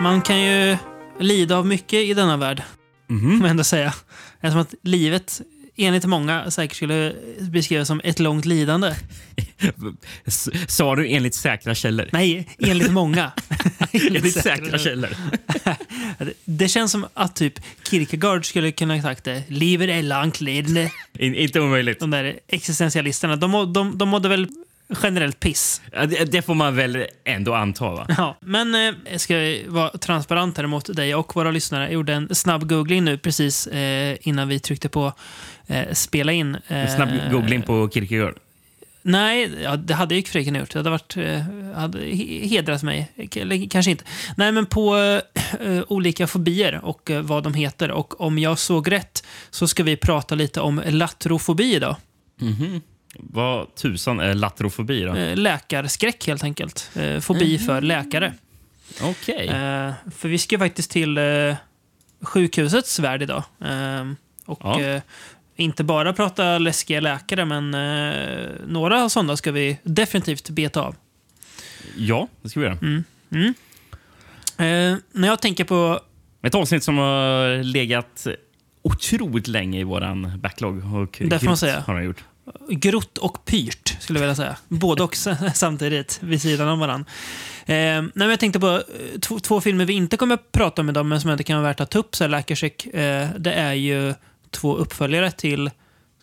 [0.00, 0.76] Man kan ju
[1.18, 2.62] lida av mycket i denna värld.
[3.08, 3.30] Mhm.
[3.30, 3.94] Får man ändå säga.
[4.40, 5.40] Eftersom att livet
[5.76, 8.94] enligt många säkert skulle beskrivas som ett långt lidande.
[10.68, 12.08] Sa du enligt säkra källor?
[12.12, 13.32] Nej, enligt många.
[13.92, 15.10] enligt säkra källor.
[16.44, 17.54] Det känns som att typ
[17.90, 19.42] Kierkegaard skulle kunna ha sagt det.
[19.48, 20.90] Livet är långt lidande.
[21.18, 22.00] In, inte omöjligt.
[22.00, 24.48] De där existentialisterna, de, de, de mådde väl
[25.02, 25.82] generellt piss.
[25.92, 28.06] Ja, det, det får man väl ändå anta, va?
[28.16, 29.34] Ja, men eh, jag ska
[29.66, 31.84] vara transparent här mot dig och våra lyssnare.
[31.84, 35.12] Jag gjorde en snabb googling nu precis eh, innan vi tryckte på
[35.66, 36.56] eh, spela in.
[36.68, 38.34] Eh, Snabb googling på Kierkegaard.
[39.02, 40.70] Nej, ja, det hade ju Fredrik gjort.
[40.72, 41.40] Det hade, varit, eh,
[41.74, 43.12] hade he- hedrat mig.
[43.36, 44.04] Eller kanske inte.
[44.36, 44.96] Nej, men på
[45.60, 47.90] eh, olika fobier och eh, vad de heter.
[47.90, 51.96] Och om jag såg rätt så ska vi prata lite om latrofobi idag.
[53.14, 55.14] Vad tusan är latrofobi då?
[55.14, 56.90] Eh, läkarskräck helt enkelt.
[56.94, 58.34] Eh, fobi för läkare.
[59.02, 59.46] Okej.
[59.48, 61.54] Eh, för vi ska faktiskt till eh,
[62.22, 63.42] sjukhusets värld idag.
[64.46, 65.00] Och Ja.
[65.56, 67.70] inte bara prata läskiga läkare, men
[68.72, 70.96] några sådana ska vi definitivt beta av.
[71.96, 72.78] Ja, det ska vi göra.
[72.82, 73.04] Mm.
[74.58, 76.00] Eh, när jag tänker på...
[76.42, 78.26] Ett avsnitt som har legat
[78.82, 80.94] otroligt länge i våran backlog.
[80.94, 81.80] Och Det får man säga.
[81.86, 82.24] Har gjort.
[82.68, 84.56] Grott och pyrt, skulle jag vilja säga.
[84.68, 85.16] Både och
[85.54, 87.10] samtidigt, vid sidan av varandra.
[87.66, 91.06] Eh, nej, jag tänkte på eh, två, filmer vi inte kommer att prata om idag,
[91.06, 92.16] men som inte kan vara värt att ta upp.
[92.16, 94.14] Så här, eh, det är ju
[94.50, 95.70] två uppföljare till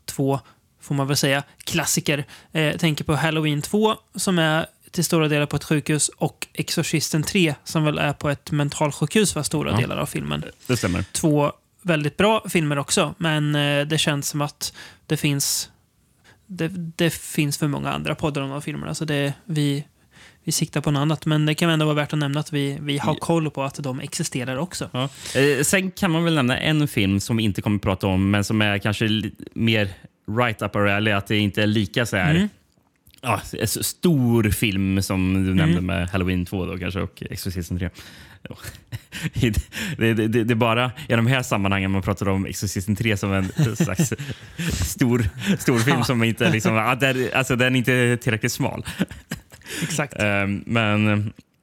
[0.05, 0.39] två,
[0.81, 2.25] får man väl säga, klassiker.
[2.51, 6.47] Eh, jag tänker på Halloween 2, som är till stora delar på ett sjukhus, och
[6.53, 9.77] Exorcisten 3, som väl är på ett mentalsjukhus för stora Ja.
[9.77, 11.03] delar av filmen Det stämmer.
[11.11, 13.15] två väldigt bra filmer också.
[13.17, 14.73] Men eh, det känns som att
[15.05, 15.69] det finns
[16.47, 18.95] det, det finns för många andra poddar om de filmerna.
[18.95, 19.83] Så det, vi,
[20.43, 21.25] vi siktar på något annat.
[21.25, 23.83] Men det kan ändå vara värt att nämna att vi, vi har koll på att
[23.83, 24.89] de existerar också.
[24.93, 25.09] Ja.
[25.39, 28.31] Eh, sen kan man väl nämna en film som vi inte kommer att prata om,
[28.31, 29.89] men som är kanske mer
[30.37, 31.13] right up our alley.
[31.13, 32.35] Att det inte är lika så här...
[32.35, 32.49] Mm.
[33.21, 37.89] Ja, stor film som du nämnde med Halloween 2 då, kanske, och Exorcisten 3.
[39.33, 39.49] Det,
[39.97, 43.33] det, det, det är bara i de här sammanhangen man pratar om Exorcisten 3 som
[43.33, 44.13] en slags
[44.85, 48.85] stor, stor film som inte liksom, där, alltså, den är inte tillräckligt smal.
[49.83, 50.13] Exakt.
[50.19, 51.05] Ehm, Men,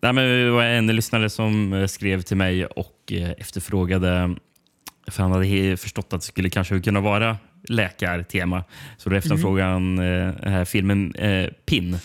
[0.02, 4.36] nej, men det var en lyssnare som skrev till mig och eh, efterfrågade,
[5.10, 7.36] för han hade förstått att det skulle kanske kunna vara
[7.68, 8.64] läkartema.
[8.98, 9.98] Så då efterfrågade han
[10.44, 11.98] här filmen eh, Pin.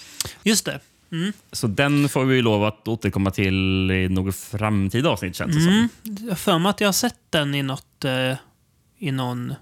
[0.44, 0.80] Just det.
[1.12, 1.34] Mm.
[1.52, 5.70] Så den får vi lov att återkomma till i något framtida avsnitt känns det som.
[5.74, 5.90] Mm.
[6.04, 8.34] Jag har för mig att jag har sett den i något eh,
[9.00, 9.54] i någon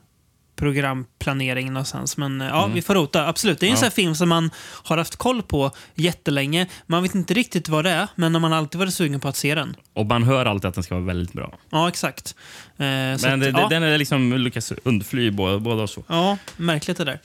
[0.56, 2.18] programplanering någonstans.
[2.18, 3.28] Men eh, ja, vi får rota.
[3.28, 3.60] Absolut.
[3.60, 3.84] Det är en Mm.
[3.86, 3.90] Ja.
[3.90, 4.50] sån film som man
[4.84, 6.68] har haft koll på jättelänge.
[6.86, 9.36] Man vet inte riktigt vad det är, men man har alltid varit sugen på att
[9.36, 9.76] se den.
[9.94, 11.58] Och man hör alltid att den ska vara väldigt bra.
[11.70, 12.36] Ja, exakt.
[12.78, 13.68] Eh, Men att, det, ja.
[13.70, 16.04] den är liksom lyckas undfly båda, båda så.
[16.08, 17.20] Ja, märkligt det där.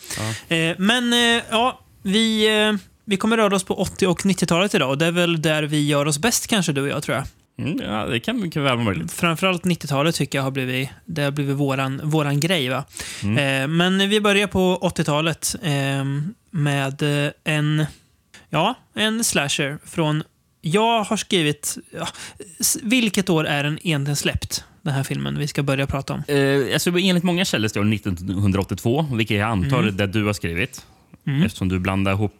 [0.48, 2.72] Eh, men eh, ja, vi, eh,
[3.04, 4.90] vi kommer röra oss på 80 och 90-talet idag.
[4.90, 7.26] Och det är väl där vi gör oss bäst kanske, du och jag, tror jag.
[7.66, 9.12] Mm, ja, det kan mycket väl vara möjligt.
[9.12, 12.68] Framförallt 90-talet tycker jag har blivit, det har blivit våran, våran grej.
[12.68, 12.84] Va?
[13.22, 16.04] Eh, men vi börjar på 80-talet eh,
[16.50, 17.02] med
[17.44, 17.86] en,
[18.50, 20.22] ja, en slasher från...
[20.60, 21.78] Jag har skrivit...
[21.90, 22.08] Ja,
[22.82, 24.64] vilket år är den egentligen släppt?
[24.82, 26.22] Den här filmen vi ska börja prata om.
[26.28, 29.88] Eh, alltså, enligt många källor står det 1982, vilket jag antar Mm.
[29.88, 30.86] är det du har skrivit.
[31.44, 32.34] Eftersom du blandar ihop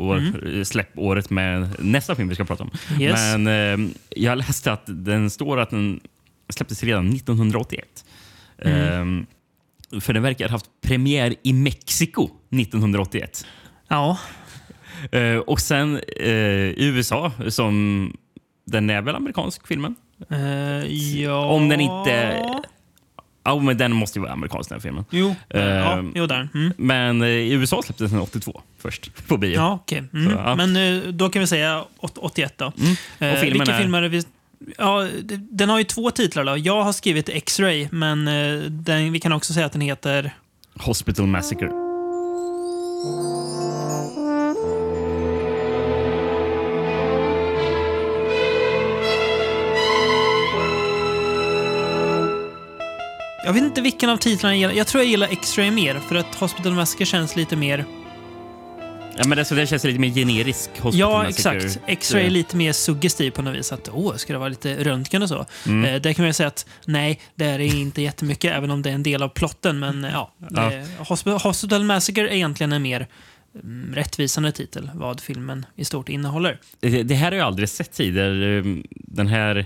[0.00, 2.70] år, släppåret med nästa film vi ska prata om.
[2.90, 3.02] Mm.
[3.02, 3.36] Yes.
[3.36, 6.00] Men eh, jag läste att den står att den
[6.48, 8.04] släpptes redan 1981.
[8.58, 9.26] Mm.
[9.92, 13.46] Eh, för den verkar ha haft premiär i Mexiko 1981.
[13.88, 14.18] Ja,
[15.12, 18.16] Eh, och sen eh, i USA, som
[18.66, 19.94] den är väl amerikansk filmen?
[20.30, 20.86] eh,
[21.22, 21.44] ja...
[21.44, 22.44] Om den inte...
[23.44, 25.04] Ja, men den måste ju vara amerikansk den här filmen.
[25.10, 26.48] Jo, Eh, ja, jo där.
[26.54, 26.72] Mm.
[26.76, 29.54] Men eh, i USA släpptes den 82 först på bio.
[29.54, 30.02] Ja, okej.
[30.12, 30.30] Mm.
[30.30, 30.54] Så, ja.
[30.54, 32.72] Men eh, då kan vi säga åt- 81 då.
[32.78, 32.96] Mm.
[33.18, 34.22] Eh, Och filmen vilka är- filmer är vi...
[34.78, 35.08] Ja,
[35.50, 36.44] den har ju två titlar.
[36.44, 36.56] Då.
[36.56, 40.34] Jag har skrivit X-Ray, men eh, den, vi kan också säga att den heter...
[40.80, 41.89] Hospital Massacre.
[53.50, 54.74] Jag vet inte vilken av titlarna jag gillar.
[54.74, 57.84] Jag tror jag gillar X-Ray mer, för att Hospital Massacre känns lite mer...
[59.16, 60.70] Ja, men alltså, den känns lite mer generisk.
[60.78, 61.56] Hospital Ja, Massacre.
[61.58, 61.84] exakt.
[61.86, 63.72] X-Ray är lite mer suggestiv på något vis.
[63.72, 65.46] Att, åh, ska det vara lite röntgen och så?
[65.66, 65.94] Mm.
[65.94, 68.82] Eh, där kan man ju säga att nej, det är det inte jättemycket, även om
[68.82, 69.78] det är en del av plotten.
[69.78, 73.06] Men eh, ja, det, Hosp- Hospital Massacre är egentligen en mer
[73.54, 76.58] mm, rättvisande titel vad filmen i stort innehåller.
[76.80, 78.58] Det, det här har jag aldrig sett tidigare.
[78.58, 79.64] eh, Den här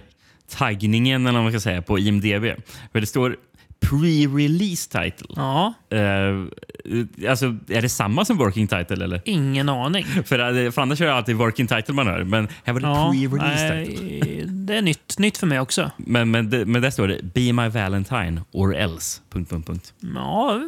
[0.51, 2.45] taggningen eller vad man ska säga på IMDB.
[2.93, 3.37] För det står
[3.85, 5.27] pre-release title.
[5.37, 9.05] Ja, Eh, alltså, är det samma som working title?
[9.05, 9.21] Eller?
[9.25, 10.05] ingen aning.
[10.25, 12.25] För, eh, för annars är det alltid working title man hör.
[12.25, 14.45] Men här var det Ja, pre-release title.
[14.47, 15.91] det är nytt, nytt för mig också.
[15.97, 19.21] Men, men, det, men där står det Be my valentine or else.
[19.33, 19.93] Punkt, punkt, punkt.
[20.15, 20.61] Ja,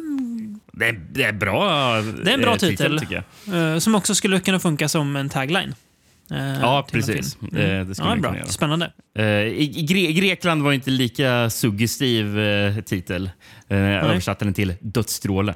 [0.71, 2.99] Det, är, det är bra Det är en bra eh, titel.
[3.45, 3.73] jag.
[3.73, 5.75] eh, som också skulle kunna funka som en tagline.
[6.31, 7.37] Eh, Ja, precis.
[7.41, 8.35] Eh, det skulle ja, bra.
[8.37, 8.47] göra.
[8.47, 8.91] Spännande.
[9.15, 13.29] Eh, I Gre Grekland var inte lika suggestiv eh, titel.
[13.71, 15.53] Uh, översatte den till Dödsstråle.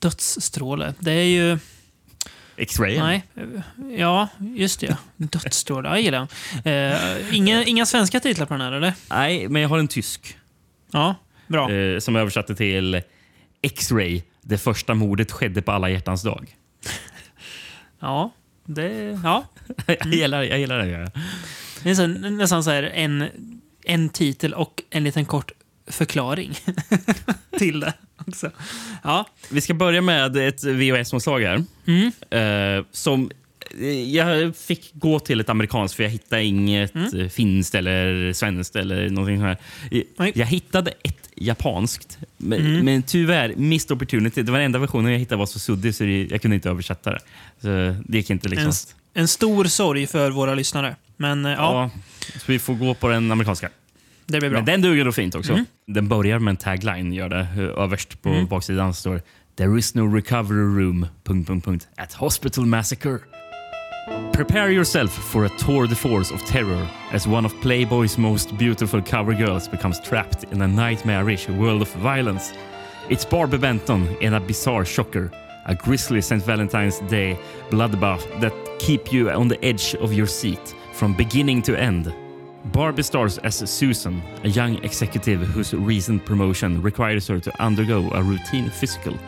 [0.00, 0.94] Dödsstråle.
[0.98, 1.58] Det är ju...
[2.56, 2.98] X-ray.
[2.98, 3.24] Nej.
[3.36, 3.44] eh,
[3.98, 4.96] Ja, just det.
[5.16, 5.88] Dödsstråle.
[5.88, 6.28] Ja, jag gillar
[6.64, 6.92] den.
[6.92, 8.92] Eh, inga, inga svenska titlar på den här, eller?
[9.10, 10.36] Nej, men jag har en tysk
[10.92, 11.14] Ja,
[11.46, 11.72] bra.
[11.72, 13.02] eh, som jag översatte till
[13.62, 14.22] X-ray.
[14.42, 16.56] Det första mordet skedde på alla hjärtans dag.
[18.00, 18.30] Ja,
[18.68, 19.20] det...
[19.24, 19.44] Ja.
[19.86, 20.86] jag, gillar, jag gillar.
[20.86, 21.10] Ja.
[21.82, 23.24] Det är så, nästan så här en,
[23.84, 25.52] en titel och en liten kort
[25.86, 26.58] förklaring
[27.58, 27.92] till det
[28.26, 28.50] också.
[29.02, 29.26] Ja.
[29.50, 31.64] Vi ska börja med ett VHS-omslag här.
[31.86, 32.12] Mm.
[32.78, 33.30] Eh, som
[34.12, 37.30] jag fick gå till ett amerikanskt för jag hittade inget Mm.
[37.30, 39.58] finskt eller svenskt eller någonting sånt
[40.20, 40.32] här.
[40.34, 42.84] Jag hittade ett japanskt, men, Mm.
[42.84, 44.42] men tyvärr, missed opportunity.
[44.42, 47.10] Det var den enda versionen jag hittade var så suddig så jag kunde inte översätta
[47.10, 47.18] det.
[47.60, 48.66] Så det gick inte liksom.
[49.14, 50.96] En, en stor sorg för våra lyssnare.
[51.16, 52.00] Men eh, ja, Ja,
[52.40, 53.68] så vi får gå på den amerikanska.
[54.26, 54.58] det blir bra.
[54.58, 55.52] Men den duger då fint också.
[55.52, 55.64] Mm.
[55.86, 57.40] Den börjar med en tagline, gör det.
[57.40, 58.46] Eh, Överst på Mm.
[58.46, 59.22] baksidan står
[59.56, 61.06] There is no recovery room...
[61.24, 63.18] Punkt, punkt, punkt, at Hospital Massacre.
[64.32, 69.02] Prepare yourself for a tour de force of terror as one of Playboy's most beautiful
[69.02, 72.52] cover girls becomes trapped in a nightmarish world of violence.
[73.08, 75.32] It's Barbie Benton in a bizarre shocker,
[75.66, 76.42] a grisly St.
[76.42, 77.38] Valentine's Day
[77.70, 82.14] bloodbath that keep you on the edge of your seat from beginning to end.
[82.66, 88.22] Barbie stars as Susan, a young executive whose recent promotion requires her to undergo a
[88.22, 89.18] routine physical.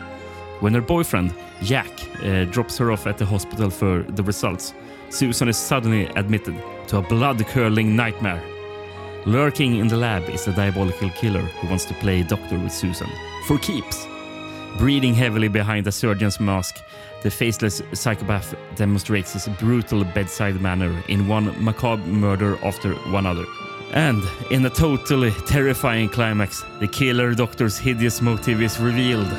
[0.61, 1.89] When her boyfriend, Jack,
[2.23, 4.75] uh, drops her off at the hospital for the results,
[5.09, 6.55] Susan is suddenly admitted
[6.87, 8.41] to a blood curdling nightmare.
[9.25, 13.09] Lurking in the lab is a diabolical killer who wants to play doctor with Susan.
[13.47, 14.07] For keeps.
[14.77, 16.83] Breathing heavily behind a surgeon's mask,
[17.23, 23.45] the faceless psychopath demonstrates his brutal bedside manner in one macabre murder after one other.
[23.93, 29.31] And in a totally terrifying climax, the killer doctor's hideous motive is revealed.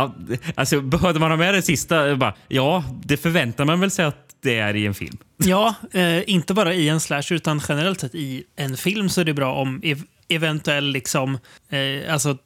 [0.00, 0.14] Ja,
[0.54, 2.16] alltså, behövde man ha med det sista?
[2.16, 5.16] Bara, ja, det förväntar man väl sig att det är i en film.
[5.36, 9.24] Ja, eh, inte bara i en slasher utan generellt sett i en film så är
[9.24, 11.38] det bra om ev eventuell liksom,
[11.68, 12.38] eh, alltså,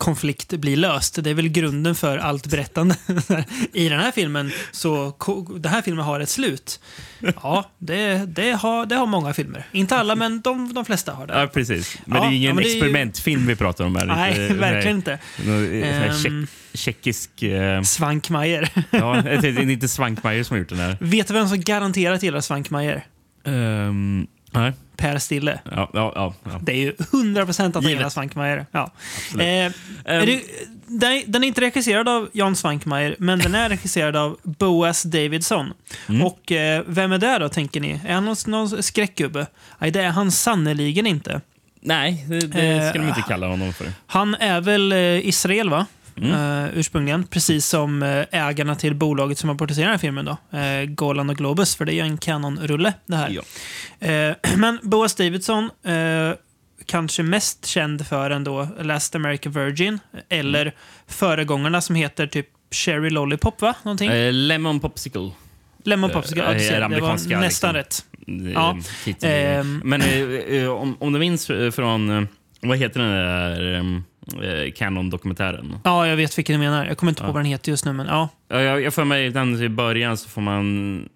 [0.00, 1.24] konflikt blir löst.
[1.24, 2.94] Det är väl grunden för allt berättande.
[3.72, 5.14] I den här filmen så
[5.60, 6.80] den här filmen har ett slut.
[7.42, 9.66] Ja, det, det, har, det har många filmer.
[9.72, 11.40] Inte alla, men de, de flesta har det.
[11.40, 11.98] Ja, precis.
[12.04, 14.06] Men Ja, det är ja, ingen det är ju- experimentfilm vi pratar om här.
[14.06, 15.12] Nej, Inte- verkligen inte.
[15.12, 16.12] Eh, Ehm.
[16.12, 17.42] tjeck- Tjeckisk...
[17.42, 18.68] Eh, Svankmajer.
[18.90, 20.96] ja, det är inte Svankmajer som har gjort den här.
[21.00, 23.06] Vet du vem som garanterat gillar Svankmajer?
[23.44, 24.72] Um, nej.
[25.00, 25.60] Per Stille.
[25.70, 26.34] Ja, ja, ja.
[26.62, 27.96] Det är ju 100 procent att Givet.
[27.98, 28.66] gillar Svankmajer.
[28.72, 28.90] Ja.
[29.38, 29.72] Eh, är
[30.04, 30.26] Ehm.
[30.86, 35.72] det, den, är inte regisserad av Jan Svankmajer, men den är regisserad av Boaz Davidson.
[36.08, 36.22] Mm.
[36.22, 38.00] Och eh, vem är det då, tänker ni?
[38.06, 39.46] Är han någon, någon skräckgubbe?
[39.78, 41.40] Nej, det är han sannerligen inte.
[41.80, 43.86] Nej, det, det ska de Eh, inte kalla honom för.
[44.06, 45.86] Han är väl eh, Israel, va?
[46.22, 46.64] Mm.
[46.64, 47.24] Eh, ursprungligen.
[47.26, 50.24] Precis som eh, ägarna till bolaget som har producerat den här filmen.
[50.24, 50.58] Då.
[50.58, 53.30] Eh, Golan och Globus, för det är ju en kanonrulle det här.
[53.30, 53.42] Ja.
[54.08, 55.70] Eh, men Boaz Davidson,
[56.86, 59.98] kanske mest känd för ändå Last American Virgin,
[60.28, 60.74] eller Mm.
[61.06, 63.74] föregångarna som heter typ Cherry Lollipop, va?
[63.82, 64.10] Någonting?
[64.32, 65.30] Lemon Popsicle.
[65.84, 67.72] Lemon Popsicle, ja, är det var nästan liksom.
[67.72, 68.04] rätt.
[68.54, 68.78] Ja.
[69.22, 69.82] Ehm.
[69.84, 70.02] Men
[70.68, 72.28] om, om du minns från...
[72.62, 74.02] Vad heter den där
[74.42, 75.76] eh, Canon-dokumentären?
[75.84, 76.86] Ja, jag vet vilken du menar.
[76.86, 77.32] Jag kommer inte på Ja.
[77.32, 78.28] vad den heter just nu, men ja.
[78.48, 81.08] Ja, Jag, jag får mig den i början så får man...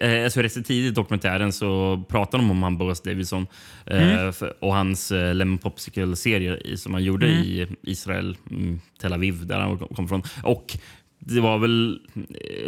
[0.00, 3.46] Eh, alltså rätt tidigt i dokumentären så pratar de om han Boaz Davidson
[3.86, 4.32] eh, Mm.
[4.32, 7.38] för, och hans eh, Lemon Popsicle-serie som han gjorde Mm.
[7.42, 10.22] i Israel, mm, Tel Aviv, där han kom från.
[10.42, 10.76] Och
[11.18, 11.98] det var väl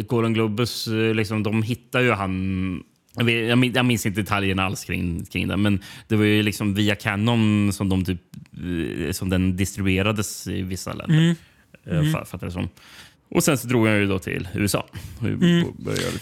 [0.06, 2.82] Golden Globus, liksom, de hittade ju han
[3.16, 6.24] jag, vet, jag, min- jag minns inte detaljerna alls kring, kring det, men det var
[6.24, 8.20] ju liksom via Canon som, de typ,
[9.06, 11.16] eh, som den distribuerades i vissa länder.
[11.18, 11.34] Mm.
[11.86, 11.98] Mm.
[11.98, 12.12] Mm.
[12.26, 12.68] Fattar det som.
[13.30, 14.86] Och sen så drog jag ju då till USA.
[15.20, 15.66] Mm.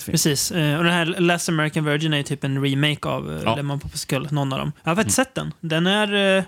[0.07, 0.51] Precis.
[0.53, 3.57] Eh, och den här Last American Virgin är ju typ en remake av eh, Ja.
[3.57, 4.73] Lemon Popsicle, någon av dem.
[4.83, 5.53] Jag har faktiskt sett den.
[5.61, 6.39] Den är...
[6.39, 6.45] Eh,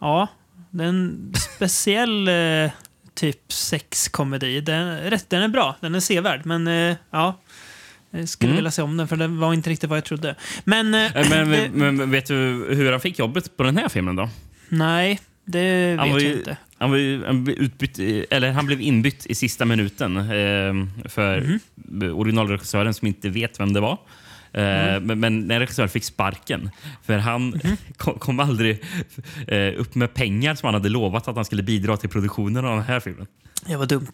[0.00, 0.28] ja,
[0.70, 2.70] det är en speciell eh,
[3.14, 4.60] typ sexkomedi.
[4.60, 7.40] Den, den är bra, den är sevärd, men eh, ja.
[8.16, 8.56] Jag skulle Mm.
[8.56, 10.34] vilja se om den, för det var inte riktigt vad jag trodde.
[10.64, 12.34] Men, eh, Eh, Men, men, vet du
[12.70, 14.28] hur han fick jobbet på den här filmen då?
[14.68, 16.56] nej, det Han vet var jag ju- inte.
[16.78, 17.98] Han, var ju, han, blev utbytt,
[18.30, 22.14] eller han blev inbytt i sista minuten eh, för Mhm.
[22.14, 23.98] originalregissören som inte vet vem det var.
[24.52, 24.62] Eh,
[24.94, 25.02] Mm.
[25.04, 26.70] men, men när regissören fick sparken,
[27.02, 27.76] för han Mhm.
[27.96, 28.82] kom, kom aldrig
[29.48, 32.76] eh, upp med pengar som han hade lovat att han skulle bidra till produktionen av
[32.76, 33.26] den här filmen.
[33.66, 34.12] Det var dumt.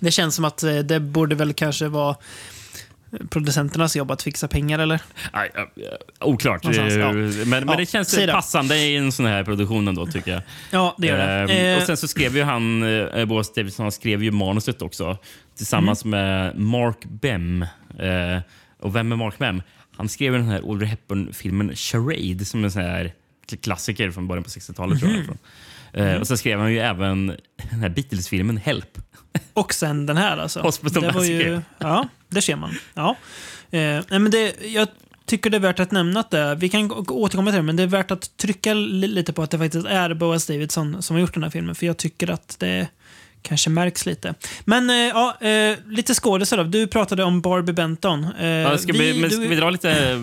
[0.00, 2.16] Det känns som att eh, det borde väl kanske vara
[3.30, 5.00] producenternas jobb att fixa pengar, eller?
[5.32, 5.50] Aj,
[6.20, 6.62] oklart.
[6.64, 7.08] Någonstans, ja.
[7.08, 10.42] Eh, Men, men Ja, det känns passande i en sån här produktion ändå, tycker jag.
[10.70, 11.24] Ja, det gör det.
[11.24, 14.82] Ehm, Eh, och sen så skrev ju han, eh, Boas Davidson, han skrev ju manuset
[14.82, 15.18] också
[15.56, 16.10] tillsammans Mm.
[16.20, 17.62] med Mark Bem.
[17.98, 18.40] Eh,
[18.80, 19.62] och vem är Mark Bem?
[19.96, 23.12] Han skrev den här Audrey Hepburn-filmen Charade som är en sån här
[23.62, 25.00] klassiker från början på 60-talet.
[25.00, 25.20] tror jag.
[25.20, 25.26] Eh,
[25.92, 26.20] Mm.
[26.20, 27.26] Och så skrev han ju även
[27.70, 28.98] den här Beatles-filmen Help.
[29.52, 30.60] Och sen den här alltså.
[30.60, 31.60] Hospital det var ju.
[31.78, 32.74] Ja, det ser man.
[32.94, 33.16] Ja.
[33.70, 34.88] Eh, men det, jag
[35.26, 37.82] tycker det är värt att nämna att det, vi kan återkomma till det, men det
[37.82, 41.20] är värt att trycka li- lite på att det faktiskt är Boaz Davidson som har
[41.20, 42.88] gjort den här filmen, för jag tycker att det
[43.42, 44.34] kanske märks lite.
[44.64, 46.62] Men eh, ja, eh, lite skådisar då.
[46.62, 48.26] Du pratade om Barbie Benton.
[48.40, 50.14] Eh, Ja, ska, vi, men ska vi dra lite eh,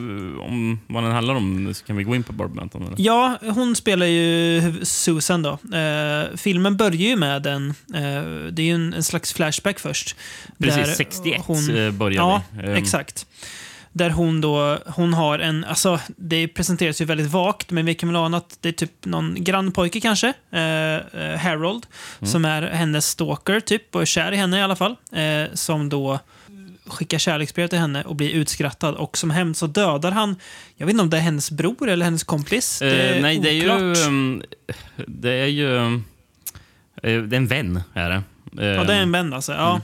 [0.42, 1.74] om vad den handlar om?
[1.74, 2.82] Så kan vi gå in på Barbie Benton.
[2.88, 2.96] Eller?
[3.00, 5.50] Ja, hon spelar ju Susan då.
[5.78, 10.16] Eh, filmen börjar ju med en, eh, det är ju en, en slags flashback först.
[10.60, 12.68] Precis, där 61 hon- börjar Ja, vi.
[12.68, 13.26] Ehm, exakt.
[13.98, 18.10] Där hon då, hon har en, alltså det presenteras ju väldigt vagt, men vi kan
[18.10, 21.86] väl ana att det är typ någon grannpojke kanske, eh, eh, Harold,
[22.20, 22.32] Mm.
[22.32, 25.90] som är hennes stalker typ, och är kär i henne i alla fall, eh, som
[25.90, 26.20] då
[26.88, 30.36] skickar kärleksbrev till henne och blir utskrattad och som hämnd så dödar han,
[30.76, 32.80] jag vet inte om det är hennes bror eller hennes kompis.
[32.80, 33.72] Det Eh, nej, det är ju...
[33.92, 34.08] oklart.
[34.08, 34.44] um,
[35.08, 35.78] Det är ju...
[35.78, 35.92] eh,
[37.02, 38.24] Det är en vän, är det.
[38.52, 39.52] Ja, det är en vän alltså.
[39.54, 39.82] Ja.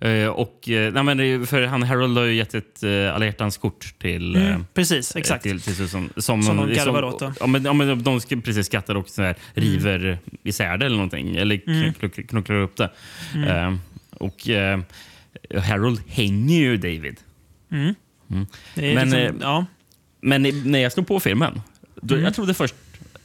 [0.00, 3.56] Eh, Och, eh, nej, men för han Harold har ju gett ett uh, alla hjärtans
[3.58, 5.42] kort till, Mm, precis, exakt.
[5.42, 6.10] till, till Susan.
[6.16, 7.32] Som, Som de garvar åt då.
[7.40, 10.96] Ja, men, ja, men de ska precis skrattar och så här, river isär det eller
[10.96, 11.36] någonting.
[11.36, 11.92] Eller Mm.
[12.28, 12.90] knucklar, upp det.
[13.46, 13.74] Eh,
[14.10, 14.48] och
[15.62, 17.16] Harold hänger ju David.
[17.72, 17.94] Mm.
[18.30, 18.46] Mm.
[18.74, 19.66] Men, liksom, ja.
[20.20, 21.60] Men när jag slog på filmen,
[22.02, 22.24] då, Mm.
[22.24, 22.74] jag trodde först,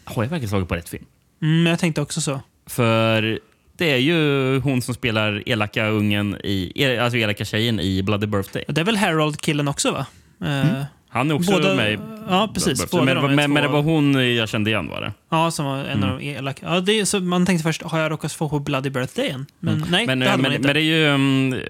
[0.03, 1.05] har jag verkligen slagit på rätt film?
[1.41, 2.41] Mm, jag tänkte också så.
[2.65, 3.39] För
[3.77, 8.63] det är ju hon som spelar elaka ungen i, alltså elaka tjejen i Bloody Birthday.
[8.67, 10.05] Det är väl Harold-killen också va?
[10.45, 11.99] Eh, Han är också Båda- med
[12.29, 12.93] ja, precis.
[12.93, 15.13] Är Men, men, men det var hon jag kände igen var det.
[15.31, 16.09] Ja, som var en Mm.
[16.09, 16.65] av de elaka.
[16.69, 19.45] Ja, det är, så man tänkte först, har jag råkat få på Bloody Birthday än?
[19.59, 20.67] Men nej, Men, det hade men, man inte.
[20.67, 21.63] men det är ju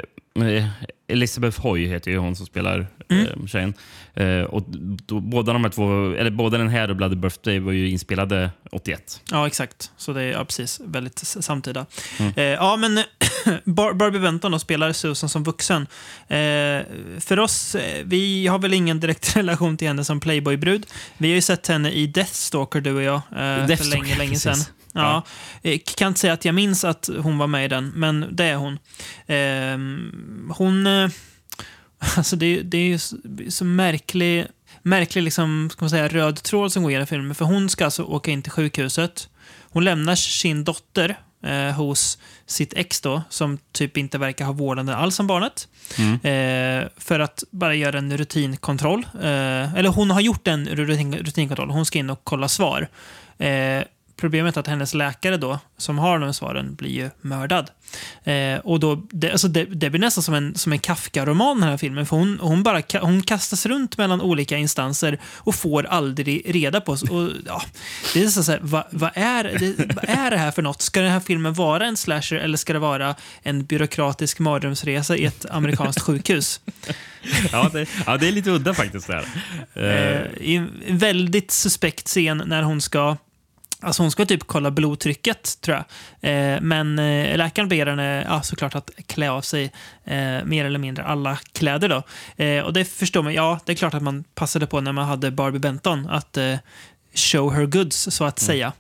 [1.08, 3.26] Elizabeth Hoy heter ju hon som spelar Mm.
[3.28, 3.74] eh, tjejen.
[4.14, 4.64] Eh, och
[5.06, 8.52] då, båda de här två, eller både den här och Bloody Birthday var ju inspelade
[8.72, 9.22] 81.
[9.32, 9.92] Ja, exakt.
[9.98, 11.86] Så det är ja, precis väldigt samtida.
[12.20, 12.34] Mm.
[12.36, 13.04] Eh, ja, men
[13.64, 15.88] Bar Barbie Benton då spelar Susan som vuxen.
[16.28, 16.38] Eh,
[17.20, 20.86] för oss, eh, vi har väl ingen direkt relation till henne som Playboy-brud.
[21.18, 24.72] Vi har ju sett henne i Deathstalker, du och jag, eh, för länge, länge precis.
[24.92, 25.04] Sedan.
[25.04, 25.24] Ja.
[25.62, 28.46] Eh, kan inte säga att jag minns att hon var med i den, men det
[28.46, 28.80] är hon.
[29.26, 30.88] Eh, hon...
[30.88, 31.10] Eh,
[32.18, 33.00] alltså det, det är ju
[33.50, 34.48] så, märklig,
[34.82, 37.36] märklig liksom, ska man säga, röd tråd som går genom filmen.
[37.36, 39.30] För hon ska alltså åka in till sjukhuset.
[39.62, 44.96] Hon lämnar sin dotter eh, hos sitt ex då, som typ inte verkar ha vårdande
[44.96, 45.68] alls om barnet.
[45.98, 46.14] Mm.
[46.14, 49.08] Eh, för att bara göra en rutinkontroll.
[49.14, 51.70] Eh, eller hon har gjort en rutin, rutinkontroll.
[51.70, 52.88] Hon ska in och kolla svar.
[54.22, 57.70] Eh, problemet är att hennes läkare då, som har de svaren, blir ju mördad.
[58.24, 61.70] Eh, och då, det, alltså det, det blir nästan som en, som en Kafka-roman den
[61.70, 62.06] här filmen.
[62.06, 66.92] För hon, hon, bara, hon kastas runt mellan olika instanser och får aldrig reda på...
[66.92, 67.62] Och, ja,
[68.14, 70.82] det är så här, vad, vad, är, det, vad är det här för något?
[70.82, 75.26] Ska den här filmen vara en slasher eller ska det vara en byråkratisk mardrömsresa i
[75.26, 76.62] ett amerikanskt sjukhus?
[77.52, 79.08] Ja, det, ja, det är lite udda faktiskt.
[79.08, 79.26] Där.
[79.74, 83.18] Eh, Eh, I en väldigt suspekt scen när hon ska
[83.82, 85.86] Alltså hon ska typ kolla blodtrycket, tror jag.
[86.56, 89.64] Eh, men eh, läkaren ber henne ja, såklart att klä av sig
[90.06, 91.90] eh, mer eller mindre alla kläder.
[91.90, 92.04] Då.
[92.44, 93.34] Eh, och det förstår man.
[93.34, 96.56] Ja, det är klart att man passade på när man hade Barbie Benton att eh,
[97.16, 98.74] show her goods, så att säga.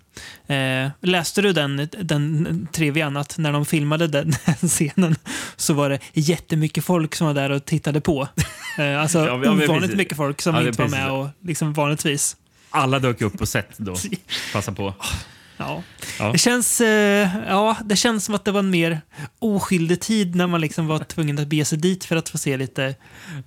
[0.47, 5.15] Eh, läste du den, den trivian att när de filmade den, den scenen
[5.55, 8.27] så var det jättemycket folk som var där och tittade på.
[8.99, 9.95] Alltså Ja, men- ovanligt precis.
[9.97, 12.37] mycket folk som Ja, inte var med och liksom vanligtvis.
[12.71, 13.95] Alla dök upp på set då.
[14.53, 14.93] Passa på.
[15.57, 15.83] Ja.
[16.19, 16.31] Ja.
[16.31, 19.01] Det, känns, eh, ja, det känns som att det var en mer
[19.39, 22.57] oskyldig tid när man liksom var tvungen att bege sig dit för att få se
[22.57, 22.95] lite,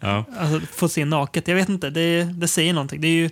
[0.00, 0.24] Ja.
[0.38, 1.48] alltså, få se naket.
[1.48, 3.00] Jag vet inte, det, det säger någonting.
[3.00, 3.30] Det är ju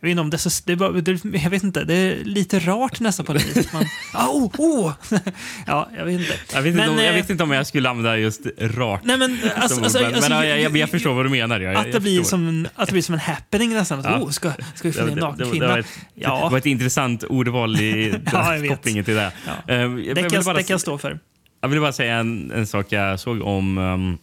[0.00, 1.94] jag vet inte om det är så, det är bara, det, jag vet inte, det
[1.94, 3.72] är lite rart nästan på det viset.
[3.72, 4.92] Man, oh, oh.
[5.66, 6.34] ja, jag vet inte.
[6.52, 9.00] Jag vet, inte Men, om, jag eh, vet inte om jag skulle använda just rart.
[9.04, 11.60] Nej, men, alltså, alltså, men, alltså, men ja, jag, jag, jag förstår vad du menar.
[11.60, 14.02] Jag, att, det blir som, att det blir som en happening nästan.
[14.04, 14.20] Ja.
[14.20, 15.68] oh, ska, ska vi följa en naken det, det, kvinna?
[15.68, 19.32] var ett, det var Ja, ett intressant ordval i Ja, kopplingen till det.
[19.46, 19.74] Ja.
[19.74, 21.18] Jag, det kan, vill bara, det kan jag stå för.
[21.60, 24.18] jag vill bara säga en, en sak jag såg om um,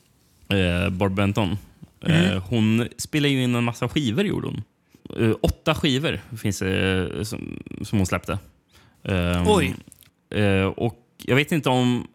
[0.59, 1.57] eh, Barb Benton.
[2.05, 2.41] Mm.
[2.41, 4.63] hon spelade ju in en massa skivor, gjorde hon.
[5.19, 8.39] Eh, åtta skivor finns det som, som hon släppte.
[9.03, 9.75] Um, Oj.
[10.35, 12.07] eh, och jag vet inte om...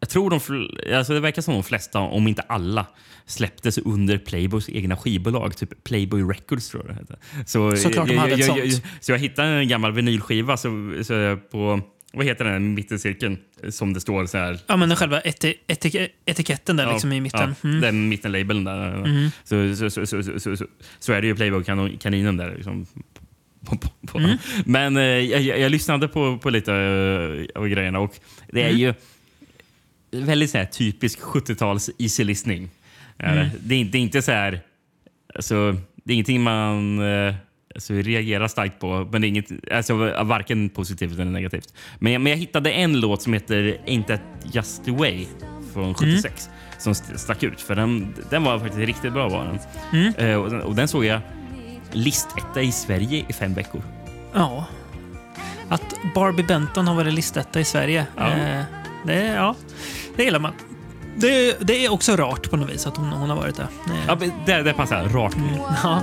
[0.00, 2.86] Jag tror de, alltså det verkar som de flesta, om inte alla,
[3.26, 5.56] släpptes under Playboys egna skivbolag.
[5.56, 7.16] Typ Playboy Records tror jag det hette.
[7.46, 8.84] Så, Såklart de jag, hade ett jag, jag, sånt.
[9.00, 11.80] så jag hittade en gammal vinylskiva så, så jag på...
[12.12, 13.38] Vad heter den mittencirkeln?
[13.68, 14.58] Som det står så här...
[14.66, 17.54] Ja, men själva eti, etik, etiketten där Ja, liksom i mitten.
[17.62, 17.80] Ja, Mm.
[17.80, 19.30] Den mittenlabeln där.
[19.44, 20.66] Så, så, så, så, så, så,
[20.98, 22.54] så, är det ju Playboy-kaninen där.
[22.56, 22.86] Liksom.
[24.14, 24.38] Mm.
[24.64, 28.14] Men eh, jag, jag, lyssnade på, på lite eh, av grejerna och
[28.52, 28.78] det är Mm.
[28.80, 28.94] ju
[30.10, 32.70] väldigt så här, typisk 70-tals easy listening.
[33.16, 33.24] Det.
[33.24, 33.48] Mm.
[33.60, 34.60] Det, är, det är inte så här...
[35.34, 37.34] Alltså, det är ingenting man eh,
[37.78, 39.94] alltså, reagerar starkt på, men inget, alltså,
[40.24, 41.74] varken positivt eller negativt.
[41.98, 44.20] Men, jag- men jag hittade en låt som heter Ain't That
[44.52, 45.26] Just The Way
[45.74, 47.60] från 76 som st- stack ut.
[47.60, 49.28] För den, den var faktiskt riktigt bra.
[49.28, 49.58] Var den.
[50.00, 50.14] Mm.
[50.14, 51.20] Eh, och, den, och den såg jag
[51.92, 53.82] listetta i Sverige i fem veckor.
[54.34, 54.64] Ja.
[55.68, 58.06] Att Barbie Benton har varit listetta i Sverige.
[58.16, 58.28] Ja.
[58.32, 58.62] Eh,
[59.06, 59.54] det, ja,
[60.16, 60.52] det gillar man.
[61.16, 63.68] Det, det är också rart på något vis att hon, hon har varit det.
[64.06, 65.36] Ja, det, det passar rart.
[65.82, 66.02] ja.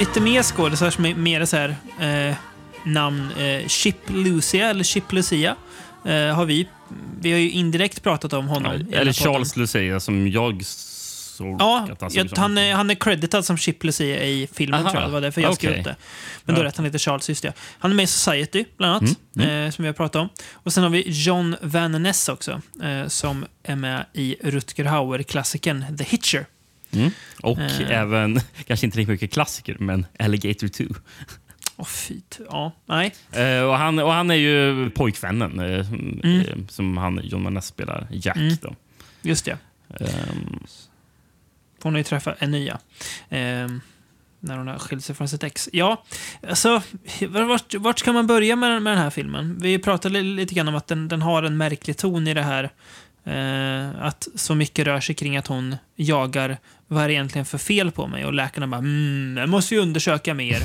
[0.00, 2.34] Lite mer skådisar som är mer så här, eh,
[2.84, 3.32] namn.
[3.32, 5.56] Eh, Chip Lucia, eller Chip Lucia,
[6.04, 6.68] eh, har vi.
[7.20, 8.72] Vi har ju indirekt pratat om honom.
[8.72, 9.12] här Eller.
[9.12, 13.56] Charles Lucia som jag såg Ja, att han jag, han, är, han är creditad som
[13.58, 15.10] Chip Lucia i filmen, Aha, tror jag.
[15.10, 15.80] Det var därför jag skrev okej.
[15.80, 15.96] upp det.
[16.44, 16.64] Men då Ja.
[16.66, 17.52] rätt han heter Charles, just det.
[17.78, 20.28] Han är med i Society, bland annat, Mm, Eh, som vi har pratat om.
[20.52, 25.96] Och sen har vi John Van Ness också, eh, som är med i Rutger Hauer-klassikern
[25.98, 26.46] The Hitcher.
[26.92, 27.10] Mm.
[27.42, 27.90] Och Eh.
[28.00, 30.84] även, kanske inte lika mycket klassiker, men Alligator 2.
[31.76, 32.20] Åh, fy.
[32.50, 33.14] Ja, nej.
[33.32, 36.40] Eh, och, han, och han är ju pojkvännen eh, som- Mm.
[36.40, 38.36] eh, som han, John Van Ness spelar, Jack.
[38.36, 38.56] Mm.
[38.62, 38.74] Då.
[39.22, 39.58] Just det.
[40.00, 40.60] Ehm,
[41.82, 42.72] Hon har ju träffat en nya.
[43.28, 43.68] Eh,
[44.42, 45.68] när hon har skilt sig från sitt ex.
[45.72, 46.04] Ja,
[46.48, 46.82] alltså,
[47.28, 49.58] vart, vart ska man börja med, med den här filmen?
[49.60, 52.42] Vi pratade li- lite grann om att den, den har en märklig ton i det
[52.42, 52.70] här.
[53.24, 57.58] Eh, att så mycket rör sig kring att hon jagar vad är det egentligen för
[57.58, 58.24] fel på mig?
[58.24, 60.62] Och läkarna bara mm, jag måste ju undersöka mer.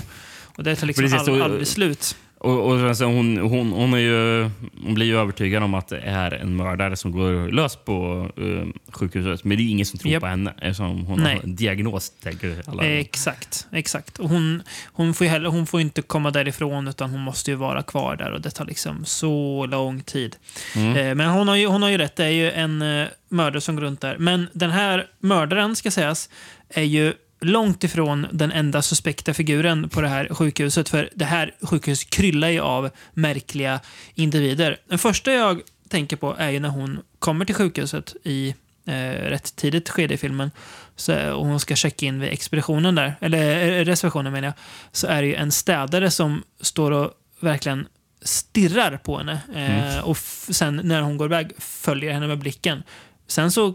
[0.55, 2.15] Och det tar liksom Precis, all, aldrig slut.
[2.45, 4.49] Och, och sen så hon, hon, hon, är ju,
[4.83, 8.93] hon blir ju övertygad om att det är en mördare som går lös på eh,
[8.93, 9.43] sjukhuset.
[9.43, 10.21] Men det är ingen som tror Japp.
[10.21, 11.35] på henne eftersom hon Nej.
[11.35, 12.83] har en diagnos, tänker alla.
[12.83, 14.19] Exakt, exakt.
[14.19, 17.83] Och hon, hon, får heller, hon får inte komma därifrån utan hon måste ju vara
[17.83, 20.35] kvar där och det tar liksom så lång tid.
[20.75, 20.97] Mm.
[20.97, 23.61] Eh, men hon har, ju, hon har ju rätt, det är ju en eh, mördare
[23.61, 24.17] som går runt där.
[24.17, 26.29] Men den här mördaren, ska sägas,
[26.69, 30.89] är ju långt ifrån den enda suspekta figuren på det här sjukhuset.
[30.89, 33.79] För det här sjukhuset kryllar ju av märkliga
[34.15, 34.77] individer.
[34.89, 38.55] Den första jag tänker på är ju när hon kommer till sjukhuset i
[38.87, 40.51] eh, rätt tidigt skede i filmen.
[40.95, 44.53] Så, och hon ska checka in vid expeditionen där, eller eh, reservationen menar jag.
[44.91, 47.87] Så är det ju en städare som står och verkligen
[48.21, 49.39] stirrar på henne.
[49.55, 52.83] Eh, Och f- sen när hon går iväg följer henne med blicken.
[53.27, 53.73] Sen så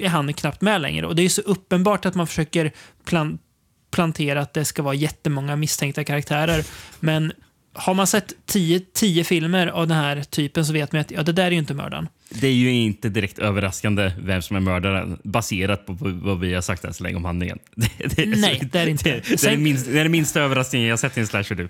[0.00, 1.06] är han knappt med längre.
[1.06, 2.72] Och det är ju så uppenbart att man försöker
[3.04, 3.38] plan
[3.90, 6.64] plantera att det ska vara jättemånga misstänkta karaktärer.
[7.00, 7.32] Men
[7.78, 11.22] har man sett tio, tio filmer av den här typen så vet man att ja,
[11.22, 12.08] det där är ju inte mördaren.
[12.30, 16.60] Det är ju inte direkt överraskande vem som är mördaren baserat på vad vi har
[16.60, 17.58] sagt än så länge om handlingen.
[17.74, 19.10] Det, det, Nej, det är inte.
[19.10, 21.54] Det, det, är Sen- minsta, det är den minsta överraskningen jag sett i en slasher.
[21.54, 21.68] Du.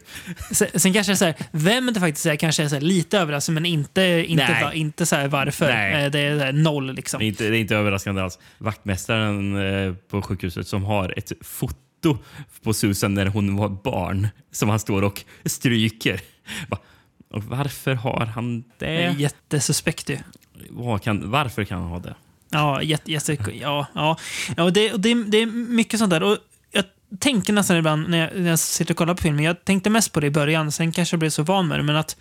[0.50, 3.60] Sen, sen kanske så här, vem det faktiskt är kanske är så här, lite överraskande,
[3.60, 5.66] men inte, inte, va, inte så här varför.
[5.72, 6.04] Nej.
[6.04, 7.18] Eh, Det är så noll liksom.
[7.18, 8.38] Det, är inte, det är inte överraskande alls.
[8.58, 9.56] Vaktmästaren
[9.88, 11.74] eh, på sjukhuset som har ett foto
[12.62, 16.20] på Susan när hon var barn som han står och stryker.
[17.30, 20.18] Och varför har han Det jättesuspekt ju.
[21.02, 22.14] Kan, varför kan han ha det?
[22.50, 24.16] Ja, jätte, jätte, ja, ja.
[24.56, 26.22] ja det, det, det är mycket sånt där.
[26.22, 26.38] Och
[26.70, 26.84] jag
[27.18, 30.12] tänker nästan ibland när jag, när jag sitter och kollar på filmen, jag tänkte mest
[30.12, 32.16] på det i början, sen kanske jag blev så van med det, men att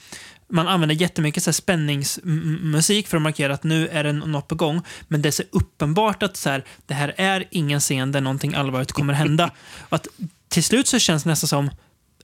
[0.50, 4.56] man använder jättemycket så här spänningsmusik för att markera att nu är det något på
[4.56, 4.82] gång.
[5.08, 8.54] Men det är så uppenbart att så här, det här är ingen scen där någonting
[8.54, 9.52] allvarligt kommer hända.
[9.80, 10.08] Och att
[10.50, 11.70] till slut så känns det nästan som,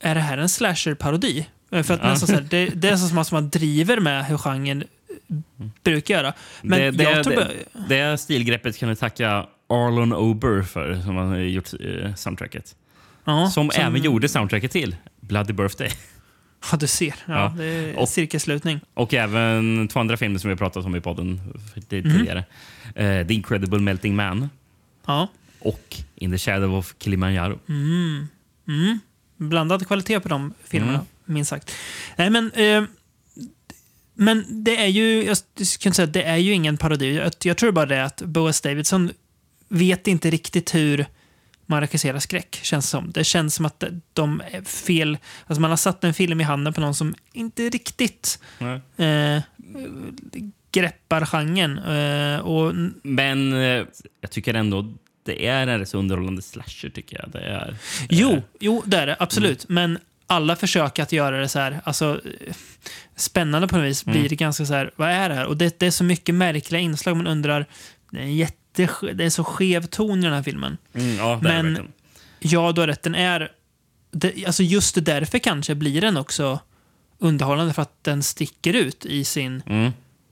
[0.01, 1.45] är det här en slasher-parodi?
[1.71, 2.09] Eh, För att Ja.
[2.09, 6.13] nästan så här, det, det är nästan som man driver med hur genren eh, brukar
[6.13, 6.33] göra.
[6.61, 7.49] Men det, det, jag tror det,
[7.89, 12.75] det stilgreppet kan vi tacka Arlon Ober för, som har gjort eh, soundtracket.
[13.25, 15.89] ja, som, även gjorde soundtracket till Bloody Birthday.
[16.71, 17.07] Ja, du ser.
[17.07, 17.53] Ja, Ja.
[17.57, 18.79] Det är Och- cirkelslutning.
[18.93, 21.41] Och även två andra filmer som vi har pratat om i podden
[21.75, 21.83] Mhm.
[21.89, 22.45] tidigare.
[22.95, 24.49] Eh, The Incredible Melting Man
[25.05, 25.27] Ja.
[25.59, 27.59] och In the Shadow of Kilimanjaro.
[27.69, 28.27] Mm.
[28.67, 28.99] Mm.
[29.37, 31.05] Blandad kvalitet på de filmerna, Mm.
[31.25, 31.71] minst sagt.
[32.15, 32.83] Nej, men, eh,
[34.13, 37.15] men det är ju, jag skulle säga, det är ju ingen parodi.
[37.15, 39.11] Jag, jag tror bara det att Boas Davidson
[39.69, 41.05] vet inte riktigt hur
[41.73, 43.11] man regisserar skräck, känns som.
[43.11, 43.83] Det känns som att
[44.13, 45.17] de är fel.
[45.47, 48.39] Alltså man har satt en film i handen på någon som inte riktigt
[48.97, 49.41] eh,
[50.71, 51.77] greppar genren.
[51.77, 53.85] Eh, och Men eh,
[54.21, 54.93] jag tycker ändå
[55.25, 56.89] det är en rätt så underhållande slasher.
[56.89, 57.31] tycker jag.
[57.31, 57.75] Det är,
[58.09, 59.15] Jo, jo, det är det.
[59.19, 59.69] Absolut.
[59.69, 62.53] Men alla försök att göra det så här, alltså, eh,
[63.15, 65.45] spännande på något vis, blir det ganska så här, vad är det här?
[65.45, 67.17] Och det, det är så mycket märkliga inslag.
[67.17, 67.65] Man undrar,
[68.11, 70.77] det är, en jätte, det är så skev ton i den här filmen.
[70.93, 71.91] Mm, ja, Men-.
[72.39, 73.03] Ja, du har rätt.
[73.03, 73.51] Den är,
[74.11, 76.59] det, alltså just därför kanske blir den också
[77.19, 79.63] underhållande, för att den sticker ut i sin...
[79.65, 79.91] Mm.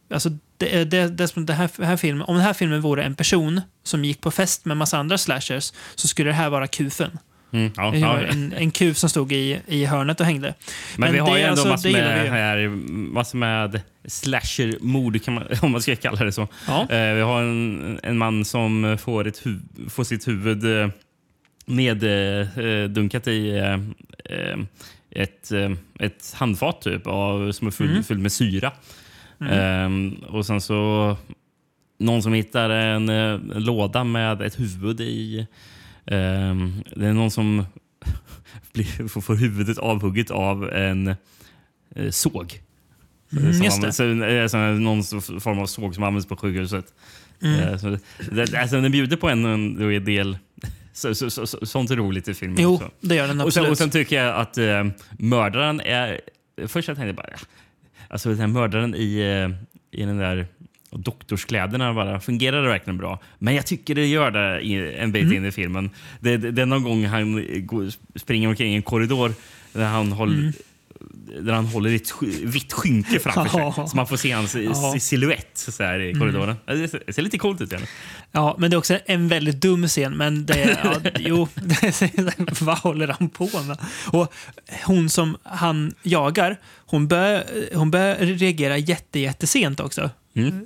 [0.10, 3.62] Alltså, det, det, det, det här, här filmen, om den här filmen vore en person
[3.84, 7.20] som gick på fest med massa andra slashers så skulle det här vara kufen.
[7.54, 10.54] Mm, ja, en, en kuf som stod i, i hörnet och hängde.
[10.98, 12.68] Men, vi har ju ändå alltså- massor med, här,
[13.14, 15.20] massor med slasher-mord,
[15.62, 16.48] om man ska kalla det så.
[16.68, 16.82] Ja.
[16.90, 19.60] Eh, vi har en, en man som får, ett hu
[19.90, 20.90] får sitt huvud eh,
[21.66, 23.74] neddunkat i eh,
[24.26, 24.58] eh,
[25.12, 28.04] ett, eh, ett handfat typ, av, som är full, Mm.
[28.04, 28.72] fylld med syra.
[29.42, 30.14] Mm.
[30.24, 31.18] Eh, och sen så
[32.00, 35.48] någon som hittar en, eh, en låda med ett huvud i.
[36.06, 36.56] Eh,
[36.96, 37.66] det är någon som
[38.74, 41.08] blir, får, huvudet avhugget av en
[41.96, 42.62] eh, såg.
[43.34, 45.04] Mm, som just används, alltså, någon
[45.42, 46.86] form av såg som används på sjukhuset.
[47.42, 47.60] Mm.
[47.60, 47.98] Eh, så,
[48.32, 50.38] det, alltså, den bjuder på en, del
[50.94, 52.58] så, så, så, så, sånt är roligt i filmen.
[52.64, 52.92] Jo, också.
[53.02, 53.72] det gör den Och sen, absolut.
[53.72, 54.86] och sen tycker jag att eh,
[55.20, 56.22] mördaren är...
[56.68, 57.34] Först jag tänkte bara...
[58.08, 60.48] Alltså den här mördaren i, eh, i den där
[60.92, 63.20] doktorskläderna bara fungerar det verkligen bra.
[63.40, 64.60] Men jag tycker det gör det
[64.98, 65.36] en bit Mm.
[65.38, 65.90] in i filmen.
[66.20, 67.46] Det, det, det är någon gång han
[68.16, 69.34] springer omkring i en korridor
[69.74, 70.54] där han håller Mm.
[71.46, 73.88] där han håller ett sk- vitt skynke framför sig.
[73.88, 74.88] Så man får se hans Ja.
[74.90, 75.00] Mm.
[75.00, 76.56] silhuett så här, i korridoren.
[76.66, 77.72] Det, ser, det ser lite coolt ut.
[77.74, 77.86] Igen.
[78.32, 80.14] Ja, men det är också en väldigt dum scen.
[80.18, 81.48] Men det är, ja, jo,
[82.62, 83.78] vad håller han på med?
[84.08, 84.34] Och
[84.86, 90.10] hon som han jagar, hon börjar, hon börjar reagera jätte, jättesent också.
[90.34, 90.66] Mm.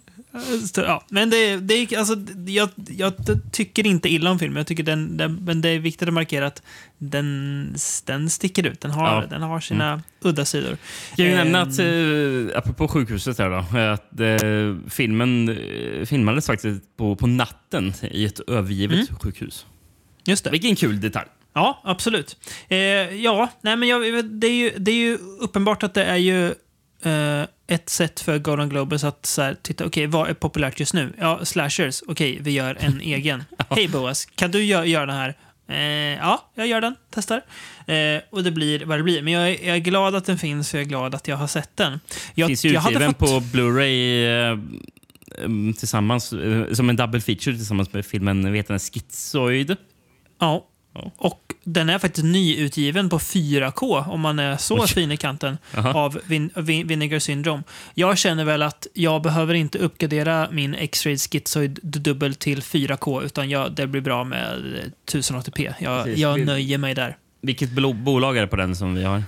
[0.76, 2.16] Ja, men det, det alltså,
[2.48, 3.14] jag, jag
[3.52, 4.58] tycker inte illa om filmen.
[4.58, 6.62] Jag tycker den, den, men det är viktigt att markera att
[6.98, 8.82] den, den sticker ut.
[8.82, 9.24] Den har, Ja.
[9.30, 10.78] den har sina udda sidor.
[11.16, 16.46] Jag vill nämna Ehm, att, eh, apropå sjukhuset, här då, att eh, filmen eh, filmades
[16.46, 19.66] faktiskt på, på natten i ett övergivet sjukhus.
[20.26, 20.50] Just det.
[20.50, 21.28] Vilken kul detalj.
[21.54, 22.38] Ja, absolut.
[22.68, 22.78] Eh,
[23.16, 26.54] ja, nej, men jag, det, är ju, det är ju uppenbart att det är ju
[27.06, 30.94] eh, ett sätt för Golden Globus att så här, titta, okej, vad är populärt just
[30.94, 31.14] nu?
[31.20, 32.04] Ja, slashers.
[32.08, 33.44] Okej, vi gör en egen.
[33.70, 35.36] Hej Boas, kan du gö- göra den här?
[35.68, 35.78] Eh,
[36.20, 36.96] ja, jag gör den.
[37.10, 37.42] Testar.
[37.88, 39.22] Eh, och det blir vad det blir.
[39.22, 41.36] Men jag är, jag är glad att den finns och jag är glad att jag
[41.38, 42.00] har sett den.
[42.36, 44.60] Jag, Finns jag hade utgiven fått- på Blu-ray eh,
[45.46, 49.76] em, tillsammans, eh, som en double feature tillsammans med filmen vet den, Schizoid.
[50.40, 50.68] Ja.
[51.18, 54.88] Och den är faktiskt nyutgiven på 4K om man är så Oj.
[54.88, 55.94] fin i kanten Jaha.
[55.94, 57.64] av vin vin Vinegar Syndrome.
[57.94, 63.50] Jag känner väl att jag behöver inte uppgradera min X-Ray Schizoid dubbel till 4K utan
[63.50, 64.62] jag, det blir bra med
[65.12, 65.74] 1080p.
[65.80, 66.20] Jag, Precis.
[66.20, 67.18] jag Vi- nöjer mig där.
[67.42, 69.18] Vilket bolag är det på den som vi har?
[69.18, 69.24] Eh,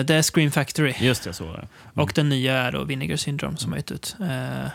[0.00, 1.52] det är Scream Factory Just det, så var
[1.94, 2.00] det.
[2.02, 4.16] och den nya är då Vinegar Syndrome som har gett ut.
[4.20, 4.70] Eh,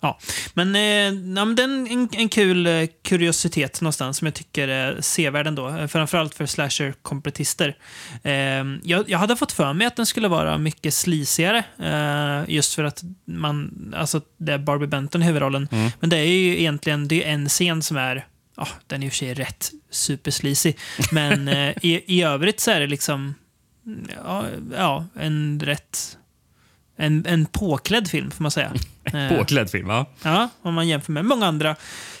[0.00, 0.18] ja.
[0.54, 5.68] Men, eh, den en, en kul eh, kuriositet någonstans som jag tycker är sevärd ändå.
[5.68, 7.76] Eh, Framförallt för slasher-kompletister.
[8.22, 8.32] Eh,
[8.82, 11.64] jag, jag hade fått för mig att den skulle vara mycket slisigare.
[11.78, 15.68] Eh, just för att man, alltså det är Barbie Benton i huvudrollen.
[15.72, 15.90] Mm.
[16.00, 18.26] Men det är ju egentligen det är en scen som är
[18.58, 20.78] Ja, den är i och för sig rätt superslisig.
[21.12, 23.34] Men eh, i, i övrigt så är det liksom
[24.24, 24.44] ja,
[24.76, 26.18] ja, en rätt...
[27.00, 28.72] En, en påklädd film, får man säga.
[29.28, 30.06] Påklädd film, va?
[30.22, 31.76] Ja, om man jämför med många andra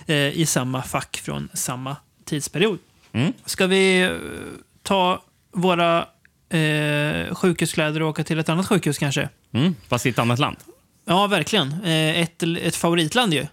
[0.06, 2.78] eh, i samma fack från samma tidsperiod.
[3.12, 3.32] Mm.
[3.44, 4.10] Ska vi eh,
[4.82, 6.06] ta våra
[6.48, 9.28] eh, sjukhuskläder och åka till ett annat sjukhus kanske?
[9.52, 9.74] Mm.
[9.88, 10.56] Fast i ett annat land.
[11.04, 11.72] Ja, verkligen.
[11.84, 13.46] Eh, ett, ett favoritland ju.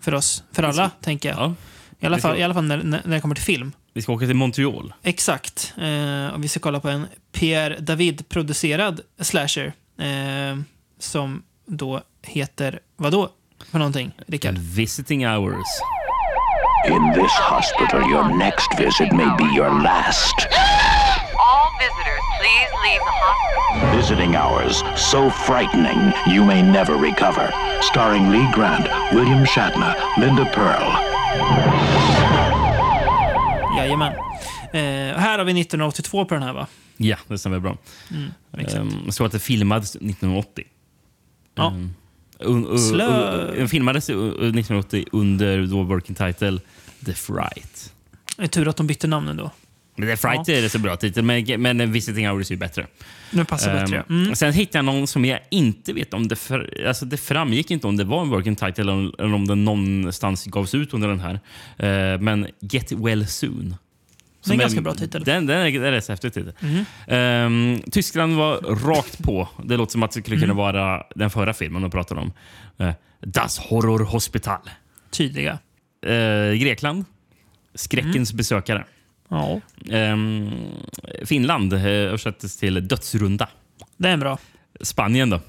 [0.00, 1.38] För oss, för alla, tänker jag.
[1.38, 1.54] Ja.
[2.00, 3.72] I alla fall, i alla fall när, när när det kommer till film.
[3.94, 4.92] Vi ska åka till Montreal.
[5.02, 5.74] Exakt.
[5.76, 9.72] Eh, och vi ska kolla på en Pierre David-producerad slasher.
[9.98, 10.58] Eh,
[10.98, 13.28] som då heter, vad då
[13.70, 14.58] för någonting, Rickard?
[14.58, 15.66] Visiting hours.
[16.86, 20.34] In this hospital, your next visit may be your last.
[21.38, 23.96] All visitors, please leave the hospital.
[23.96, 27.52] Visiting hours so frightening you may never recover.
[27.82, 30.92] Starring Lee Grant, William Shatner, Linda Pearl.
[33.78, 34.12] Jajamän.
[34.72, 36.66] Eh, här har vi 1982 på den här va?
[37.00, 37.78] Ja, det stämmer bra.
[38.58, 38.76] exakt.
[38.80, 40.64] Um, jag såg att det filmades 1980.
[41.54, 41.66] Ja.
[41.66, 41.94] Um,
[42.38, 46.60] un, un, Slö- un, den filmades u- 1980 under då working title
[47.06, 47.92] The Fright.
[48.36, 49.50] Det är tur att de bytte namn ändå.
[49.96, 52.86] Men The Fright är det så bra titel, men, men Visiting Hours är bättre.
[53.32, 54.04] Nu passar Ehm, bättre.
[54.10, 54.34] Mm.
[54.34, 56.36] Sen hittade jag någon som jag inte vet om det...
[56.36, 59.64] För, alltså det framgick inte om det var en working title eller, eller om den
[59.64, 61.40] någonstans gavs ut under den här.
[61.76, 63.74] Eh, men Get Well Soon.
[64.48, 65.24] Det är en ganska bra titel.
[65.24, 66.52] Den, den är, den är rätt häftig titel.
[67.06, 68.56] Ehm, Tyskland var
[68.86, 69.48] rakt på.
[69.64, 72.32] Det låter som att det skulle kunna vara den förra filmen de pratade om.
[72.78, 74.60] Eh, Das Horror Hospital.
[75.10, 75.58] Tydliga.
[76.06, 77.04] Eh, Grekland.
[77.74, 78.84] Skräckens besökare.
[79.28, 80.50] Ja, Ehm,
[81.24, 83.48] Finland eh, översattes till Dödsrunda.
[83.96, 84.38] det är bra.
[84.80, 85.40] Spanien då?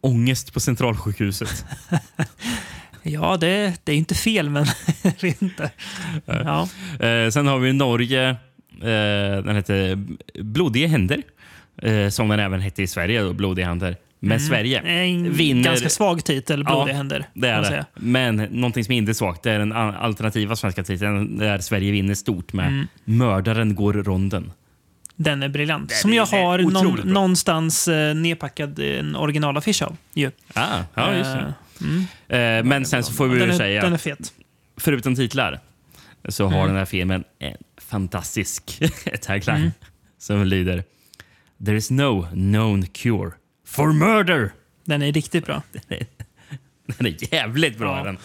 [0.00, 1.64] Ångest på centralsjukhuset.
[3.08, 4.66] Ja, det, det är inte fel, men
[5.02, 5.70] är inte.
[6.24, 6.68] Ja.
[7.00, 8.28] Eh, sen har vi Norge.
[8.80, 9.98] Eh, den heter
[10.42, 11.22] Blodiga händer.
[11.82, 13.22] Eh, som den även hette i Sverige.
[13.22, 13.96] Då, Blodiga händer.
[14.20, 15.64] Men Sverige En vinner...
[15.64, 17.24] ganska svag titel, Blodiga händer.
[17.34, 17.86] Det är det.
[17.94, 22.14] Men någonting som inte är svagt det är den alternativa svenska titeln där Sverige vinner
[22.14, 22.86] stort med Mm.
[23.04, 24.52] Mördaren går ronden.
[25.16, 25.92] Den är briljant.
[25.92, 29.96] Som jag är har någon, någonstans eh, nedpackad i en originalaffisch av.
[30.14, 30.30] Ju.
[30.54, 31.54] Ah, ja, just det.
[32.28, 34.32] Eh, Eh, men sen så får vi den, är, säga, den är fet.
[34.76, 35.60] förutom titlar,
[36.28, 36.66] så har Mm.
[36.68, 38.82] den här filmen en fantastisk
[39.22, 39.70] tagline Mm.
[40.18, 40.84] som lyder
[41.64, 43.30] There is no known cure
[43.66, 44.52] for murder.
[44.84, 45.62] Den är riktigt bra.
[46.98, 47.98] Den är jävligt bra.
[47.98, 48.04] Ja.
[48.04, 48.16] Den.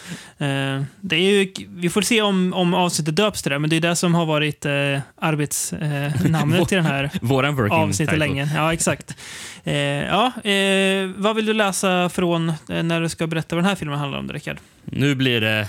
[0.78, 3.76] Eh, det är ju, vi får se om, om avsnittet döps till det, men det
[3.76, 8.28] är det som har varit eh, arbetsnamnet eh, till den här Våran working avsnittet title.
[8.28, 8.49] länge.
[8.56, 9.15] Ja, exakt.
[9.63, 13.69] Eh, ja, eh, vad vill du läsa från eh, när du ska berätta vad den
[13.69, 14.58] här filmen handlar om, Rickard?
[14.86, 15.67] Nu blir det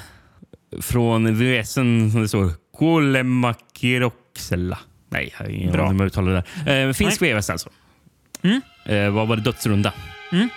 [0.80, 4.78] från VSen som det står Kolemakiroxella.
[5.08, 6.44] Nej, jag har ingen aning om hur jag uttalar det.
[6.64, 6.92] där.
[6.92, 7.68] Finsk VS alltså.
[8.42, 8.60] Mm.
[9.14, 9.42] Vad var det?
[9.42, 9.92] Dödsrunda.
[10.32, 10.48] Mm.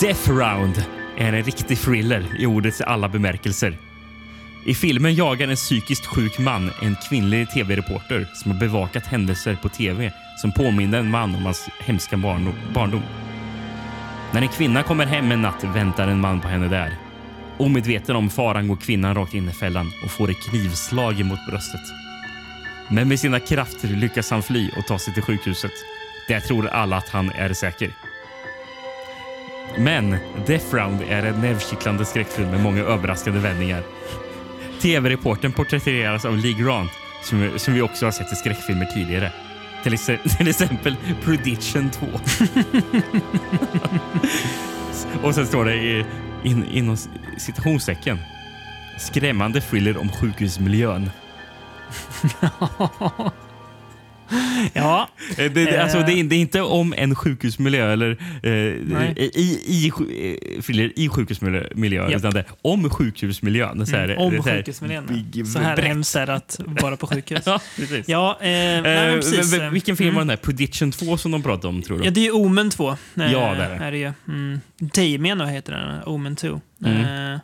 [0.00, 0.84] Death Round
[1.16, 3.78] är en riktig thriller i ordets alla bemärkelser.
[4.66, 9.68] I filmen jagar en psykiskt sjuk man en kvinnlig tv-reporter som har bevakat händelser på
[9.68, 13.02] tv som påminner en man om hans hemska barndom.
[14.32, 16.92] När en kvinna kommer hem en natt väntar en man på henne där.
[17.58, 21.84] Omedveten om faran går kvinnan rakt in i fällan och får ett knivslag mot bröstet.
[22.88, 25.74] Men med sina krafter lyckas han fly och ta sig till sjukhuset.
[26.28, 27.90] Där tror alla att han är säker.
[29.78, 33.82] Men Death Round är en nervkittlande skräckfilm med många överraskande vändningar.
[34.82, 36.90] Tv-reportern porträtteras av Lee Grant
[37.22, 39.32] som, som vi också har sett i skräckfilmer tidigare.
[39.82, 40.06] Till, ex-
[40.38, 42.06] till exempel Prediction 2.
[45.22, 46.04] Och sen står det i,
[46.42, 46.96] in, inom
[47.38, 48.18] citationstecken
[48.98, 51.10] skrämmande thriller om sjukhusmiljön.
[54.72, 58.50] Ja, Eh, Det, det, alltså, det, är, det är inte om en sjukhusmiljö eller eh,
[58.52, 62.18] i, i, sju- eh, thriller i sjukhusmiljö, miljö, Japp.
[62.18, 63.86] utan det om sjukhusmiljön.
[63.86, 65.06] Så här, mm, om så här- sjukhusmiljön.
[65.06, 67.42] big- Så här hemskt är det att vara på sjukhus.
[67.46, 68.08] Ja, precis.
[68.08, 69.52] Ja, eh, nej, Eh, precis.
[69.54, 70.14] v- vilken film Mm.
[70.14, 70.36] var den här?
[70.36, 72.04] Prediction 2 som de pratade om tror du?
[72.04, 72.90] Ja, det är Omen 2.
[72.90, 73.84] Eh, Ja, det är det.
[73.84, 74.12] är det ju.
[74.28, 74.60] Mm.
[74.78, 76.60] Damien heter den, Omen 2.
[76.84, 77.38] Mm.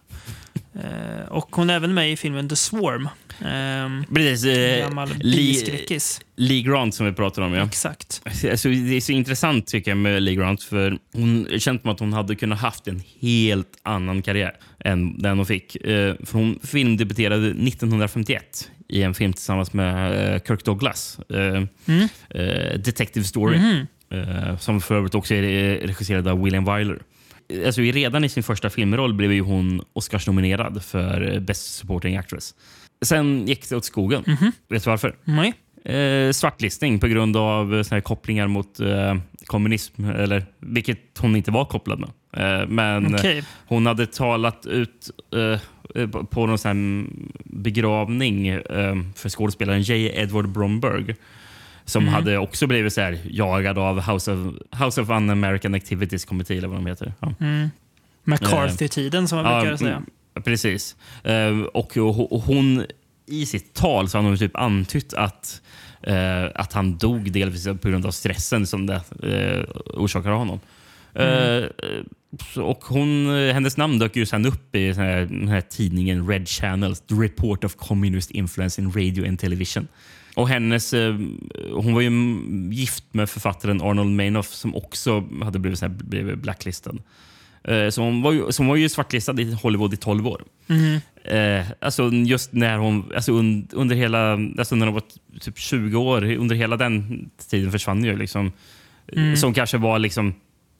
[0.74, 3.08] Eh, och hon är även med i filmen The Swarm.
[3.40, 4.44] Eh, Precis.
[4.44, 5.98] Eh, Lee.
[6.36, 7.52] Lee Grant som vi pratade om.
[7.54, 7.64] Ja.
[7.64, 8.22] Exakt.
[8.50, 10.62] Alltså, det är så intressant tycker jag med Lee Grant.
[10.62, 14.52] För hon känns som att hon hade kunnat haft en helt annan karriär
[14.84, 15.76] än den hon fick.
[15.76, 21.18] Eh, för hon filmdebuterade 1951 i en film tillsammans med eh, Kirk Douglas.
[21.30, 21.36] Eh,
[21.88, 22.08] Mm.
[22.30, 23.58] eh, Detective Story.
[23.58, 23.86] Mhm.
[24.10, 26.98] Eh, som för övrigt också är regisserad av William Wyler.
[27.66, 32.54] Alltså, redan i sin första filmroll blev ju hon Oscars-nominerad för Best Supporting Actress.
[33.02, 34.24] Sen gick det åt skogen.
[34.26, 34.52] Mhm.
[34.68, 35.16] Vet du varför?
[35.24, 35.52] Nej.
[35.84, 39.14] Eh, svartlistning på grund av eh, såna kopplingar mot eh,
[39.46, 42.10] kommunism, eller, vilket hon inte var kopplad med.
[42.62, 43.42] Eh, men Okej.
[43.66, 45.60] hon hade talat ut eh,
[46.02, 47.10] eh, på- någon sån
[47.44, 50.10] begravning eh, för skådespelaren J.
[50.22, 51.14] Edward Bromberg
[51.84, 52.14] som Mm.
[52.14, 56.68] hade också blivit så här jagad av House of, House of Un-American Activities Committee, eller
[56.68, 57.12] vad de heter.
[57.20, 57.32] Ja.
[57.40, 57.68] Mm.
[58.24, 60.02] McCarthy-tiden som man brukar säga.
[60.36, 60.96] Mm, Precis.
[61.24, 61.92] Eh, och,
[62.44, 62.84] hon,
[63.26, 65.62] i sitt tal så har hon typ antytt att,
[66.02, 70.60] eh, att han dog delvis på grund av stressen som det eh, orsakade honom.
[71.14, 71.64] Eh,
[72.54, 77.00] så- och hon, hennes namn dök ju sen upp i den här, tidningen Red Channels,
[77.00, 79.88] The Report of Communist Influence in Radio and Television.
[80.34, 81.14] Och hennes, eh,
[81.72, 82.10] hon var ju
[82.72, 86.94] gift med författaren Arnold Manoff som också hade blivit, så här, blivit blacklistad.
[87.68, 90.42] Eh, Så hon, var ju, så hon var ju svartlistad i Hollywood i 12 år.
[91.24, 95.02] Eh, alltså just när hon, alltså un, under hela, alltså när hon var
[95.40, 98.52] typ 20 år, under hela den tiden försvann ju liksom.
[99.36, 100.34] Som kanske var liksom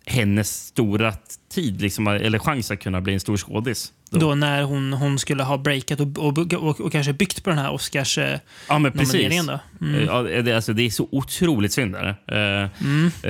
[0.08, 1.12] hennes stora
[1.54, 3.92] tid, liksom, eller chans att kunna bli en stor skådis.
[4.10, 4.18] Då.
[4.18, 7.58] Då när hon, hon skulle ha breakat och, och, och, och kanske byggt på den
[7.58, 8.18] här Oscars...
[8.18, 9.12] Eh, Ja, men precis.
[9.12, 9.60] nomineringen då.
[9.80, 10.04] Mm.
[10.06, 11.94] Ja, det, alltså, det är så otroligt synd.
[11.94, 12.16] Där.
[12.62, 12.70] Eh,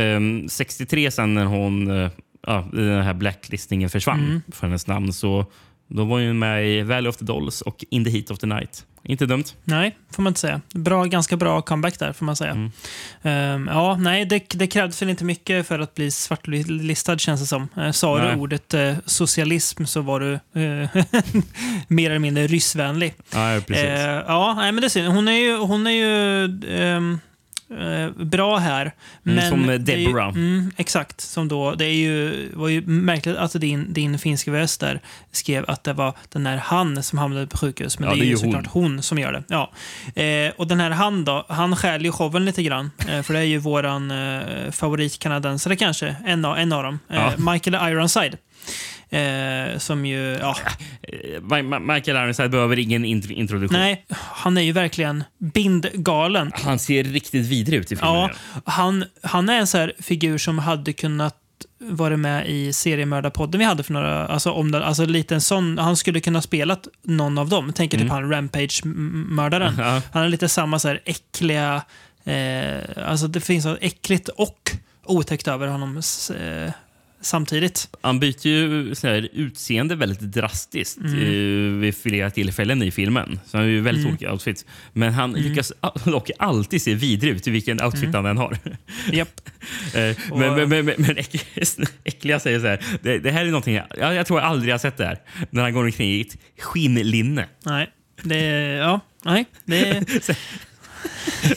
[0.00, 2.10] ehm, 63 sen när hon, eh,
[2.46, 4.42] ja, den här blacklistningen försvann Mm.
[4.52, 5.46] för hennes namn så
[5.88, 8.46] då var hon med i Valley of the Dolls och In the Heat of the
[8.46, 8.86] Night.
[9.08, 9.44] Inte dumt.
[9.64, 10.60] nej, får man inte säga.
[10.74, 12.50] Bra, ganska bra comeback där, får man säga.
[12.50, 12.70] Mm.
[13.22, 17.46] Ehm, ja, nej, det, det krävdes väl inte mycket för att bli svartlistad, känns det
[17.46, 17.68] som.
[17.78, 18.28] Uh, sa Nej.
[18.34, 20.32] du ordet eh, socialism så var du
[20.62, 20.88] eh,
[21.88, 23.14] mer eller mindre ryssvänlig.
[23.32, 24.24] Ja, precis.
[24.26, 25.08] Ja, nej, men det är synd.
[25.08, 26.44] Hon är ju, hon är ju
[26.78, 27.18] ehm,
[27.70, 28.92] eh, bra här.
[29.22, 30.28] Men som, är ju- Deborah.
[30.28, 31.20] Mm, exakt.
[31.20, 35.00] Som då, det är ju, var ju märkligt att din, din finska väst där
[35.32, 37.98] skrev att det var den här han som hamnade på sjukhus.
[37.98, 38.52] Men Ja, det är, det är ju ju hon.
[38.52, 39.02] såklart hon.
[39.02, 39.42] som gör det.
[39.48, 39.72] Ja.
[40.22, 42.90] Eh, och den här han då, han stjäl ju showen lite grann.
[43.08, 46.16] Eh, för det är ju våran eh, favoritkanadensare kanske.
[46.26, 46.98] En av, en av dem.
[47.10, 47.52] Eh, Ja.
[47.52, 48.36] Michael Ironside.
[49.10, 50.56] Eh, som ju, ja,
[51.02, 51.42] Eh,
[51.80, 53.80] Michael Ironside behöver ingen int- introduktion.
[53.80, 56.52] nej, han är ju verkligen bindgalen.
[56.54, 58.14] Han ser riktigt vidrig ut i filmen.
[58.14, 58.30] Ja,
[58.64, 61.36] han, han är en så figur som hade kunnat
[61.78, 65.78] vara med i seriemördarpodden vi hade för några, alltså om det, alltså lite en sån,
[65.78, 67.72] han skulle kunna spelat någon av dem.
[67.72, 69.74] Tänker typ han Rampage-mördaren.
[69.74, 70.02] Mm.
[70.12, 71.82] Han har lite samma så här äckliga,
[72.24, 74.70] eh, alltså det finns något äckligt och
[75.04, 75.96] otäckt över honom
[76.40, 76.72] eh,
[77.20, 77.88] samtidigt.
[78.00, 81.18] Han byter ju här, utseende väldigt drastiskt Mm.
[81.18, 83.40] eh, vid flera tillfällen i filmen.
[83.46, 84.12] Så han har ju väldigt Mm.
[84.16, 84.64] olika outfits.
[84.92, 88.14] Men han lyckas a- dock alltid se vidrig ut i vilken outfit Mm.
[88.14, 88.58] han än har.
[89.12, 89.40] Japp.
[89.94, 92.84] Eh, Och- men men, men, men, men äck- äckliga säger så här.
[93.02, 95.18] Det, det här är någonting jag, jag, tror jag aldrig har sett det här.
[95.50, 97.46] När han går omkring i ett skinnlinne.
[97.64, 97.90] Nej,
[98.22, 98.36] det,
[98.76, 100.04] ja, nej, det,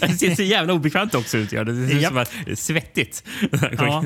[0.01, 1.51] Det ser så jävla obekvämt också ut.
[1.51, 2.09] gör Det ser ut Japp.
[2.11, 3.23] som att det är svettigt.
[3.77, 4.03] ja.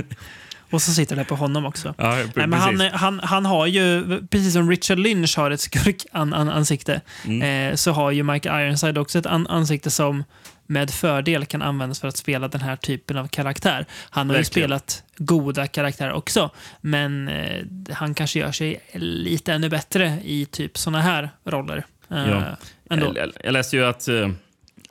[0.73, 1.93] Och så sitter det på honom också.
[1.97, 7.01] Ja, Nej, men han, han, han har ju, precis som Richard Lynch har ett skurkansikte,
[7.43, 10.23] eh, så har ju Michael Ironside också ett an ansikte som
[10.67, 13.86] med fördel kan användas för att spela den här typen av karaktär.
[14.09, 14.67] Han har ju Verkligen.
[14.67, 16.49] spelat goda karaktärer också,
[16.81, 21.86] men eh, han kanske gör sig lite ännu bättre i typ såna här roller.
[22.12, 22.43] Eh, Ja.
[22.89, 23.05] ändå.
[23.05, 24.29] Jag, jag, jag läste ju att eh,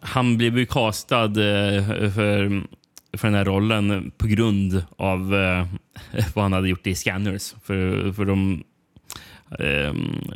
[0.01, 2.62] han blev ju castad eh, för,
[3.16, 5.66] för den här rollen på grund av eh,
[6.35, 7.55] vad han hade gjort i Scanners.
[7.64, 8.64] För, för, de,
[9.59, 10.31] ehm,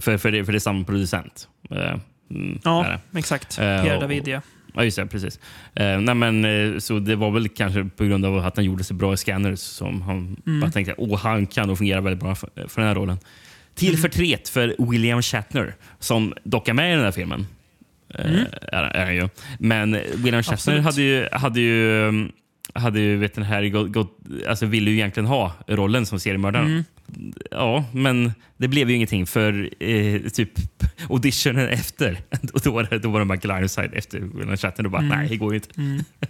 [0.00, 1.48] för, för, det, för det är samma producent.
[1.70, 1.94] Eh,
[2.30, 3.58] mm, Ja, exakt.
[3.58, 4.42] Eh, Pierre Davidia.
[4.74, 5.06] Ja, just det.
[5.06, 5.40] Precis.
[5.74, 8.84] Eh, nej, men, eh, så det var väl kanske på grund av att han gjorde
[8.84, 12.34] sig bra i Scanners som han bara tänkte att han kan nog fungera väldigt bra
[12.34, 13.18] för, för den här rollen.
[13.74, 17.46] Till förtret för William Shatner, som dock är med i den här filmen.
[18.18, 18.40] Eh,
[18.72, 19.28] är, är han ju.
[19.58, 22.32] Men William Shatner hade ju, hade ju, um,
[22.74, 26.84] hade ju vet den här, gått, gått, alltså ville ju egentligen ha rollen som seriemördaren.
[27.50, 30.50] Ja, men det blev ju ingenting för eh, typ
[31.10, 32.18] auditionen efter.
[32.52, 34.84] Och då, var det, då var det Michael Ironside efter William Shatner.
[34.84, 36.04] Då bara, nej, det går ju inte.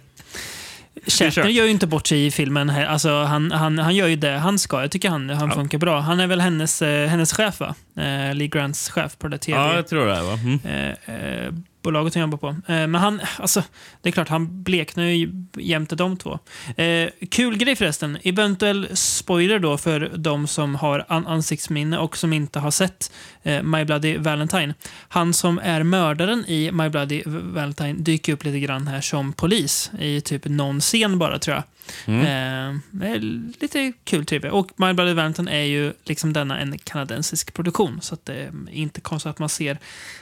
[1.07, 1.45] Shatner kör.
[1.47, 2.69] gör ju inte bort sig i filmen.
[2.69, 2.85] Här.
[2.85, 4.81] Alltså, han, han, han gör ju det han ska.
[4.81, 5.55] Jag tycker han, han Ja.
[5.55, 5.99] funkar bra.
[5.99, 7.75] Han är väl hennes, eh, hennes chef, va?
[7.97, 9.57] Eh, Lee Grants chef på det tv.
[9.59, 10.21] Ja, jag tror det.
[10.21, 10.33] Va?
[10.33, 10.59] Mm.
[10.63, 12.47] eh, eh, bolaget han jobbar på.
[12.47, 13.63] Eh, men han, alltså,
[14.01, 16.39] det är klart, han bleknar ju jämte de två.
[16.77, 18.17] Eh, kul grej förresten.
[18.23, 23.11] Eventuell spoiler då för de som har an ansiktsminne och som inte har sett
[23.43, 24.73] eh, My Bloody Valentine.
[25.07, 29.91] Han som är mördaren i My Bloody Valentine dyker upp lite grann här som polis
[29.99, 31.63] i typ någon scen bara, tror jag.
[32.07, 33.19] Eh, det är
[33.61, 34.51] lite kul trivia.
[34.51, 38.51] Och My Bloody Valentine är ju liksom denna en kanadensisk produktion, så att det är
[38.71, 39.77] inte konstigt att man ser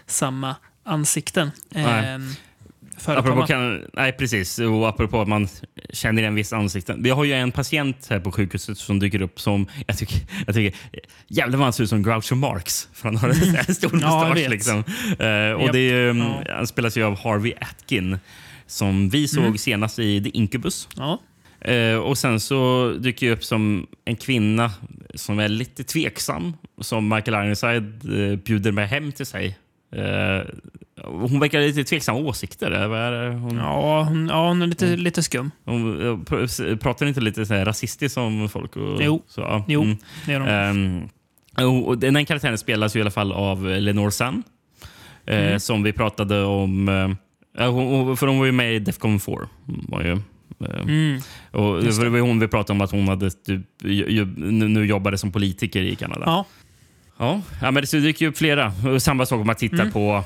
[0.07, 1.51] samma ansikten.
[1.69, 2.13] Nej.
[2.13, 2.19] Eh,
[2.97, 3.19] förekomma.
[3.33, 4.59] Apropå kan, nej, precis.
[4.59, 5.47] Och apropå att man
[5.93, 7.03] känner igen vissa ansikten.
[7.03, 10.55] Vi har ju en patient här på sjukhuset som dyker upp som jag tycker, jag
[10.55, 10.79] tycker
[11.27, 12.89] jävlar vad han ser ut som Groucho Marx.
[12.93, 14.49] För han har en stor mustasch.
[14.49, 14.77] liksom.
[15.19, 15.71] Eh, och Japp.
[15.73, 16.55] det är, ju, mm, Ja.
[16.55, 18.17] Han spelas ju av Harvey Atkin
[18.67, 19.57] som vi såg Mm.
[19.57, 20.87] senast i The Incubus.
[20.95, 21.19] Ja.
[21.71, 24.71] Eh, och sen så dyker jag upp som en kvinna
[25.15, 26.53] som är lite tveksam.
[26.81, 29.57] Som Michael Ironside eh, bjuder med hem till sig.
[29.91, 30.45] Eh,
[31.03, 32.71] hon verkar lite tveksamma åsikter.
[32.71, 33.29] är?
[33.31, 35.51] Hon, Ja, hon, ja, hon är lite, lite skum.
[35.65, 38.75] hon eh, pr- pratar inte lite så här rasistiskt om folk?
[38.75, 39.23] Och, Jo.
[39.27, 39.65] Så, ja.
[39.67, 39.97] Jo, Mm.
[40.25, 40.49] det är hon.
[40.49, 41.09] Ehm,
[41.85, 44.43] och den här karaktären spelas ju i alla fall av Lenore Sun.
[45.25, 45.59] eh, Mm.
[45.59, 46.89] Som vi pratade om.
[47.57, 49.35] eh, hon, för hon var ju med i Defcon 4.
[49.65, 50.19] Var ju,
[50.83, 51.19] Mm.
[51.51, 55.81] och det var hon vi pratade om att hon hade typ, nu jobbade som politiker
[55.81, 56.23] i Kanada.
[56.25, 56.45] Ja.
[57.17, 58.73] Ja, ja men det dyker ju upp flera.
[58.93, 59.91] Och samma sak om man tittar Mm.
[59.91, 60.23] på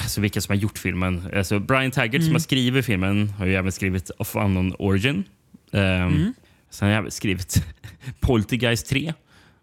[0.00, 1.28] alltså, vilka som har gjort filmen.
[1.36, 2.24] Alltså, Brian Taggart Mm.
[2.24, 5.24] som har skrivit filmen har ju även skrivit Of Unknown Origin.
[5.72, 6.34] Um, Mm.
[6.70, 7.64] Sen har jag även skrivit
[8.20, 9.14] Poltergeist 3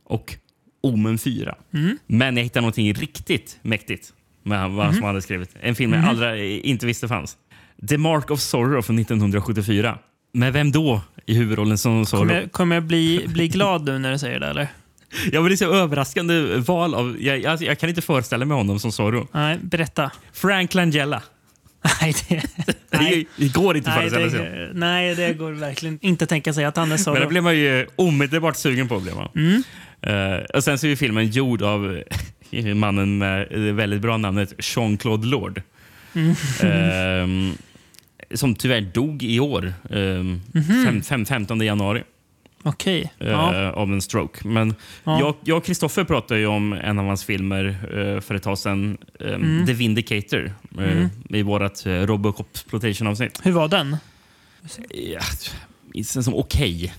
[0.04, 0.36] och
[0.84, 1.56] Omen 4.
[1.74, 1.98] Mm.
[2.08, 4.14] Men jag hittade någonting riktigt mäktigt
[4.44, 4.94] med vad Mm-hmm.
[4.94, 5.50] som hade skrivit.
[5.62, 7.38] En film jag aldrig, inte visste fanns.
[7.90, 9.98] The Mark of Sorrow från 1974.
[10.34, 12.22] Med vem då i huvudrollen som Sorrow?
[12.28, 14.68] Kommer jag, kommer jag bli, bli glad nu när du säger det, eller?
[15.32, 17.18] Ja, men det är så överraskande val av...
[17.20, 19.28] Jag, jag, jag kan inte föreställa mig honom som Zorro.
[19.32, 20.12] Nej, berätta.
[20.34, 21.22] Frank Langella.
[22.02, 22.44] Nej, det,
[22.92, 24.70] nej, det går inte att föreställa sig.
[24.74, 27.12] nej, det går verkligen inte att tänka sig att han är så.
[27.12, 29.00] Men det blev man ju omedelbart sugen på.
[29.00, 29.30] Blev man.
[29.36, 29.64] Mm.
[30.02, 32.02] Eh, och sen så är ju filmen gjord av
[32.76, 35.62] mannen med det väldigt bra namnet Jean-Claude Lord.
[36.14, 36.36] Mm.
[36.62, 37.54] Ehm,
[38.34, 39.74] som tyvärr dog i år.
[39.90, 40.42] Um,
[40.86, 42.04] fem, fem, 15 januari.
[42.68, 43.12] Okej.
[43.20, 43.32] eh, Mhm.
[43.56, 43.72] Ja.
[43.72, 44.48] av en stroke.
[44.48, 45.36] Men Ja.
[45.44, 48.98] jag, och Kristoffer pratade ju om en av hans filmer eh, för ett tag sedan.
[49.20, 49.66] eh, Mm.
[49.66, 50.54] The Vindicator.
[50.80, 53.40] eh, I vårt Robocop Exploitation-avsnitt.
[53.44, 53.98] Hur var den?
[54.90, 55.20] Ja,
[55.94, 56.94] minns den som okej.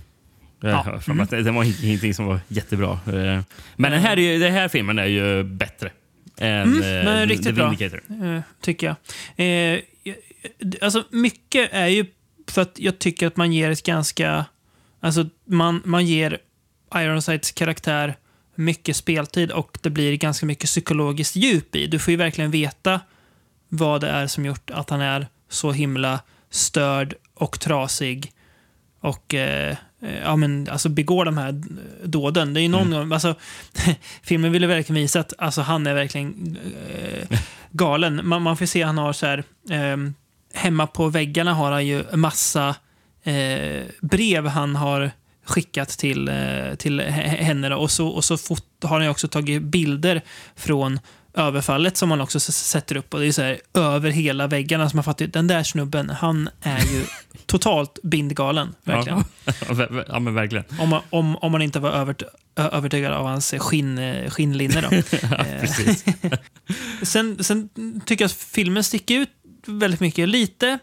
[0.61, 1.25] Jag Ja.
[1.31, 2.91] det- Den var ingenting som var jättebra.
[3.07, 3.41] Eh,
[3.77, 5.91] Men den här, den här filmen är ju bättre
[6.39, 7.69] än Mm, eh, men The riktigt bra.
[7.69, 8.03] Vindicator.
[8.25, 8.97] Eh, tycker jag.
[9.47, 10.17] Eh, jag-
[10.81, 12.07] alltså, mycket är ju
[12.49, 14.45] för att jag tycker att man ger ett ganska...
[15.07, 16.39] Alltså, man, man ger
[16.95, 18.17] Ironsides karaktär
[18.55, 21.87] mycket speltid och det blir ganska mycket psykologiskt djup i.
[21.87, 23.01] Du får ju verkligen veta
[23.69, 28.33] vad det är som gjort att han är så himla störd och trasig
[29.01, 31.63] och eh, eh, ja, men, alltså begår de här
[32.05, 32.55] dåden.
[32.55, 33.35] Det är ju någon gång, alltså,
[34.23, 36.59] filmen ville verkligen visa att alltså, han är verkligen
[36.91, 37.39] eh,
[37.71, 38.21] galen.
[38.25, 40.15] Man, man får se han har så här, ehm,
[40.55, 42.75] hemma på väggarna har han ju massa
[43.27, 45.11] eh, brev han har
[45.45, 47.75] skickat till, eh, till he- henne.
[47.75, 50.23] Och så, och så fot, har han också tagit bilder
[50.57, 51.01] från
[51.35, 53.15] överfallet som han också sätter upp.
[53.15, 54.91] Och det är så här, över hela väggarna.
[54.91, 57.05] Så man fattar den där snubben, han är ju
[57.47, 58.75] totalt bindgalen.
[58.85, 59.19] Verkligen.
[59.19, 59.87] Ja.
[60.09, 60.65] Ja, men verkligen.
[60.79, 62.23] Om, man, om, om man inte var övert,
[62.57, 64.81] övertygad av hans skinn, eh, skinnlinne.
[64.81, 64.89] Då.
[65.23, 66.05] Ja, precis.
[67.03, 67.69] sen, sen
[68.07, 69.31] tycker jag att filmen sticker ut
[69.67, 70.29] väldigt mycket.
[70.29, 70.79] Lite,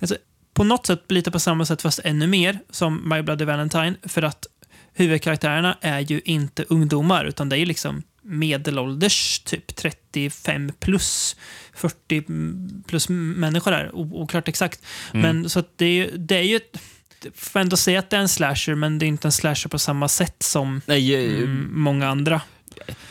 [0.00, 0.16] alltså,
[0.58, 3.94] på något sätt lite på samma sätt fast ännu mer som My Bloody Valentine.
[4.02, 4.46] För att
[4.94, 11.36] huvudkaraktärerna är ju inte ungdomar utan det är liksom medelålders, typ 35 plus,
[11.74, 12.22] 40
[12.86, 13.90] plus människor där.
[13.94, 14.80] Oklart exakt.
[15.12, 16.60] Men så att det, är ju- det är ju
[17.34, 19.78] får ändå säga att det är en slasher, men det är inte en slasher på
[19.78, 22.40] samma sätt som Nej, eh, mm, många andra.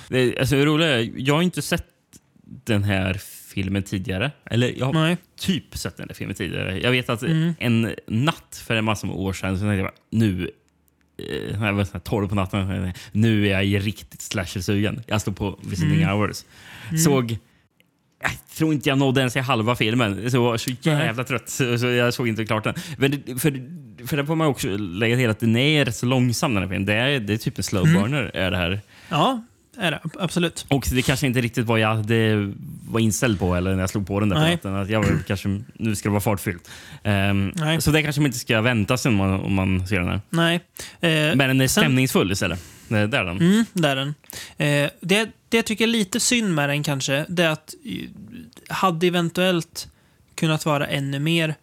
[0.07, 1.85] det, alltså, det roliga är, jag har inte sett
[2.65, 3.21] den här
[3.57, 4.31] filmen tidigare.
[4.45, 5.17] Eller jag har Nej.
[5.39, 6.79] typ sett den här filmen tidigare.
[6.79, 7.53] Jag vet att Mm.
[7.59, 10.49] en natt för en massa år sedan så tänkte jag bara, nu
[11.29, 12.93] eh, jag var så här 12 på natten.
[13.11, 15.01] Nu är jag riktigt slasher-sugen.
[15.07, 16.09] Jag stod på visiting Mm.
[16.09, 16.43] hours.
[17.05, 17.37] Såg...
[18.21, 20.31] Jag tror inte jag nådde ens i halva filmen.
[20.31, 22.73] Så jag var så jävla trött, så jag såg inte klart den.
[22.97, 23.51] Men det, för,
[24.07, 26.69] för det får man också lägga till att den är rätt så långsam den här
[26.69, 26.85] filmen.
[26.85, 28.13] Det är, det är typ en slow Mm.
[28.33, 28.79] Är det här.
[29.09, 29.43] Ja,
[29.79, 29.99] är det.
[30.19, 30.65] Absolut.
[30.69, 32.53] Och det kanske inte riktigt var jag hade,
[32.89, 34.51] var inställd på eller när jag slog på den där Nej.
[34.51, 34.75] natten.
[34.75, 36.69] Att jag var, kanske, nu ska det vara fartfyllt.
[37.55, 37.81] Nej.
[37.81, 40.21] så det kanske man inte ska vänta sig om man, om man ser den här.
[40.29, 40.55] Nej.
[41.01, 42.59] Eh, Men den är sen- stämningsfull istället.
[42.87, 43.37] Det är den.
[43.37, 44.13] Mm, där är den.
[44.57, 48.73] Eh, det, det jag tycker är lite synd med den kanske, det är att eh,
[48.75, 49.87] hade eventuellt
[50.35, 51.55] kunnat vara ännu mer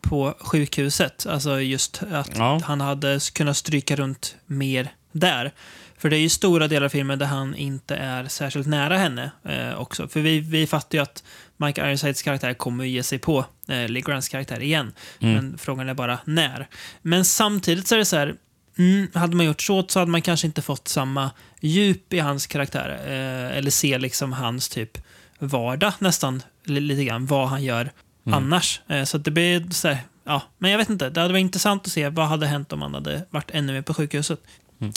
[0.00, 1.26] på sjukhuset.
[1.26, 2.60] Alltså just att Ja.
[2.64, 5.52] han hade kunnat stryka runt mer där.
[5.98, 9.30] För det är ju stora delar av filmen där han inte är särskilt nära henne
[9.44, 10.08] eh, också.
[10.08, 11.24] För vi, vi fattar ju att
[11.56, 14.92] Mike Ironsides karaktär kommer att ge sig på eh, Lee Grants karaktär igen.
[15.34, 16.68] Men frågan är bara när.
[17.02, 18.34] Men samtidigt så är det så här,
[18.78, 21.30] mm, hade man gjort så så hade man kanske inte fått samma
[21.60, 22.88] djup i hans karaktär.
[23.06, 24.98] Eh, eller se liksom hans typ
[25.38, 27.90] vardag nästan li- lite grann, vad han gör
[28.30, 28.80] annars.
[28.88, 31.10] Eh, så det blir så här, ja, men jag vet inte.
[31.10, 33.82] Det hade varit intressant att se vad hade hänt om han hade varit ännu mer
[33.82, 34.40] på sjukhuset.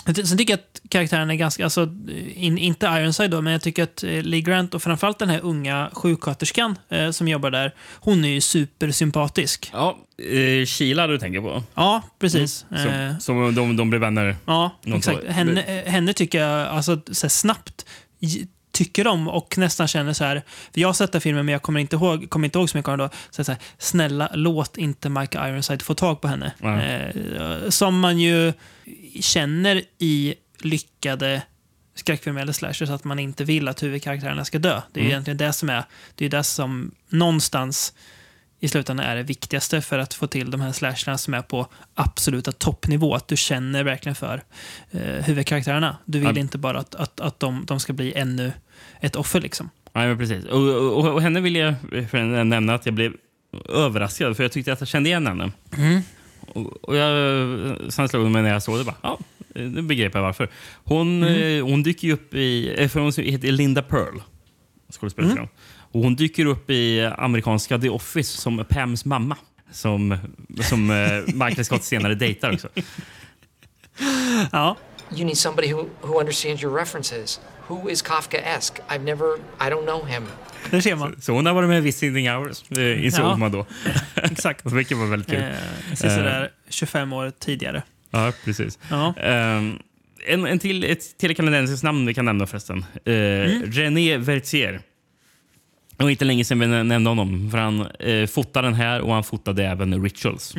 [0.05, 1.89] Sen tycker jag att karaktären är ganska, alltså,
[2.36, 5.39] in, inte Ironside då, men jag tycker att eh, Lee Grant och framförallt den här
[5.43, 9.69] unga sjuksköterskan eh, som jobbar där, hon är ju supersympatisk.
[9.73, 11.63] Ja, eh, Sheila du tänker på.
[11.75, 12.65] Ja, precis.
[12.69, 14.36] Så, Eh, så de, de blir vänner.
[14.45, 15.27] Ja, exakt.
[15.27, 17.86] Henne, eh, henne tycker jag alltså, så snabbt
[18.71, 20.41] tycker om och nästan känner så här.
[20.73, 22.77] För jag har sett den filmen men jag kommer inte ihåg, kommer inte ihåg så
[22.77, 23.15] mycket av den då.
[23.30, 26.51] Så, så här, snälla, låt inte Mike Ironside få tag på henne.
[26.63, 28.53] Eh, som man ju
[29.22, 31.41] känner i lyckade
[31.95, 34.82] skräckfilmer eller slashers att man inte vill att huvudkaraktärerna ska dö.
[34.93, 35.84] Det är ju egentligen det som är,
[36.16, 37.93] det är det som någonstans
[38.60, 41.68] i slutändan är det viktigaste för att få till de här slasherna som är på
[41.93, 43.16] absoluta toppnivå.
[43.16, 44.43] Att du känner verkligen för
[44.91, 45.97] eh, huvudkaraktärerna.
[46.05, 46.39] Du vill Ja.
[46.41, 48.51] inte bara att, att, att de, de ska bli ännu
[48.99, 49.41] ett offer.
[49.41, 49.70] Liksom.
[49.93, 50.45] Ja, men precis.
[50.45, 51.76] Och, och, och henne vill jag
[52.45, 53.14] nämna att jag blev
[53.70, 55.51] överraskad, för jag tyckte att jag kände igen henne.
[56.56, 58.84] Och, och jag, sen slog det mig när jag såg det.
[58.84, 59.20] Bara, ja,
[59.54, 60.50] nu begrep jag varför.
[60.84, 62.76] Hon, eh, hon dyker ju upp i...
[62.78, 64.20] eh, För hon heter Linda Pearl,
[64.91, 65.47] skådespelerskan.
[65.91, 69.36] Och hon dyker upp i amerikanska The Office som Pams mamma.
[69.72, 70.18] Som,
[70.62, 72.68] som eh, Michael Scott senare dejtar också.
[74.52, 74.78] Ja,
[75.16, 77.39] You need somebody who, who understands your references.
[77.68, 78.80] Who is Kafka-esque?
[78.89, 80.24] I've never, I don't know him.
[80.72, 81.16] Där ser man.
[81.22, 83.38] Så hon har varit med i Visiting Hours, eh, insåg Ja.
[83.38, 83.66] man då.
[84.16, 84.66] Exakt.
[84.72, 85.39] Vilket var väldigt kul.
[85.41, 87.84] Eh, sådär 25 år tidigare.
[88.12, 88.80] Ja, precis.
[88.89, 89.14] Ja.
[89.18, 89.80] Ehm,
[90.28, 92.86] en, en till, ett till kanadensiskt namn vi kan nämna förresten.
[93.07, 93.14] Uh,
[93.72, 94.82] René Vertier.
[95.97, 97.51] Det var inte länge sedan vi nä- nämnde honom.
[97.51, 100.55] För han uh, fotade den här och han fotade även Rituals.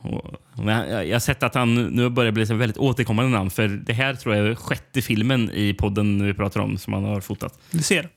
[0.00, 3.50] Och, och jag, jag har sett att han nu börjar bli så väldigt återkommande namn.
[3.50, 7.04] För det här tror jag är sjätte filmen i podden vi pratar om som han
[7.04, 7.58] har fotat.
[7.70, 8.08] Du ser.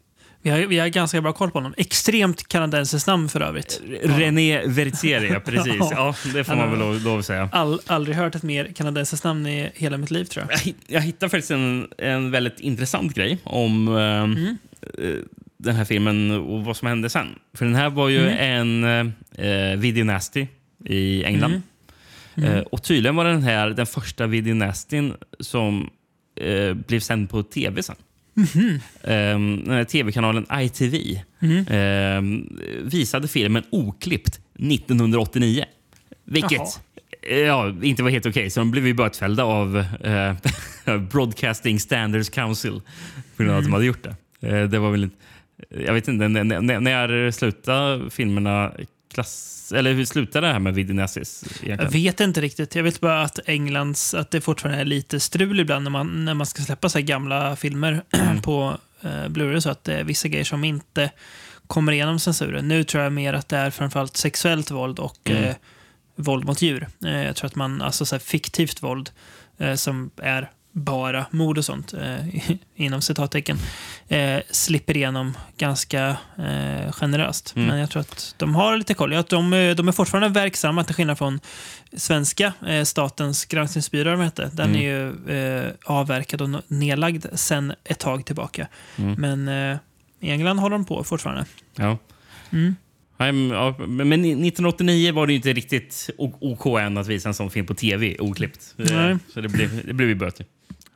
[0.41, 1.73] Vi har, vi har ganska bra koll på honom.
[1.77, 3.81] Extremt kanadensiskt namn för övrigt.
[4.03, 5.73] René Vertier, ja precis.
[5.91, 7.49] Ja, det får man väl lov, lov att säga.
[7.51, 10.53] All, aldrig hört ett mer kanadensiskt namn i hela mitt liv tror jag.
[10.53, 14.23] Jag, hitt- jag hittade faktiskt en, en väldigt intressant grej om eh,
[15.05, 15.15] eh,
[15.57, 17.27] den här filmen och vad som hände sen.
[17.53, 18.83] För den här var ju en
[19.35, 20.47] eh, video nasty
[20.85, 21.61] i England.
[22.35, 25.89] Eh, och tydligen var den här den första video nastyn som
[26.41, 27.95] eh, blev sänd på tv sen.
[29.03, 31.19] Ehm, den här tv-kanalen ITV
[31.69, 35.65] ehm, visade filmen oklippt 1989.
[36.25, 36.67] Vilket Jaha.
[37.21, 38.49] eh, ja, inte var helt okej.
[38.49, 40.33] Så de blev ju bötfällda av eh,
[41.11, 42.81] Broadcasting Standards Council
[43.35, 44.15] på grund av att de hade gjort det.
[44.47, 45.15] Eh, det var väl inte,
[45.85, 48.71] jag vet inte, när, när, när slutade filmerna
[49.10, 49.72] klass...
[49.76, 51.43] Eller hur slutade det här med videonazis?
[51.64, 52.76] Jag vet inte riktigt.
[52.76, 56.34] Jag vet bara att Englands, att det fortfarande är lite strul ibland när man, när
[56.34, 58.03] man ska släppa så gamla filmer
[58.43, 61.12] på eh, Blu-ray så att det är vissa grejer som inte
[61.68, 62.68] kommer igenom censuren.
[62.68, 65.55] Nu tror jag mer att det är framförallt sexuellt våld och eh,
[66.16, 66.88] våld mot djur.
[67.05, 69.10] Eh, jag tror att man, alltså så fiktivt våld
[69.57, 73.57] eh, som är bara mord och sånt, eh, inom citattecken,
[74.07, 77.55] eh, slipper igenom ganska eh, generöst.
[77.55, 79.13] Men jag tror att de har lite koll.
[79.13, 81.39] Jag tror att de, eh, de är fortfarande verksamma, till skillnad från
[81.93, 84.49] svenska eh, Statens granskningsbyrå, vad heter.
[84.53, 88.67] den är ju eh, avverkad och nedlagd sen ett tag tillbaka.
[88.95, 89.78] Men eh,
[90.20, 91.45] i England håller de på fortfarande.
[91.76, 91.97] Ja.
[92.51, 92.76] Mm.
[93.17, 97.74] Ja, men 1989 var det inte riktigt OK än att visa en sån film på
[97.76, 98.74] tv oklippt.
[98.76, 99.17] Nej.
[99.34, 100.45] Så det blev, det blev ju böter.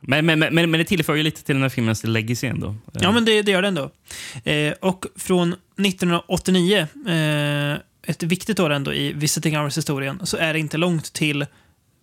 [0.06, 2.74] Men, men, men, men det tillför ju lite till den här filmens legacy ändå.
[2.92, 3.90] Ja, men det, det gör det ändå.
[4.44, 7.72] Eh, och från 1989, eh,
[8.06, 11.46] ett viktigt år ändå i Visiting Hours-historien, så är det inte långt till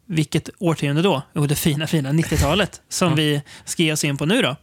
[0.08, 1.22] vilket årtionde då?
[1.36, 4.56] Jo, det fina, fina 90-talet som vi ska ge oss in på nu då.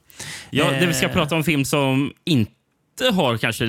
[0.51, 1.13] Ja, det vi ska Eh.
[1.13, 2.53] prata om film som inte
[3.13, 3.67] har kanske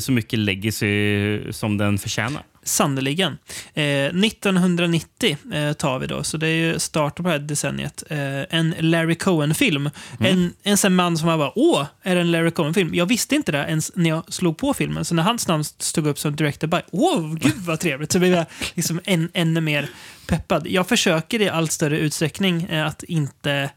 [0.00, 2.42] så mycket legacy som den förtjänar.
[2.62, 3.38] Sannerligen.
[3.74, 8.02] Eh, 1990 eh, tar vi då, så det är ju starten på det här decenniet.
[8.10, 8.18] Eh,
[8.58, 9.90] en Larry Cohen-film.
[10.20, 12.94] En, en sån man som var bara åh, är det en Larry Cohen-film?
[12.94, 15.04] Jag visste inte det ens när jag slog på filmen.
[15.04, 18.12] Så när hans namn stod upp som director by, åh, gud vad trevligt.
[18.12, 19.88] Så blev jag liksom än, ännu mer
[20.26, 20.66] peppad.
[20.66, 23.70] Jag försöker i allt större utsträckning eh, att inte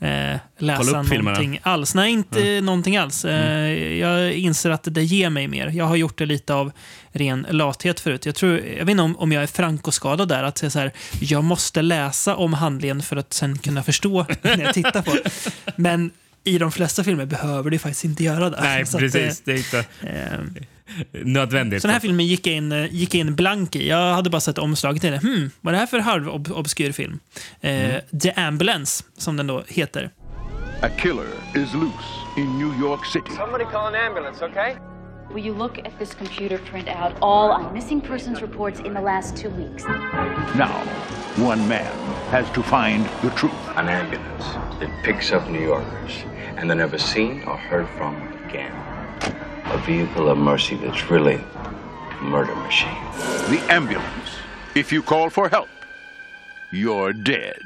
[0.00, 1.94] eh, läsa någonting alls.
[1.94, 3.24] Nej, inte någonting alls.
[3.24, 5.68] Eh, Jag inser att det ger mig mer.
[5.68, 6.72] Jag har gjort det lite av
[7.12, 8.26] ren lathet förut.
[8.26, 10.92] Jag, tror, jag vet inte om, om jag är frankoskadad där, att jag, så här,
[11.20, 15.16] jag måste läsa om handlingen för att sen kunna förstå när jag tittar på.
[15.76, 16.10] Men
[16.44, 18.58] i de flesta filmer behöver du faktiskt inte göra det.
[18.62, 19.40] Nej, Så att, precis.
[19.44, 20.38] Det är inte eh,
[21.12, 21.82] nödvändigt.
[21.82, 23.88] så den här filmen gick jag in, gick in blank i.
[23.88, 25.20] Jag hade bara sett omslaget till den.
[25.20, 27.18] Hmm, vad är det här för halvobskyr film?
[27.60, 30.10] Eh, The Ambulance, som den då heter.
[30.82, 33.30] A killer is loose in New York City.
[33.36, 34.74] Somebody call an ambulance, okay?
[35.34, 39.36] Will you look at this computer printout, all on missing persons reports in the last
[39.36, 39.84] two weeks?
[40.56, 40.74] Now,
[41.36, 41.92] one man
[42.30, 43.52] has to find the truth.
[43.76, 44.44] An ambulance
[44.80, 46.24] that picks up New Yorkers
[46.56, 48.16] and they're never seen or heard from
[48.48, 48.72] again.
[49.72, 51.38] A vehicle of mercy that's really
[52.20, 52.96] a murder machine.
[53.48, 54.30] The ambulance.
[54.74, 55.68] If you call for help,
[56.72, 57.62] you're dead.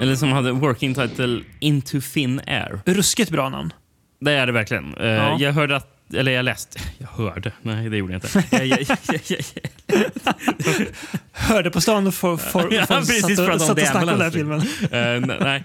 [0.00, 2.80] Eller som hade working title Into Thin Air.
[2.84, 3.72] Ruskigt bra namn.
[4.20, 4.94] Det är det verkligen.
[4.94, 5.36] Eh, Ja.
[5.40, 6.78] Jag hörde att eller jag läste.
[6.98, 7.52] Jag hörde.
[7.62, 8.44] Nej, det gjorde jag inte.
[8.56, 10.86] Jag, jag, jag, jag,
[11.32, 13.84] Hörde på stan och for, for, Ja, for, precis, satt för och, satt och är
[13.86, 14.60] snackade om den här filmen.
[14.90, 15.64] Eh, nej,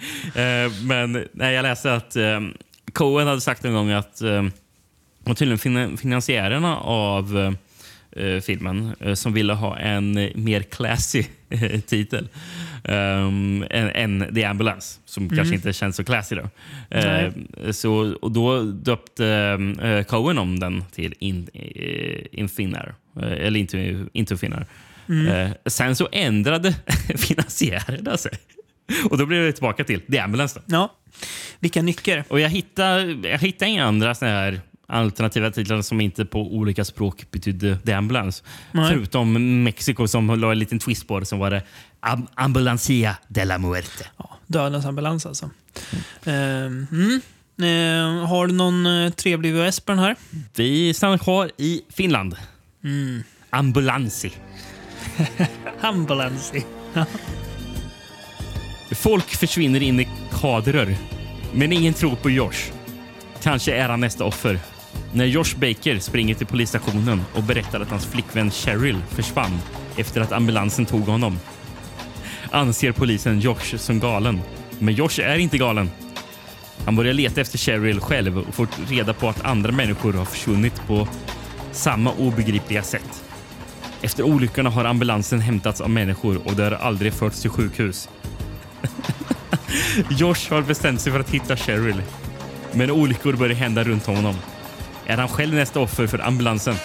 [0.66, 2.40] eh, men nej, jag läste att eh,
[2.98, 4.44] Cohen hade sagt en gång att uh,
[5.28, 7.52] var tydligen fin finansiärerna av eh,
[8.26, 12.30] eh, filmen eh, som ville ha en eh, mer classy eh, titel
[12.84, 16.36] um, än, än The Ambulance, som kanske inte känns så classy.
[16.36, 16.50] Då.
[16.98, 17.32] Eh,
[17.72, 19.28] så, och då döpte
[19.82, 23.78] eh, Cohen om den till In, eh, in eh, eller Into,
[24.14, 24.66] into Finnair.
[25.08, 26.76] Eh, sen så ändrade
[27.18, 28.32] finansiärerna sig.
[29.10, 30.62] Och då blev det tillbaka till The Ambulance.
[30.66, 30.76] Då.
[30.76, 30.94] Ja.
[31.60, 32.24] Vilka nycker.
[32.28, 36.86] Och jag hittade, jag hittade inga andra såna här alternativa titlar som inte på olika
[36.86, 38.44] språk betydde The Ambulance.
[38.72, 38.90] Nej.
[38.90, 41.62] Förutom Mexiko som la en liten twist på det som var det
[42.02, 44.06] Am- Ambulancia de la Muerte.
[44.18, 45.50] Ja, dödens ambulans alltså.
[46.26, 47.22] Ehm, mm.
[47.62, 50.16] Ehm, har du någon eh, trevlig VHS på den här?
[50.56, 52.36] Vi stannar kvar i Finland.
[52.84, 53.24] Mm.
[53.50, 54.32] Ambulansi.
[58.92, 60.98] Folk försvinner in i kadrer,
[61.54, 62.72] men ingen tror på Josh.
[63.44, 64.60] Kanske är han nästa offer.
[65.14, 69.60] När Josh Baker springer till polisstationen och berättar att hans flickvän Cheryl försvann
[69.98, 71.40] efter att ambulansen tog honom
[72.52, 74.42] anser polisen Josh som galen.
[74.80, 75.92] Men Josh är inte galen.
[76.86, 80.88] Han börjar leta efter Cheryl själv och får reda på att andra människor har försvunnit
[80.88, 81.08] på
[81.72, 83.24] samma obegripliga sätt.
[84.02, 88.10] Efter olyckorna har ambulansen hämtats av människor och det har aldrig förts till sjukhus.
[90.10, 92.02] Josh har bestämt sig för att hitta Cheryl.
[92.74, 94.36] Men olyckor börjar hända runt honom.
[95.06, 96.76] Är han själv nästa offer för ambulansen?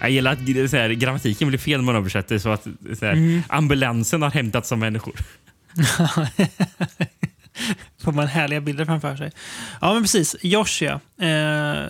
[0.00, 2.66] Jag gillar att så här, grammatiken blir fel när man översätter så att
[2.98, 5.14] så här, ambulansen har hämtats av människor.
[8.02, 9.30] Får man härliga bilder framför sig.
[9.80, 10.36] Ja, men precis.
[10.42, 11.00] Josh, ja.
[11.20, 11.88] Eh,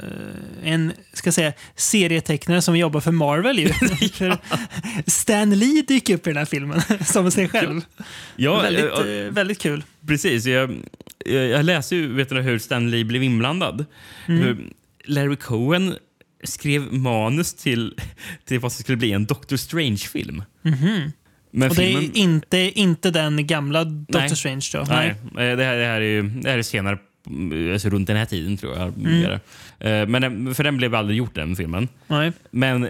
[0.62, 3.58] en ska säga, serietecknare som jobbar för Marvel.
[3.58, 3.68] Ju.
[4.12, 4.38] För
[5.06, 7.80] Stan Lee dyker upp i den här filmen som sig själv.
[8.36, 9.84] Ja, väldigt, eh, eh, väldigt kul.
[10.06, 10.46] Precis.
[10.46, 10.76] Jag,
[11.24, 13.84] jag, läste ju vet du, hur Stan Lee blev inblandad.
[14.26, 14.70] Mm.
[15.04, 15.96] Larry Cohen
[16.44, 17.94] skrev manus till,
[18.44, 20.42] till vad som skulle bli en Doctor Strange-film.
[21.50, 21.70] Men.
[21.70, 22.02] Och det filmen...
[22.04, 24.36] är inte, inte den gamla Doctor Nej.
[24.36, 24.84] Strange då?
[24.88, 28.06] Nej, eh, det här, det här är ju det här är senare, mm, alltså runt
[28.06, 28.88] den här tiden tror jag.
[28.88, 29.32] Mm.
[29.78, 31.88] Eh, Men den, för den blev aldrig gjort den filmen.
[32.06, 32.32] Nej.
[32.50, 32.88] Men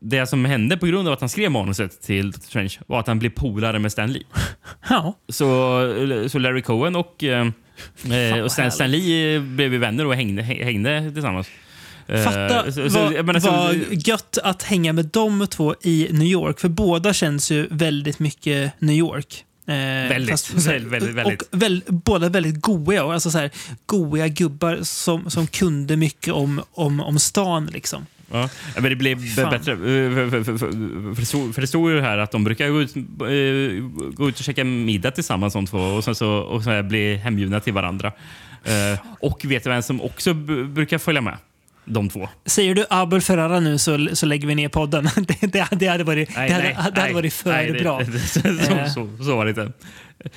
[0.00, 3.06] det som hände på grund av att han skrev manuset till Doctor Strange var att
[3.06, 4.22] han blev polare med Stan Lee.
[4.88, 5.14] Ja.
[5.28, 5.48] Så,
[6.28, 7.46] så Larry Cohen och, eh,
[8.12, 8.72] eh, och Stan.
[8.72, 11.48] Stan Lee eh, blev vänner och hängde, hängde tillsammans.
[12.08, 16.08] Eh, Fatta så- så- vad, menar, så- vad gött att hänga med de två i
[16.10, 16.60] New York.
[16.60, 19.44] För båda känns ju väldigt mycket New York.
[19.66, 19.74] Eh,
[20.08, 21.42] Väldigt, så här, väldigt, väldigt.
[21.42, 22.54] Och väl, båda väldigt
[23.02, 23.50] och Alltså så här,
[23.86, 27.66] goiga gubbar som, som kunde mycket om, om, om stan.
[27.66, 28.06] Liksom.
[28.32, 29.50] Ja, men det blev Fan.
[29.50, 29.72] bättre.
[29.72, 29.78] Eh,
[30.30, 31.54] För, det stod-
[31.90, 33.02] ju här att de brukar gå ut, eh,
[34.14, 37.60] gå ut och käka middag tillsammans de två och sen så, och så bli hembjudna
[37.60, 38.12] till varandra.
[38.64, 41.36] Eh, och vet du vem som också brukar följa med?
[41.90, 42.28] De två.
[42.46, 45.04] Säger du Abel Ferrara nu så, så lägger vi ner podden.
[45.16, 47.98] Det, det, det hade varit, det hade, det hade varit för nej, det- bra.
[48.12, 48.86] det- så, Eh.
[48.86, 49.72] så, så, var det inte.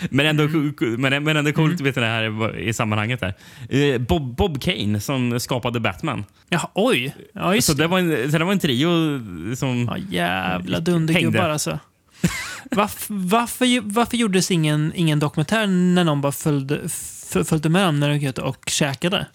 [0.10, 0.74] Men ändå, Mm.
[0.98, 3.22] men, men ändå coolt du, det här i sammanhanget.
[3.22, 3.34] Här.
[3.70, 6.26] Eh, Bob, Bob Kane som skapade Batman.
[6.50, 7.16] Ja, oj!
[7.34, 8.90] Ja, Så det var en, så det var en trio
[9.56, 9.86] som...
[9.86, 11.80] Ja, jävla dundergubbar alltså.
[12.72, 16.80] Varför, varför, varför gjordes ingen, ingen dokumentär när någon bara följde,
[17.46, 19.26] följde med dem när de gick ut och käkade?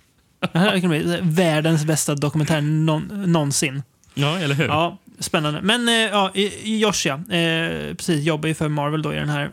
[1.23, 3.83] Världens bästa dokumentär någon, någonsin.
[4.15, 4.67] Ja, eller hur?
[4.67, 5.61] Ja, spännande.
[5.63, 6.31] Men eh, ja,
[6.63, 9.45] Josh ja, eh, precis, jobbar ju för Marvel då i den här.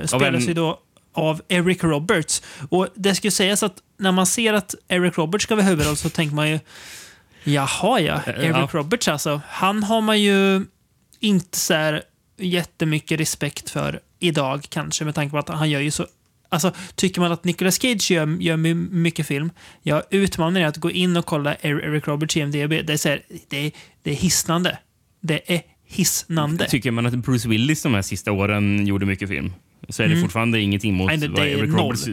[0.00, 0.78] Eh, spelas ju då
[1.14, 2.42] av Eric Roberts.
[2.68, 5.96] Och det ska ju sägas att när man ser att Eric Roberts ska vara huvudroll
[5.96, 6.60] så tänker man ju
[7.44, 8.68] Jaha ja, Eric ja.
[8.72, 9.40] Roberts alltså.
[9.48, 10.66] Han har man ju
[11.20, 12.02] inte så här
[12.36, 16.06] jättemycket respekt för idag kanske med tanke på att han gör ju så
[16.54, 19.50] Alltså, tycker man att Nicolas Cage gör, gör my- mycket film,
[19.82, 22.70] jag utmanar er att gå in och kolla Er- Eric Roberts IMDB.
[22.86, 24.78] Det är, så här, det är, det är hisnande.
[25.20, 26.66] Det är hisnande.
[26.68, 29.52] Tycker man att Bruce Willis de här sista åren gjorde mycket film?
[29.88, 31.20] så är det fortfarande ingenting mot Mm.
[31.20, 31.74] Nej, vad Eric.
[31.74, 32.08] Roberts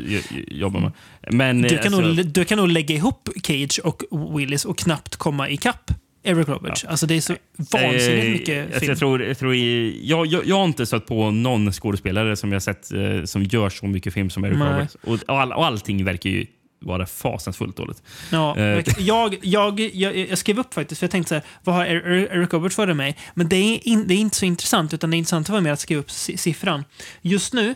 [0.48, 0.92] jobbar med.
[1.32, 4.04] Men, Du kan, alltså, nog, du kan nog lägga ihop Cage och
[4.39, 5.92] Willis och knappt komma ikapp
[6.24, 6.86] Eric Roberts.
[6.86, 8.89] Alltså det är så vansinnigt eh, mycket alltså, film.
[8.89, 12.51] jag, tror, jag, tror i, jag, jag, jag har inte stött på någon skådespelare som
[12.51, 14.67] jag sett eh, som gör så mycket film som Eric Nej.
[14.74, 14.95] Roberts.
[14.95, 16.45] Och, och, all, och allting verkar ju
[16.84, 18.03] vara fasansfullt dåligt.
[18.32, 18.84] Ja, Eh.
[18.99, 22.30] jag, jag, jag, jag skrev upp faktiskt, för jag tänkte så här, vad har Er-
[22.32, 23.15] Eric Roberts varit med i?
[23.34, 25.80] Men det är, in, det är inte så intressant, utan det intressanta var mer att
[25.80, 26.84] skriva upp si- siffran.
[27.22, 27.76] Just nu,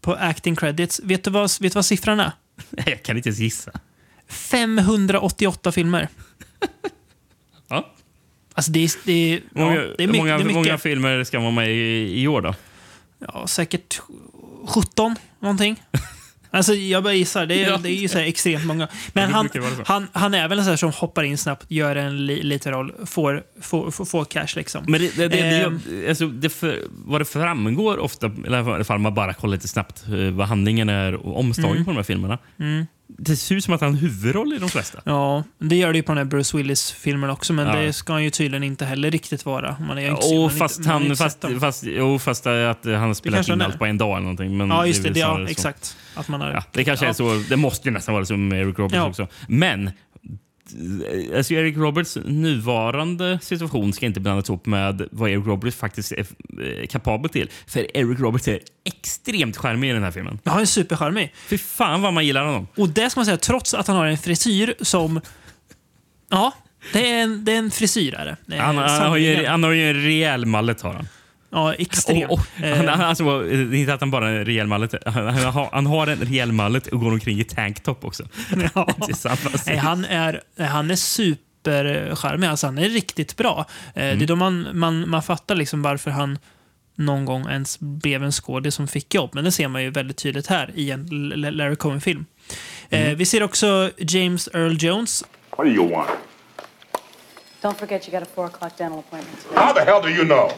[0.00, 2.32] på acting credits, vet du vad, vet du vad siffran är?
[2.86, 3.70] Jag kan inte ens gissa.
[4.28, 6.08] 588 filmer.
[8.52, 8.56] Ja.
[8.56, 10.16] Alltså det är, det är, ja, Många, det är mycket.
[10.16, 10.54] många, det är mycket.
[10.54, 12.54] många filmer ska vara med i, i år då?
[13.18, 14.00] Ja, säkert
[14.68, 15.82] 17 någonting.
[16.54, 17.46] Alltså jag bara gissar.
[17.46, 17.76] Det är, Ja.
[17.76, 18.88] det är ju så extremt många.
[19.12, 19.48] Men det han,
[19.86, 22.72] han, han är väl en sån här som hoppar in snabbt, gör en li, liten
[22.72, 24.84] roll, får, får, får, får cash liksom.
[24.88, 28.98] Men det, det, det, det, alltså, det för, vad det framgår ofta, i alla fall
[28.98, 31.84] man bara kollar lite snabbt eh, vad handlingen är och omslagen Mm.
[31.84, 32.38] på de här filmerna.
[33.18, 35.00] Det ser ut som att han har en huvudroll i de flesta.
[35.04, 37.76] Ja, det gör det ju på den här Bruce Willis-filmen också, men Ja.
[37.76, 39.76] det ska han ju tydligen inte heller riktigt vara.
[39.88, 43.14] Man är ju inte, Och fast, inte, han, fast, fast, jo, fast att han har
[43.14, 44.56] spelat in allt på en dag eller någonting.
[44.56, 45.08] Men Ja, just det.
[45.08, 45.50] det väl ja, så.
[45.50, 45.96] exakt.
[46.14, 47.10] Att man har, Ja, det kanske ja.
[47.10, 47.42] är så.
[47.48, 49.08] Det måste ju nästan vara som med Eric Roberts Ja.
[49.08, 49.26] också.
[49.48, 49.90] Men
[51.36, 56.26] alltså Eric Roberts nuvarande situation ska inte blandas ihop med vad Eric Roberts faktiskt är
[56.80, 57.50] eh, kapabel till.
[57.66, 60.38] För Eric Roberts är extremt charmig i den här filmen.
[60.42, 61.34] Ja, han är supercharmig.
[61.46, 62.66] Fy fan vad man gillar honom.
[62.76, 65.20] Och det ska man säga, trots att han har en frisyr som...
[66.30, 66.52] Ja,
[66.92, 68.14] det är en, det är en frisyr.
[68.14, 68.36] Är det.
[68.46, 70.80] Det är Han, han, har ju, han har ju en rejäl mallet.
[70.80, 71.08] Har han.
[71.52, 72.24] Ja, extremt.
[72.24, 74.66] Och, och, han, Eh, han, alltså, det är inte att han bara har en rejäl
[74.66, 74.94] mallet.
[75.06, 78.24] Han, han, har, han har en rejäl mallet och går omkring i tanktop också.
[78.74, 78.88] ja.
[79.66, 82.46] Nej, han är, han är supercharmig.
[82.48, 83.66] Alltså, han är riktigt bra.
[83.94, 84.18] Eh, Mm.
[84.18, 86.38] Det är då man, man, man fattar liksom varför han
[86.96, 89.30] någon gång ens blev en skådis som fick jobb.
[89.34, 92.24] Men det ser man ju väldigt tydligt här i en Larry Cohen-film.
[92.90, 93.10] Mm.
[93.10, 95.24] Eh, vi ser också James Earl Jones.
[95.56, 96.10] What do you want?
[97.62, 99.56] Don't forget you got a four o'clock dental appointment today.
[99.60, 100.50] How the hell do you know?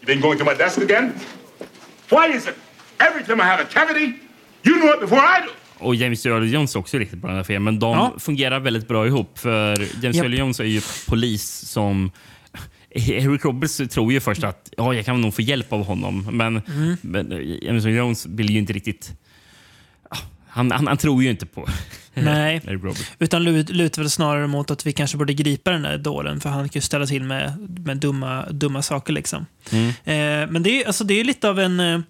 [0.00, 1.12] You been going to my desk again?
[2.10, 2.54] Why is it
[2.98, 4.06] every time I have a cavity,
[4.62, 5.50] you know it before I do?
[5.80, 7.64] Och James Earl Jones är också riktigt bra i den här filmen.
[7.64, 8.14] Men de Ja.
[8.18, 9.38] fungerar väldigt bra ihop.
[9.38, 10.24] För James Japp.
[10.24, 12.10] Earl Jones är ju polis som...
[12.90, 16.28] Eric Roberts tror ju först att ja, jag kan nog få hjälp av honom.
[16.32, 16.96] Men, Mm.
[17.02, 17.30] men
[17.62, 19.10] James Earl Jones vill ju inte riktigt...
[20.10, 20.16] Ja,
[20.48, 21.66] Han, han, han tror ju inte på
[22.24, 22.56] Nej.
[22.66, 23.12] Eric Roberts.
[23.18, 26.48] Utan lut- lutar väl snarare mot att vi kanske borde gripa den där dåren för
[26.48, 29.12] han kan ju ställa till med, med dumma, dumma saker.
[29.12, 29.46] liksom.
[29.72, 29.88] Mm.
[29.88, 31.80] Eh, men det är, alltså, det är lite av en...
[31.80, 32.00] Eh,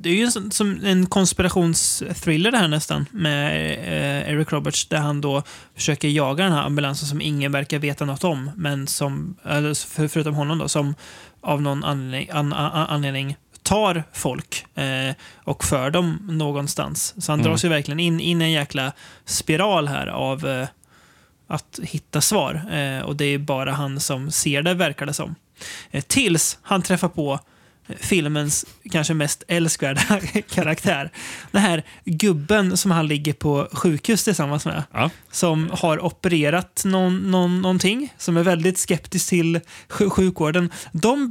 [0.00, 4.98] det är ju som, som en konspirationsthriller det här nästan med eh, Eric Roberts där
[4.98, 5.42] han då
[5.74, 9.36] försöker jaga den här ambulansen som ingen verkar veta något om, men som,
[9.74, 10.94] för, förutom honom då, som
[11.40, 17.14] av någon anledning, an, an, anledning tar folk eh, och för dem någonstans.
[17.24, 17.50] Så han Mm.
[17.50, 18.92] dras ju verkligen in, i en jäkla
[19.24, 20.68] spiral här av eh,
[21.46, 22.54] att hitta svar.
[22.72, 25.34] Eh, och det är bara han som ser det, verkar det som.
[25.90, 27.40] Eh, tills han träffar på
[28.00, 30.00] filmens kanske mest älskvärda
[30.54, 31.10] karaktär.
[31.50, 34.82] Den här gubben som han ligger på sjukhus tillsammans med.
[34.92, 35.10] Ja.
[35.30, 38.12] Som har opererat någon, någon, någonting.
[38.18, 40.70] Som är väldigt skeptisk till sj- sjukvården.
[40.92, 41.30] De,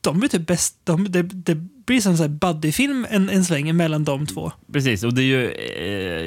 [0.00, 0.76] de blir typ bäst...
[0.84, 1.54] De, det, det
[1.86, 4.52] blir som en buddyfilm en, en sväng mellan de två.
[4.72, 5.50] Precis, och det är ju,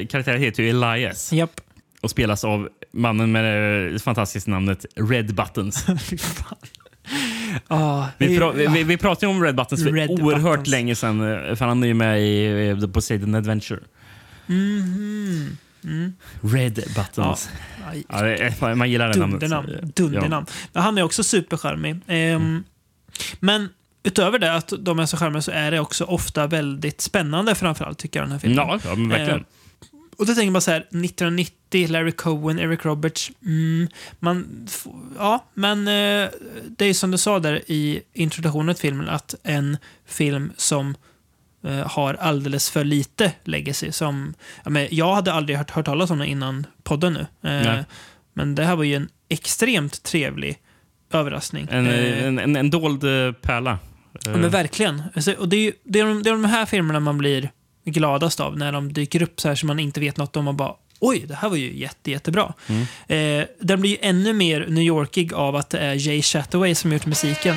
[0.00, 1.60] eh, karaktären heter ju Elias Japp.
[2.02, 3.44] och spelas av mannen med
[3.92, 5.86] det fantastiska namnet Red Buttons.
[7.68, 10.68] Ah, Vi, pra vi, vi, pratade om Red Buttons för Red oerhört Buttons.
[10.68, 11.20] länge sedan.
[11.48, 13.80] eh, För han är ju med i eh, The Poseidon Adventure.
[14.46, 15.56] Mhm.
[16.40, 17.50] Red Buttons.
[18.08, 19.40] Ja, är, man gillar det namnet.
[19.40, 19.68] Dundernamn.
[19.82, 19.88] Ja.
[19.94, 20.46] Dundernamn.
[20.72, 21.96] Men han är också supercharmig.
[22.06, 22.64] Ehm,
[23.40, 23.68] Men
[24.02, 27.98] utöver det, att de är så charmiga, så är det också ofta väldigt spännande framförallt,
[27.98, 28.56] tycker jag, den här filmen.
[28.68, 29.40] Ja, ja verkligen.
[29.40, 29.46] Eh,
[30.18, 33.30] Och då tänker man så här, 1990, Larry Cohen, Eric Roberts.
[33.44, 33.88] Mm,
[34.18, 34.68] man,
[35.18, 36.28] ja, men eh,
[36.76, 40.94] det är som du sa där i introduktionen till filmen, att en film som
[41.64, 43.92] eh, har alldeles för lite legacy.
[43.92, 44.34] Som,
[44.64, 47.50] ja, men jag hade aldrig hört, hört talas om den innan podden nu.
[47.50, 47.80] Eh,
[48.32, 50.58] men det här var ju en extremt trevlig
[51.10, 51.68] överraskning.
[51.70, 53.78] En, Eh, en, en, en dold eh, pärla.
[54.24, 55.02] Ja, men verkligen.
[55.14, 57.50] Alltså, och det, är, det, är de, det är de här filmerna man blir
[57.84, 58.58] gladast av.
[58.58, 61.24] När de dyker upp så här som man inte vet något om och bara Oj,
[61.28, 62.52] det här var ju jätte, jättebra.
[63.06, 66.92] Eh, den blir ju ännu mer New Yorkig av att det är Jay Chataway som
[66.92, 67.56] gjort musiken.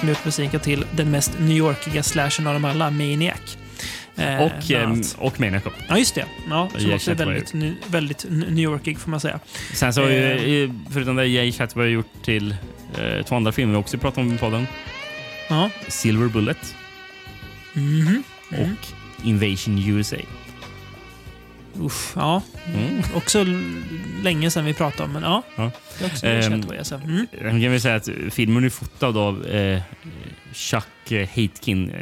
[0.00, 3.56] Som gjort musiken till den mest New Yorkiga slashern av dem alla, Maniac.
[4.20, 5.16] Eh, Och, ehm, annat.
[5.18, 5.72] och Maniac Cop.
[5.88, 6.24] Ja, just det.
[6.50, 9.40] Ja, som Jay också är väldigt, ny- väldigt New Yorkig får man säga.
[9.74, 10.62] Sen så har ju, Eh.
[10.64, 12.54] eh, förutom det, Jay har gjort till
[12.98, 14.66] eh, två andra filmer vi också pratat om i podden.
[15.48, 15.70] Ja.
[15.88, 16.74] Silver Bullet
[17.72, 18.22] Mhm.
[18.50, 18.86] och
[19.26, 20.16] Invasion USA.
[21.80, 22.42] Uff, ja.
[22.66, 23.02] Mm.
[23.14, 23.46] Också
[24.22, 25.42] länge sedan vi pratade om, men ja.
[25.56, 25.70] Ja.
[25.98, 26.94] Det är också Ehm, um, alltså.
[26.94, 27.26] mm.
[27.62, 29.82] Kan väl säga att filmen är fotad av eh,
[30.52, 31.92] Chuck eh, Haitkin.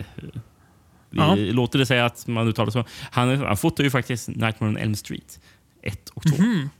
[1.10, 1.34] Ja.
[1.34, 2.84] Låter det säga att man uttalar så.
[3.10, 5.40] Han, han fotar ju faktiskt Nightmare on Elm Street
[5.82, 6.42] 1 och 2.
[6.42, 6.70] Mhm.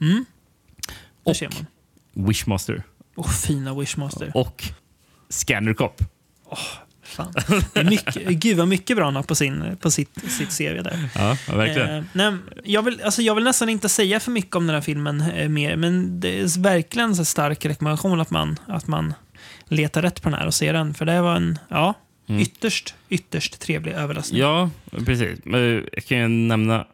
[0.00, 0.24] Mm.
[0.86, 1.66] Där Och ser man.
[2.26, 2.82] Wishmaster.
[3.16, 4.32] Åh, fina Wishmaster.
[4.34, 4.64] Och
[5.28, 6.02] Scanner Cop.
[7.02, 7.32] Fan.
[7.72, 10.82] Det är mycket, gud vad mycket bra han har på, sin, på sitt, sitt CV
[10.82, 11.08] där.
[11.14, 11.98] Ja, verkligen.
[11.98, 12.32] Eh, nej,
[12.64, 15.48] jag, vill, alltså, jag vill nästan inte säga för mycket om den här filmen eh,
[15.48, 19.14] mer, men det är verkligen en så stark rekommendation att man, att man
[19.64, 20.94] letar rätt på den här och ser den.
[20.94, 21.94] För det var en ja,
[22.28, 22.42] Mm.
[22.42, 24.40] ytterst, ytterst trevlig överraskning.
[24.40, 24.70] Ja,
[25.06, 25.38] precis.
[25.44, 26.86] Men Jag kan ju nämna...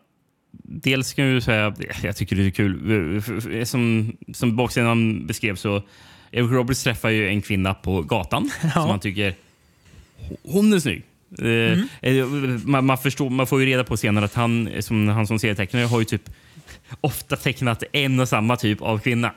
[0.64, 3.66] Dels kan jag säga jag tycker det är kul.
[3.66, 5.82] Som, som baksidan beskrev så
[6.30, 9.34] Eric Roberts träffar ju en kvinna på gatan som han tycker
[10.42, 11.02] hon är snygg.
[11.38, 12.26] Eh, eh,
[12.64, 15.84] Man, man, förstår, man får ju reda på senare att han som, han som serietecknare
[15.84, 16.30] har ju typ
[17.00, 19.34] ofta tecknat en och samma typ av kvinna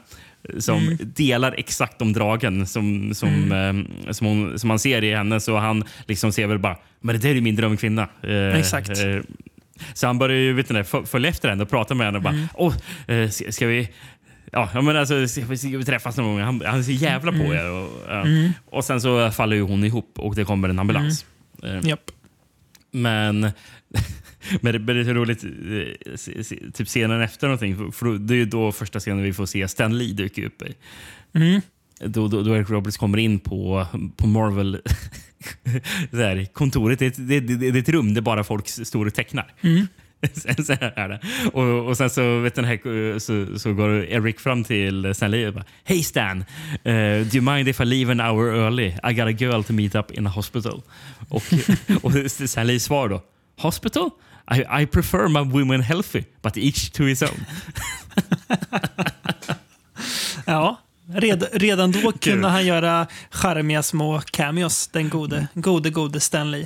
[0.60, 0.98] som Mm.
[1.02, 5.40] delar exakt de dragen som, som, eh, som, hon, som man ser i henne.
[5.40, 8.08] Så han liksom ser väl bara, men det där är min drömkvinna.
[8.24, 8.90] Eh, Exakt.
[8.90, 9.20] eh,
[9.94, 12.18] så han börjar ju vet ni, föl- följa efter henne och prata med henne.
[12.18, 12.74] Och bara,
[13.08, 13.24] Mm.
[13.24, 13.90] Eh, ska, ska vi...
[14.52, 16.40] Ja, men alltså, ska vi, ska vi träffas någon gång?
[16.42, 17.52] Han, han är så jävla på Mm.
[17.52, 17.72] er.
[17.72, 18.22] Och, ja.
[18.22, 18.52] Mm.
[18.66, 21.26] och sen så faller ju hon ihop och det kommer en ambulans.
[21.64, 22.12] Eh, Japp.
[22.92, 23.42] men,
[24.62, 28.38] men det men det är så roligt, eh, typ scenen efter någonting, för- det är
[28.38, 30.74] ju då första scenen vi får se Stan Lee dyka upp i.
[31.34, 31.62] Mm.
[32.00, 33.88] Då, då, då Eric Roberts kommer in på,
[34.18, 34.82] på Marvel
[36.12, 37.00] där, kontoret.
[37.00, 39.54] Det det, det, det är ett rum där bara folk står och tecknar.
[39.62, 39.88] Mm.
[40.66, 41.20] så är det.
[41.54, 45.48] Och, och sen så, vet den här, så, så går Eric fram till Stan Lee
[45.48, 46.38] och bara Hej Stan!
[46.38, 48.88] Uh, do you mind if I leave an hour early?
[49.04, 50.82] I got a girl to meet up in a hospital.
[51.30, 51.44] Och,
[52.02, 53.24] och Stan Lees svar då
[53.58, 54.10] Hospital?
[54.52, 57.46] I, I prefer my women healthy, but each to his own.
[60.46, 60.78] Ja,
[61.14, 66.66] red, redan då kunde han göra charmiga små cameos, den gode, gode, gode Stanley.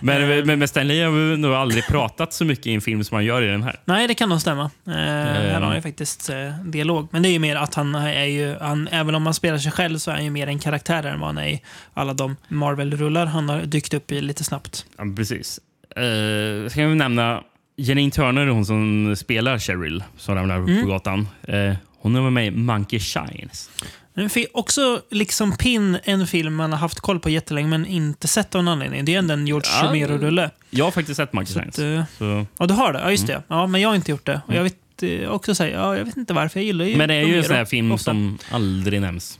[0.00, 3.04] Men, men med Stan Lee har vi nog aldrig pratat så mycket i en film
[3.04, 3.80] som han gör i den här.
[3.84, 4.70] Nej, det kan nog stämma.
[4.86, 5.82] Eh, här har han ju Ehm.
[5.82, 7.08] faktiskt eh, dialog.
[7.10, 9.72] Men det är ju mer att han är ju, han, även om han spelar sig
[9.72, 11.62] själv så är han ju mer en karaktär än vad han är i
[11.94, 14.86] alla de Marvel-rullar han har dykt upp i lite snabbt.
[14.98, 15.60] Ja, precis.
[15.98, 17.42] Uh, ska vi nämna
[17.76, 20.82] Janine Turner, hon som spelar Cheryl, som ramlar Mm.
[20.82, 21.28] på gatan.
[21.48, 23.70] Eh, hon är med i Monkey Shines.
[24.52, 28.64] Också liksom Pin, en film man har haft koll på jättelänge men inte sett av
[28.64, 29.04] någon anledning.
[29.04, 30.50] Det är ändå en George Ja, Romero-rulle.
[30.70, 31.78] Jag har faktiskt sett Monkey Shines.
[31.78, 32.46] eh, Så.
[32.58, 32.98] Ja, du har det?
[32.98, 33.36] Ja, just Mm.
[33.48, 33.54] det.
[33.54, 34.40] Ja, men jag har inte gjort det.
[34.46, 36.60] Och jag vet eh, också säga, ja, jag vet inte varför.
[36.60, 38.04] Jag gillar ju Men det är ju en sån här film ofta.
[38.04, 39.38] som aldrig nämns.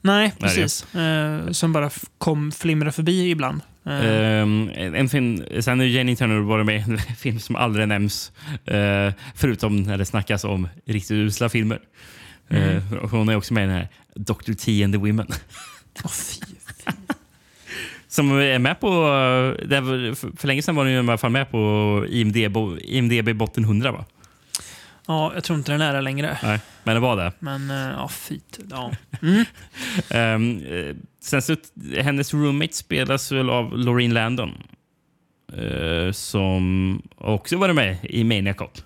[0.00, 0.94] Nej, precis.
[0.94, 3.60] Eh, som bara kom flimra förbi ibland.
[3.88, 7.88] Eh, Ehm, en film, sen har Janine Turner varit med i en film som aldrig
[7.88, 8.32] nämns.
[8.64, 11.80] eh, förutom när det snackas om riktigt usla filmer.
[12.50, 12.76] Mm.
[12.76, 14.52] Eh, hon är också med i den här Dr.
[14.52, 15.26] T and the Women.
[16.04, 16.40] Åh, fy.
[18.08, 18.88] Som är med på...
[19.68, 23.64] Det var, för, länge sedan var ju i alla fall med på IMDB, IMDB botten
[23.64, 24.04] 100 va?
[25.08, 26.38] Ja, jag tror inte den är det längre.
[26.42, 27.32] Nej, men det var det.
[27.38, 28.58] Men, eh, ja, fint.
[28.70, 28.92] Ja.
[30.10, 30.62] Mm.
[30.64, 31.56] Eh, sen så,
[32.00, 34.62] hennes roommate spelas väl av Loreen Landon.
[35.52, 38.78] eh, som också varit med i Maniac Cop.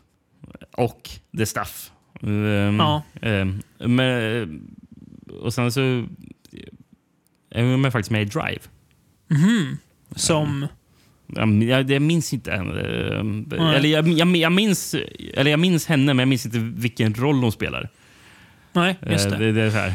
[0.72, 1.90] Och The Stuff.
[2.22, 3.02] Ehm, Ja.
[3.22, 4.66] ehm, men,
[5.40, 5.80] och sen så
[7.50, 8.60] är hon faktiskt med i Drive.
[9.28, 9.78] Mhm.
[10.16, 10.66] Som...
[11.68, 12.80] Jag, jag minns inte henne.
[13.74, 14.94] Eller jag, jag, jag, minns,
[15.34, 17.88] eller jag minns henne, men jag minns inte vilken roll hon spelar.
[18.72, 19.38] Nej, just Eh, det.
[19.38, 19.92] det, det är så här.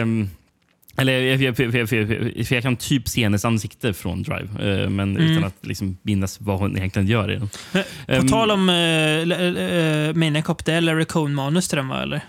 [0.00, 0.28] Ehm,
[0.96, 1.88] eller jag, jag, jag, jag,
[2.46, 4.48] för jag kan typ se hennes ansikte från Drive,
[4.82, 5.30] eh, men Mm.
[5.32, 7.48] utan att liksom minnas vad hon egentligen gör i den.
[7.74, 12.02] Eh, På Ehm, tal om uh, Maniac Cop, det är Larry Cohn-manus till den, va?
[12.02, 12.20] Eller?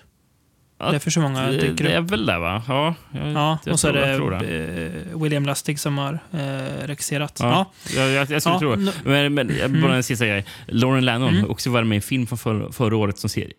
[0.79, 1.93] Ja, Därför så många det, det det.
[1.93, 2.63] är väl det, va?
[2.67, 5.11] Ja, jag, Ja, jag och så är tror- det tror det.
[5.13, 6.39] eh, William Lustig som har uh,
[6.87, 7.37] regisserat.
[7.39, 8.01] Ja, Ja.
[8.01, 9.09] Jag, jag, jag skulle Ja, tro no- det.
[9.09, 9.91] Men, men bara Mm.
[9.91, 10.45] en sista grej.
[10.67, 11.49] Lauren Lannon Mm.
[11.51, 13.51] också varit med i en film från förra, förra året som ser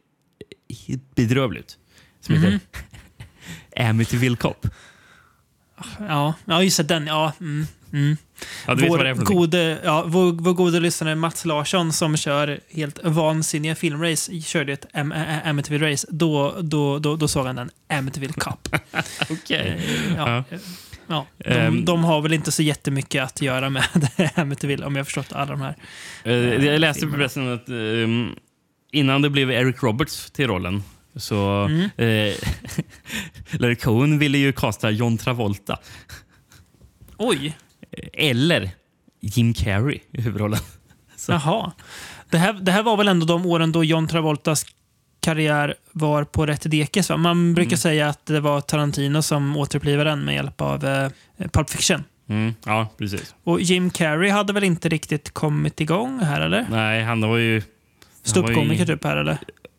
[1.14, 1.78] bedrövlig ut.
[2.20, 2.60] Som heter
[3.90, 4.66] Amityville Cop.
[5.98, 6.82] Ja, ja, just det.
[6.82, 7.06] Den.
[7.06, 8.16] Ja, mm, mm.
[8.66, 14.40] Ja, vår, gode, ja, vår, vår gode lyssnare Mats Larsson som kör helt vansinniga filmrace
[14.40, 16.06] körde ett Am- Am- Amityville-race.
[16.10, 18.74] Då, då, då, då såg han en Amityville Cup.
[19.50, 19.84] Eh,
[20.16, 20.44] ja.
[20.48, 20.58] Ja.
[21.06, 21.84] Ja, de, Ehm.
[21.84, 25.60] de har väl inte så jättemycket att göra med Teville, om jag förstått alla de
[25.60, 25.76] här.
[26.24, 26.32] Eh,
[26.66, 27.18] jag läste filmerna.
[27.18, 28.34] förresten att ehm,
[28.92, 30.82] innan det blev Eric Roberts till rollen
[31.16, 31.80] så Mm.
[31.96, 32.34] eh,
[33.60, 35.78] Larry Cohen ville ju casta John Travolta.
[37.16, 37.56] Oj,
[38.12, 38.70] Eller
[39.20, 40.60] Jim Carrey i huvudrollen.
[41.16, 41.32] Så.
[41.32, 41.72] jaha.
[42.30, 44.66] Det här, det här var väl ändå de åren då John Travoltas
[45.20, 47.10] karriär var på rätt dekis?
[47.10, 47.16] Va?
[47.16, 51.10] Man brukar säga att det var Tarantino som återupplivade den med hjälp av eh,
[51.52, 52.04] Pulp Fiction.
[52.28, 53.34] Mm, ja, precis.
[53.44, 56.66] Och Jim Carrey hade väl inte riktigt kommit igång här, eller?
[56.70, 57.62] Nej, han var ju...
[58.22, 59.38] Ståuppkomiker typ här, eller?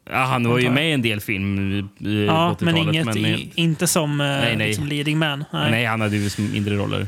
[0.09, 1.85] Ja, han var ju med i en del film i,
[2.25, 2.61] Ja, 80-talet.
[2.61, 4.67] men inget, men, i, inte som, eh, Nej, nej.
[4.67, 5.45] Liksom leading man.
[5.53, 5.71] Nej.
[5.71, 5.85] nej.
[5.85, 7.07] han hade ju som mindre roller.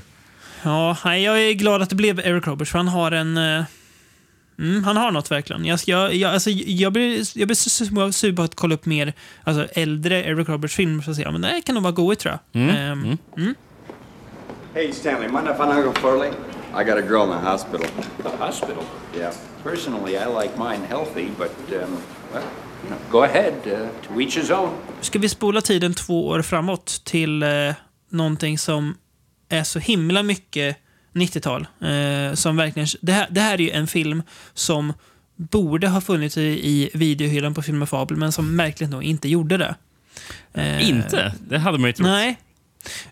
[0.64, 3.38] Ja, jag är glad att det blev Eric Roberts, för han har en...
[3.38, 3.64] eh,
[4.58, 5.66] Mm, han har något verkligen.
[5.66, 9.68] Jag, jag, jag, alltså, jag blir, jag blir sugen på att kolla upp mer alltså,
[9.80, 11.32] äldre Eric Roberts-filmer för att se.
[11.32, 12.62] Men det här kan nog vara goigt tror jag.
[12.62, 13.56] Mm, Ehm, mm.
[14.74, 16.34] Hey, Stanley, mind if I now go furling?
[16.80, 17.88] I got a girl in the hospital.
[18.24, 18.84] The hospital?
[19.18, 19.34] Yeah.
[19.64, 21.98] Personally, I like mine healthy, but, um,
[22.34, 22.44] well,
[22.84, 23.54] you know, go ahead.
[23.66, 24.70] Uh, to each his own.
[25.02, 27.50] Ska vi spola tiden två år framåt till eh,
[28.10, 28.96] någonting som
[29.50, 30.78] är så himla mycket
[31.14, 31.68] 90-tal.
[31.82, 34.24] Eh, som verkligen, det, här, det här är ju en film
[34.54, 34.94] som
[35.36, 39.30] borde ha funnits i, i videohyllan på Film och Fabel, men som märkligt nog inte
[39.30, 39.76] gjorde det.
[40.54, 41.34] Eh, Inte?
[41.48, 42.08] Det hade man ju trott.
[42.08, 42.40] Nej.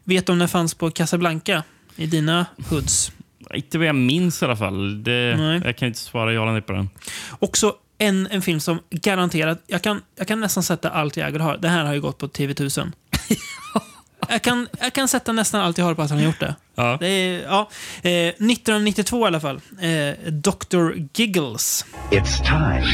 [0.03, 1.63] Vet du om den fanns på Casablanca?
[1.95, 3.11] I dina hoods?
[3.53, 5.03] Inte vad jag minns i alla fall.
[5.03, 5.61] Det, Nej.
[5.65, 6.89] jag kan inte svara ja eller nej på den.
[7.39, 9.63] Också en, en film som garanterat...
[9.67, 11.57] Jag kan, jag kan nästan sätta allt jag äger har.
[11.57, 12.91] Det här har ju gått på TV1000.
[14.32, 16.55] jag, kan, jag kan sätta nästan allt jag har på att han har gjort det.
[16.75, 16.97] Ja.
[16.99, 17.69] det är, ja.
[18.01, 19.61] Eh, 1992 i alla fall.
[19.82, 20.91] Eh, Dr.
[21.13, 21.86] Giggles.
[22.11, 22.86] It's time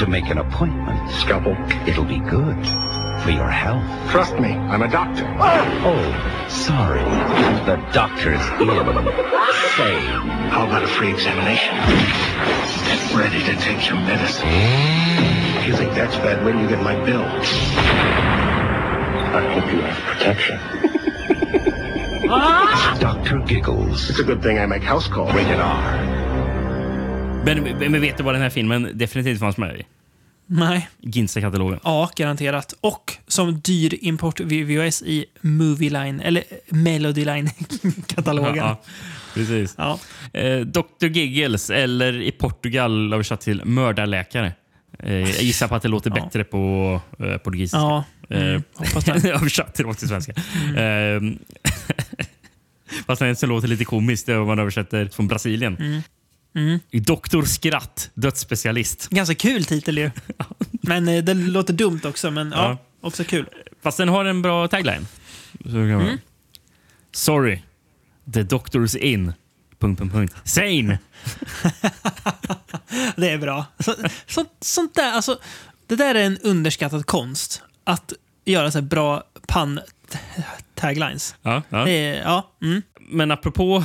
[0.00, 1.12] to make an appointment.
[1.12, 1.56] Scalpel.
[1.86, 2.66] It'll be good
[3.24, 3.84] for your health.
[4.12, 5.26] Trust me, I'm a doctor.
[5.84, 7.04] Oh, sorry.
[7.66, 8.68] The doctor's in.
[9.76, 9.94] Say,
[10.50, 11.74] How about a free examination?
[12.86, 14.48] Get ready to take your medicine.
[15.58, 17.24] If you think that's bad, till you get my bill.
[19.34, 20.83] I hope you have protection.
[23.00, 23.46] Dr.
[23.48, 24.10] Giggles.
[24.10, 25.26] It's a good thing I make house call.
[25.26, 26.00] Rated R.
[27.44, 29.84] Men, men vet du vad den här filmen definitivt fanns med i?
[30.46, 30.88] Nej.
[31.00, 31.80] Ginsa-katalogen.
[31.84, 32.74] Ja, garanterat.
[32.80, 38.56] Och som dyr import VHS i Movie Line, eller Melody Line-katalogen.
[38.64, 38.80] Ja,
[39.34, 39.74] precis.
[39.78, 39.98] Ja.
[40.32, 41.06] Eh, Dr.
[41.06, 44.52] Giggles, eller i Portugal översatt till mördarläkare.
[44.98, 46.24] Eh, jag gissar på att det låter Ja.
[46.24, 47.76] bättre på eh, portugisiska.
[47.78, 49.30] Ja, mm, Eh, hoppas det.
[49.30, 50.32] översatt tillbaka till svenska.
[50.76, 51.20] Eh,
[53.06, 55.76] fast som låter lite komiskt om man översätter från Brasilien.
[55.76, 56.00] Mm.
[56.56, 56.80] Mm.
[56.92, 59.08] Doktor Skratt, dödsspecialist.
[59.10, 60.10] Ganska kul titel ju.
[60.70, 62.78] Men eh, det låter dumt också, men ja, Ja.
[63.08, 63.46] också kul.
[63.82, 65.06] Fast den har en bra tagline.
[65.66, 66.18] Mm.
[67.12, 67.62] Sorry,
[68.32, 69.32] the doctor's in.
[69.84, 70.34] Punkt, punkt, punkt.
[70.44, 70.98] Sane!
[73.16, 73.66] Det är bra.
[73.78, 73.94] Så,
[74.26, 75.38] sånt, sånt där, alltså,
[75.86, 77.62] det där är en underskattad konst.
[77.84, 78.12] Att
[78.44, 81.34] göra så här bra pan-taglines.
[81.42, 81.84] Ja, ja.
[81.84, 82.82] Det är, ja, mm.
[82.98, 83.84] Men apropå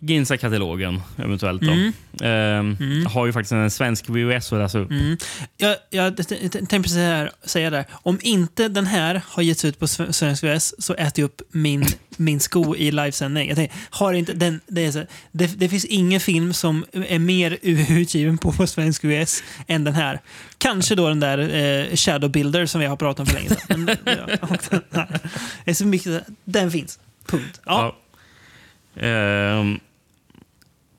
[0.00, 1.92] Ginsa-katalogen, eventuellt då, Mm.
[2.22, 4.90] ehm, har ju faktiskt en svensk VHS att läsa upp.
[4.90, 5.16] Mm.
[5.56, 7.84] Jag, jag tänkte precis här, säga där.
[7.92, 11.42] Om inte den här har getts ut på Sve- Svensk VS så äter jag upp
[11.52, 11.84] min,
[12.16, 13.48] min sko i livesändning.
[13.48, 17.18] Jag tänker, har inte den, det, är så, det, det finns ingen film som är
[17.18, 20.20] mer utgiven på, på Svensk VS än den här.
[20.58, 23.88] Kanske då den där eh, Shadow Builder som vi har pratat om för länge sedan.
[24.04, 24.82] Ja, den,
[25.64, 26.98] det är så mycket, den finns.
[27.26, 27.60] Punkt.
[27.64, 27.96] Ja.
[29.00, 29.80] Ehm,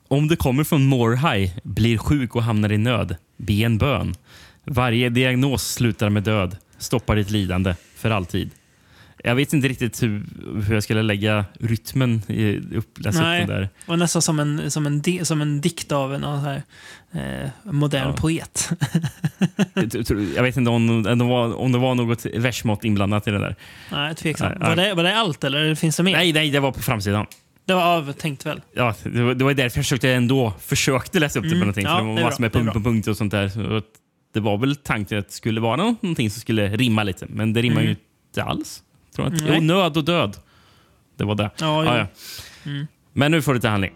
[0.07, 4.15] om du kommer från Morhaj, blir sjuk och hamnar i nöd, be en bön.
[4.63, 6.57] Varje diagnos slutar med död.
[6.77, 8.49] Stoppa ditt lidande för alltid.
[9.23, 10.23] Jag vet inte riktigt hur,
[10.67, 13.61] hur jag skulle lägga rytmen i upp, läsa Nej, upp den där.
[13.61, 16.63] det var nästan som en, som en, di, som en dikt av en här,
[17.11, 18.13] eh, modern Ja.
[18.13, 18.69] poet.
[20.35, 23.55] Jag vet inte om, om, det var, något versmått inblandat i det där.
[23.91, 24.59] Nej, tveksamt.
[24.59, 26.11] Var, det, var det allt eller finns det mer?
[26.11, 27.25] Nej, nej, det var på framsidan.
[27.67, 28.61] Det var avtänkt väl?
[28.73, 31.59] Ja, det var, det var därför jag försökte ändå försökte läsa upp det på Mm,
[31.59, 31.83] någonting.
[31.85, 33.49] ja, för det var massor med är punkt på och sånt där.
[33.49, 33.81] Så
[34.33, 37.25] det var väl tanken att det skulle vara någonting som skulle rimma lite.
[37.29, 37.85] Men det rimmar Mm.
[37.89, 37.95] ju
[38.29, 38.83] inte alls.
[39.15, 39.55] Tror jag.
[39.55, 40.37] Jo, nöd och död.
[41.17, 41.49] Det var det.
[41.59, 41.89] Ja, jo.
[41.91, 42.07] ja.
[42.71, 42.87] Mm.
[43.13, 43.93] Men nu får du till handling.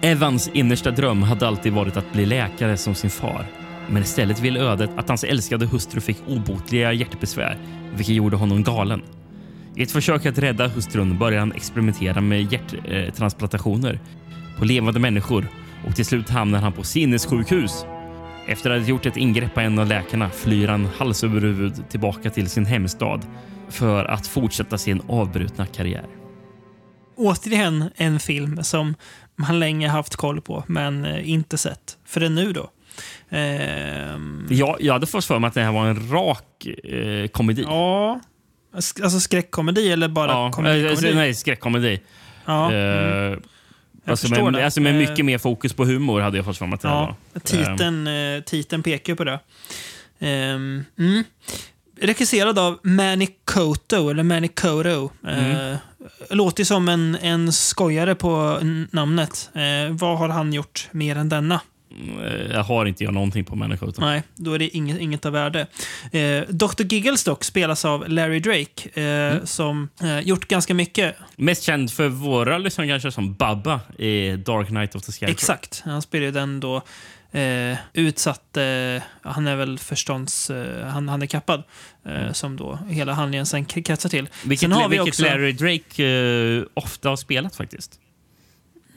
[0.00, 3.46] Evans innersta dröm hade alltid varit att bli läkare som sin far.
[3.90, 7.56] Men istället ville ödet att hans älskade hustru fick obotliga hjärtbesvär,
[7.96, 9.02] vilket gjorde honom galen.
[9.76, 14.00] I ett försök att rädda hustrun började han experimentera med hjärttransplantationer
[14.58, 15.48] på levande människor
[15.86, 17.84] och till slut hamnar han på sinnessjukhus.
[18.46, 21.88] Efter att ha gjort ett ingrepp på en av läkarna flyr han hals över huvud
[21.90, 23.20] tillbaka till sin hemstad
[23.68, 26.06] för att fortsätta sin avbrutna karriär.
[27.16, 28.94] återigen en film som
[29.36, 32.70] man länge haft koll på, men eh, inte sett förrän nu då.
[33.30, 37.62] Ehm, Jag, jag hade först för mig att det här var en rak eh, komedi.
[37.62, 38.20] Ja.
[38.74, 40.88] Alltså skräckkomedi eller bara Ja, komedi?
[40.88, 41.14] alltså, komedi?
[41.18, 42.00] nej, skräckkomedi.
[42.44, 43.42] Ja, Eh, mm.
[44.06, 44.64] alltså, förstår med, det.
[44.64, 46.88] alltså med Eh, mycket mer fokus på humor hade jag fått för mig att det
[46.88, 47.40] Ja, var.
[47.40, 49.40] titeln, eh, titeln pekar ju på det.
[50.20, 51.24] Ehm, mm.
[52.00, 55.10] Regisserad av Manny Koto, eller Manny Koto.
[55.28, 55.76] Eh,
[56.30, 58.58] låter som en, en skojare på
[58.90, 59.50] namnet.
[59.54, 61.60] Eh, vad har han gjort mer än denna?
[62.24, 63.94] Eh, Jag har inte jag någonting på människor.
[63.98, 65.66] Nej, då är det inget, inget av värde.
[66.12, 66.82] Eh, Dr.
[66.84, 71.16] Giggles dock spelas av Larry Drake, eh, som eh, gjort ganska mycket.
[71.36, 75.32] Mest känd för våra lyssnare kanske som Babba i Dark Knight of the Scarecrow.
[75.34, 75.82] Exakt.
[75.84, 76.82] Han spelar ju den då
[77.32, 81.62] eh, utsatt, eh, han är väl förstånds eh, han, handikappad,
[82.06, 84.28] eh, som då hela handlingen sen kretsar till.
[84.44, 87.98] Vilket, sen har vi vilket också, Larry Drake eh, ofta har spelat faktiskt.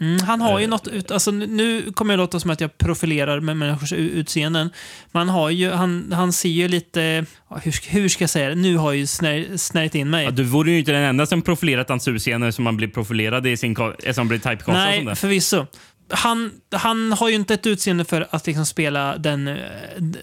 [0.02, 0.62] Mm, han har Eh.
[0.62, 4.70] ju något, ut, alltså, nu kommer jag låta som att jag profilerar med människors utseenden.
[5.12, 7.26] Man har ju, han, han ser ju lite,
[7.64, 8.56] hur, ska- hur ska jag säga det?
[8.56, 10.26] Nu har jag ju snär, snärjt in mig.
[10.26, 13.48] Ja, du vore ju inte den enda som profilerat hans utseende som man blir profilerad
[13.48, 15.66] i sin eh, som blir typecastad Nej, förvisso.
[16.10, 19.56] Han, han har ju inte ett utseende för att liksom spela den, eh,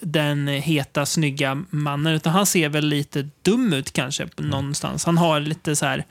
[0.03, 2.15] den heta, snygga mannen.
[2.15, 4.51] Utan han ser väl lite dum ut kanske Mm.
[4.51, 5.05] någonstans.
[5.05, 6.05] Han har lite så här...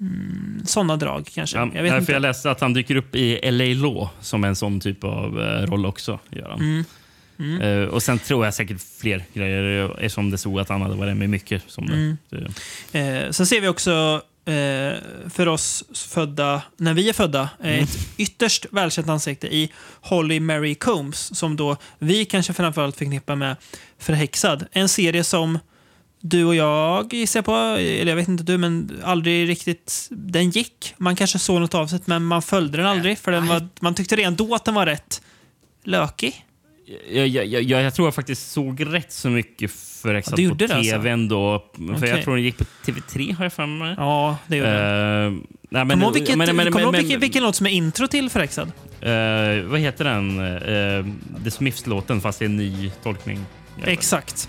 [0.00, 1.58] Mm, såna drag kanske.
[1.58, 2.12] Ja, jag vet inte.
[2.12, 5.66] jag läste att han dyker upp i LA Law som en sån typ av eh,
[5.66, 6.18] roll också.
[6.30, 6.60] Gör han.
[6.60, 6.84] Mm.
[7.38, 7.60] Mm.
[7.60, 11.16] Eh, och sen tror jag säkert fler grejer eftersom det stod att han hade varit
[11.16, 11.62] med mycket.
[11.66, 11.84] Som.
[11.88, 12.16] Mm.
[12.30, 12.52] Det-
[12.98, 14.92] Eh, sen ser vi också eh,
[15.30, 17.84] för oss födda, när vi är födda, Mm.
[17.84, 23.56] ett ytterst välkänt ansikte i Holly Mary Combs som då vi kanske framförallt förknippar med
[23.98, 24.66] Förhäxad.
[24.72, 25.58] En serie som
[26.20, 30.08] du och jag gissar på, eller jag vet inte du, men aldrig riktigt...
[30.10, 30.94] Den gick.
[30.98, 33.18] Man kanske såg något avsnitt, men man följde den aldrig.
[33.18, 35.22] För den var, man tyckte redan då att den var rätt
[35.84, 36.44] lökig.
[37.10, 40.64] Jag, jag, jag, jag tror jag faktiskt såg rätt så mycket för Ja, på det
[40.64, 40.92] alltså?
[40.92, 41.64] tv ändå.
[41.76, 42.08] För Okej.
[42.08, 43.94] jag tror den gick på TV3 har jag för mig.
[43.98, 45.32] Ja, det gjorde den.
[45.32, 45.40] Uh,
[45.70, 48.72] nej, men- kommer du ihåg vilken, vilken låt som är intro till Förhäxad?
[49.00, 50.40] eh, vad heter den?
[50.40, 51.06] Uh,
[51.44, 53.44] The Smiths-låten fast det är en ny tolkning.
[53.84, 54.48] Exakt.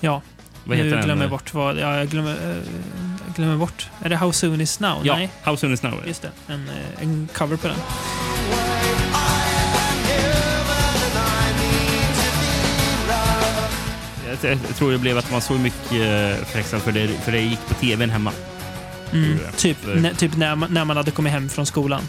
[0.00, 0.22] Ja.
[0.64, 1.04] Vad nu heter den?
[1.04, 1.78] glömmer jag bort vad...
[1.78, 2.56] Ja, jag glömmer, eh,
[3.26, 3.88] jag glömmer bort.
[4.02, 5.06] Är det How soon is now?
[5.06, 5.30] Ja, Nej.
[5.42, 5.94] How soon is now.
[6.06, 6.30] Just det.
[6.46, 7.76] En, eh, en cover på den.
[14.26, 17.32] Jag, jag, jag tror det blev att man såg mycket uh, Förhäxad för det, för
[17.32, 18.32] det gick på tvn hemma.
[19.12, 19.78] Mm, typ
[20.18, 22.02] typ när, man, när man hade kommit hem från skolan.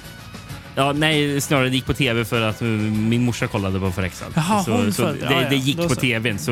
[0.75, 4.33] Ja, nej, snarare det gick på tv för att uh, min morsa kollade på Förhäxad.
[4.35, 5.95] Jaha, så, så det, Ja, ja, det gick på så.
[5.95, 6.39] tvn.
[6.39, 6.45] Så,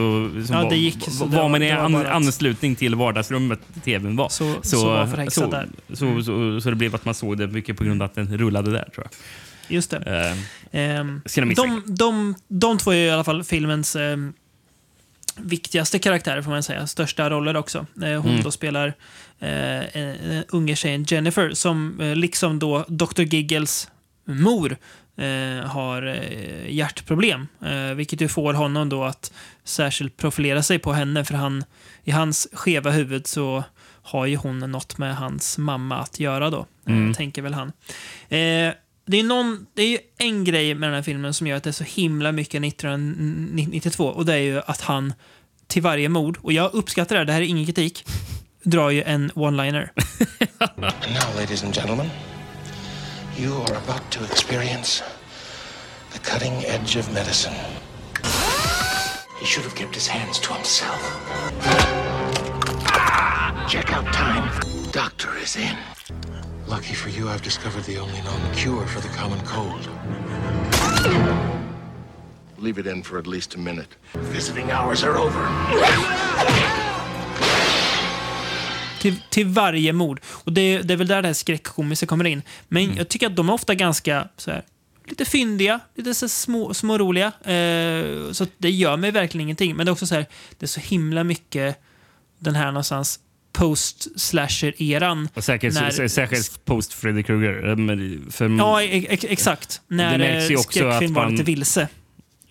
[0.47, 4.15] så Ja, var, det gick, så var, var man i an, anslutning till vardagsrummet tvn
[4.15, 4.29] var.
[4.29, 5.67] Så- så var Förhäxad så, där.
[5.93, 6.23] Så, Mm.
[6.23, 8.71] så, så, det blev att man såg det mycket på grund av att den rullade
[8.71, 9.11] där, tror jag.
[9.75, 10.35] Just det.
[10.71, 14.33] Jag missa de, de, de två är i alla fall filmens ehm,
[15.37, 16.87] viktigaste karaktärer, får man säga.
[16.87, 17.85] Största roller också.
[18.03, 18.43] Eh, hon Mm.
[18.43, 18.93] då spelar
[19.39, 23.21] eh, unge tjejen Jennifer, som eh, liksom då Dr.
[23.21, 23.87] Giggles
[24.35, 24.77] mor
[25.17, 27.47] eh, har eh, hjärtproblem.
[27.65, 29.31] Eh, vilket ju får honom då att
[29.63, 31.63] särskilt profilera sig på henne, för han,
[32.03, 33.63] i hans skeva huvud så
[34.03, 37.13] har ju hon något med hans mamma att göra då, Mm.
[37.13, 37.71] tänker väl han.
[39.05, 41.63] Det är, någon, det är ju en grej med den här filmen som gör att
[41.63, 45.13] det är så himla mycket 1992 och det är ju att han
[45.67, 48.05] till varje mord, och jag uppskattar det här, det här är ingen kritik,
[48.63, 49.89] drar ju en one-liner.
[50.59, 50.79] And
[51.13, 52.09] now, ladies and gentlemen,
[53.35, 55.01] you are about to experience
[56.11, 57.53] the cutting edge of medicine.
[59.39, 60.99] He should have kept his hands to himself.
[62.93, 64.51] Ah, check out time.
[64.91, 65.77] Doctor is in.
[66.67, 69.89] Lucky for you, I've discovered the only known cure for the common cold.
[72.57, 73.95] Leave it in for at least a minute.
[74.13, 76.90] Visiting hours are over.
[79.01, 80.21] Till, till varje mord.
[80.25, 82.41] Och det, det är väl där det här skräckkomiska kommer in.
[82.67, 84.63] Men jag tycker att de är ofta ganska så här,
[85.07, 87.27] lite fyndiga, lite så här små, småroliga.
[87.27, 89.75] Eh, så det gör mig verkligen ingenting.
[89.75, 90.25] Men det är också så här,
[90.59, 91.77] det är så himla mycket
[92.39, 93.19] den här någonstans
[93.53, 95.29] post-slasher-eran.
[95.37, 97.69] Säkert, när- särskilt post Freddy Krueger.
[97.69, 97.75] eh,
[98.57, 99.81] Ja, e- ex- exakt.
[99.87, 101.87] När eh, skräckfilm var lite vilse.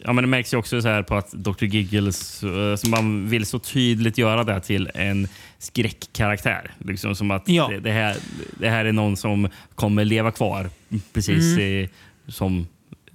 [0.04, 1.64] Ja, men det märks ju också så här på att Dr.
[1.64, 5.28] Giggles, eh, som man vill så tydligt göra det till en
[5.58, 6.70] skräckkaraktär.
[6.78, 7.68] Liksom som att Ja.
[7.68, 8.16] det, det, här,
[8.58, 10.70] det här är någon som kommer leva kvar
[11.12, 11.88] precis Mm.
[12.28, 12.66] som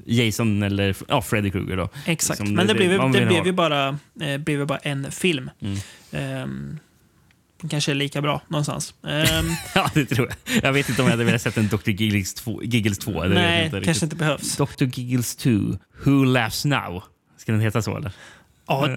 [0.06, 1.78] Jason eller ja, Freddy Krueger.
[1.78, 1.90] Då.
[2.06, 2.40] Exakt.
[2.40, 3.88] Liksom Men det, blev, ju- man det blev ju bara,
[4.22, 5.50] eh, blev bara en film.
[5.62, 5.78] Mm.
[6.12, 6.80] Ehm,
[7.70, 8.94] kanske är lika bra någonstans.
[9.08, 10.64] Ehm, Ja, det tror jag.
[10.64, 11.90] Jag vet inte om jag hade velat sett en Dr.
[11.90, 12.64] Giggles 2.
[12.64, 14.56] Giggles 2 det vet jag nej, inte kanske inte behövs.
[14.58, 14.84] Dr.
[14.84, 15.50] Giggles 2.
[16.04, 17.04] Who laughs now?
[17.38, 18.12] Ska den heta så eller?
[18.68, 18.90] Ja,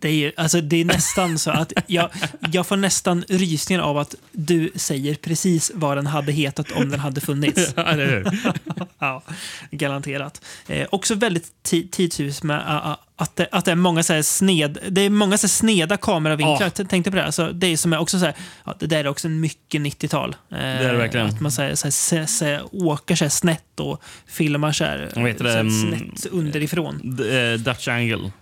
[0.00, 2.10] det är, ju- alltså, det är nästan så att jag,
[2.52, 7.00] jag får nästan rysningar av att du säger precis vad den hade hetat om den
[7.00, 7.72] hade funnits.
[7.76, 8.38] Ja, eller hur?
[8.98, 9.22] ja,
[9.70, 10.44] garanterat.
[10.68, 15.00] Eh, också väldigt ti- tidshus med att, det, att det är många så sned, det
[15.00, 16.72] är många så sneda kameravinklar.
[16.78, 16.84] Ja.
[16.84, 17.24] Tänkte på det.
[17.24, 18.34] Alltså, det är som är också så här,
[18.64, 20.36] ja, det där är också en mycket 90-tal.
[20.50, 21.26] Eh, är det verkligen.
[21.26, 25.10] Att man så här, så här, så, så, åker så snett och filmar så här,
[25.14, 25.70] så det?
[25.70, 27.18] snett underifrån.
[27.30, 28.32] Eh, Dutch Angle.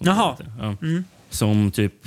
[0.00, 0.36] Jaha.
[0.38, 0.52] det.
[0.58, 0.76] Ja.
[0.82, 1.04] Mm.
[1.30, 2.06] Som typ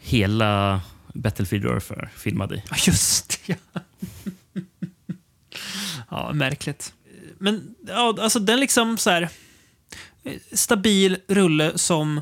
[0.00, 0.80] hela
[1.14, 2.62] Battlefield Earth är filmad i.
[2.70, 3.56] Ja, just det.
[3.72, 3.80] Ja.
[6.10, 6.92] ja, märkligt.
[7.38, 9.28] Men ja, alltså den liksom så här eh,
[10.52, 12.20] stabil rulle som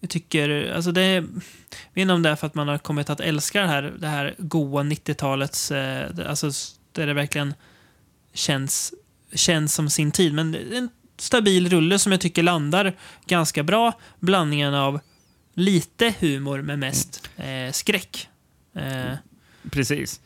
[0.00, 2.78] jag tycker, alltså det är, jag vet inte om det är för att man har
[2.78, 6.50] kommit att älska det här, det här goa 90-talets, eh, alltså
[6.92, 7.54] där det verkligen
[8.34, 8.94] känns,
[9.34, 10.34] känns som sin tid.
[10.34, 10.88] Men en
[11.18, 12.92] stabil rulle som jag tycker landar
[13.26, 13.92] ganska bra.
[14.20, 15.00] Blandningen av
[15.54, 18.28] lite humor med mest eh, skräck.
[18.74, 19.14] Eh,
[19.70, 20.20] Precis.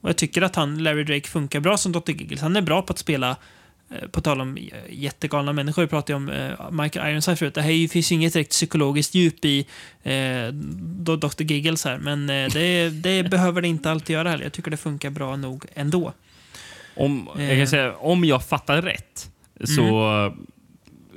[0.00, 2.10] och jag tycker att han, Larry Drake funkar bra som Dr.
[2.10, 2.40] Giggles.
[2.40, 3.36] Han är bra på att spela,
[4.10, 7.54] på tal om eh, jättegalna människor, vi pratade om eh, Michael Ironside förut.
[7.54, 9.66] Det här ju- finns ju inget direkt psykologiskt djup i
[10.02, 10.46] eh,
[10.82, 11.42] Dr.
[11.42, 14.44] Giggles här, men eh, det, det behöver det inte alltid göra heller.
[14.44, 16.12] Jag tycker det funkar bra nog ändå.
[16.94, 17.58] Om jag, Eh.
[17.58, 19.30] kan säga, om jag fattar rätt
[19.64, 19.82] så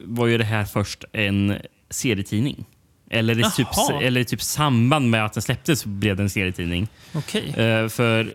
[0.04, 1.56] var ju det här först en
[1.90, 2.66] serietidning.
[3.10, 4.02] Eller i typ, Jaha.
[4.04, 6.88] eller i typ samband med att den släpptes blev det en serietidning.
[7.34, 8.34] Eh, för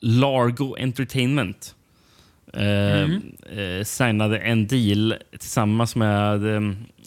[0.00, 1.79] Largo Entertainment eh,
[2.52, 3.22] Mm.
[3.78, 6.60] eh, signade en deal tillsammans med eh,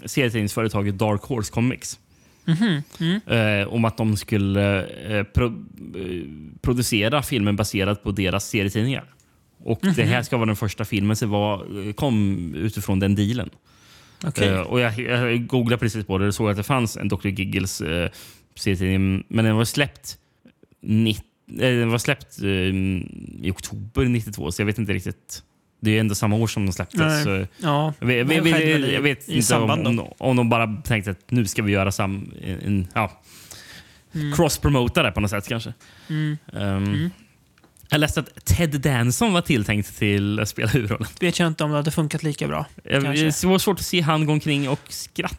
[0.06, 2.00] serietidningsföretaget Dark Horse Comics.
[2.46, 2.82] Mhm.
[3.00, 3.62] Mm.
[3.62, 6.24] Eh, om att de skulle eh, pro, eh,
[6.62, 9.04] producera filmen baserad på deras serietidningar.
[9.66, 10.24] Och Det här Mhm.
[10.24, 13.50] ska vara den första filmen som var, eh, kom utifrån den dealen.
[14.38, 17.28] Eh, och jag, jag googlade precis på det och såg att det fanns en Dr.
[17.28, 18.10] Giggles eh,
[18.56, 20.18] serietidning, men den var släppt,
[20.82, 21.24] nitt, eh,
[21.58, 25.44] den var släppt eh, i oktober 92, så jag vet inte riktigt.
[25.82, 27.24] Det är ändå samma år som den släpptes.
[27.24, 31.12] Så Ja, jag vet, jag vet, jag vet inte om, om, om de bara tänkte
[31.12, 33.22] att nu ska vi göra sam, en, ja,
[34.16, 34.34] Mm.
[34.34, 35.74] cross-promota det på något sätt kanske.
[36.10, 36.38] Mm.
[36.54, 37.10] Um,
[37.90, 41.08] Jag läste att Ted Danson var tilltänkt till att spela huvudrollen.
[41.20, 42.66] Vet jag inte om det hade funkat lika bra.
[42.84, 43.04] Jag-.
[43.04, 45.36] Det var svårt att se han gå omkring och skratta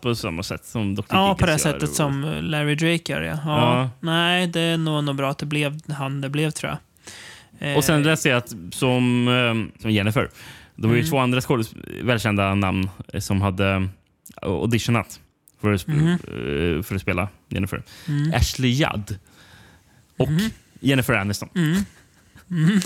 [0.00, 1.02] på samma sätt som Dr.
[1.10, 1.72] Ja, på det Giggles gör.
[1.72, 3.38] sättet som Larry Drake gör, ja.
[3.44, 3.78] ja.
[3.80, 3.90] Ja.
[4.00, 6.78] Nej, det är nog, nog bra att det blev han det blev, tror jag.
[7.70, 10.30] Eh, Och sen läste jag att som, eh, som Jennifer,
[10.76, 11.10] det var ju Mm.
[11.10, 11.40] två andra
[12.02, 13.88] välkända namn eh, som hade
[14.42, 15.20] auditionat
[15.60, 17.82] för att, eh, för att spela Jennifer.
[18.08, 18.34] Mm.
[18.34, 19.18] Ashley Judd
[20.18, 20.28] och
[20.80, 21.48] Jennifer Aniston.
[21.54, 21.76] Mm.
[22.50, 22.80] Mm.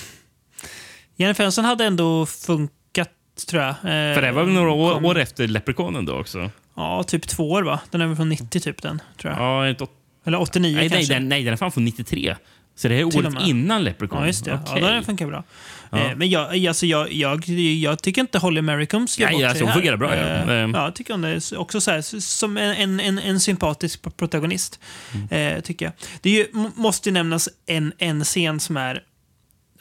[1.17, 3.11] Jennifer Aniston hade ändå funkat,
[3.51, 3.71] tror jag.
[3.71, 6.51] Eh, För det var väl några år, år efter Leprechaunen då också?
[6.79, 7.81] Ja, typ två år, va?
[7.91, 9.43] Den är väl från 90, typ, den, tror jag.
[9.69, 9.91] Ja, åt-
[10.25, 11.15] Eller 89 nej, nej, kanske.
[11.15, 12.37] den, nej, den är fan från 93.
[12.75, 14.21] Så det är året innan Leprechaun.
[14.21, 14.61] Ja, just det.
[14.67, 14.83] Okej.
[14.83, 15.45] Ja, den funkar bra.
[15.91, 15.99] Ja.
[15.99, 19.73] Eh, men jag, alltså, jag, jag, jag tycker inte Holly Marycombs gör Nej, alltså, hon
[19.73, 20.23] fungerar bra, ja.
[20.23, 20.55] Eh, Eh.
[20.55, 24.81] ja, jag tycker hon är också så här, som en, en, en sympatisk protagonist.
[25.15, 25.57] Mm.
[25.57, 25.93] Eh, tycker jag.
[26.21, 29.03] Det är ju, må- måste ju nämnas en, en scen som är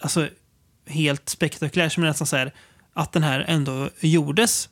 [0.02, 0.28] alltså,
[0.88, 2.54] helt spektakulär, som är nästan så här
[2.94, 4.70] att den här ändå gjordes.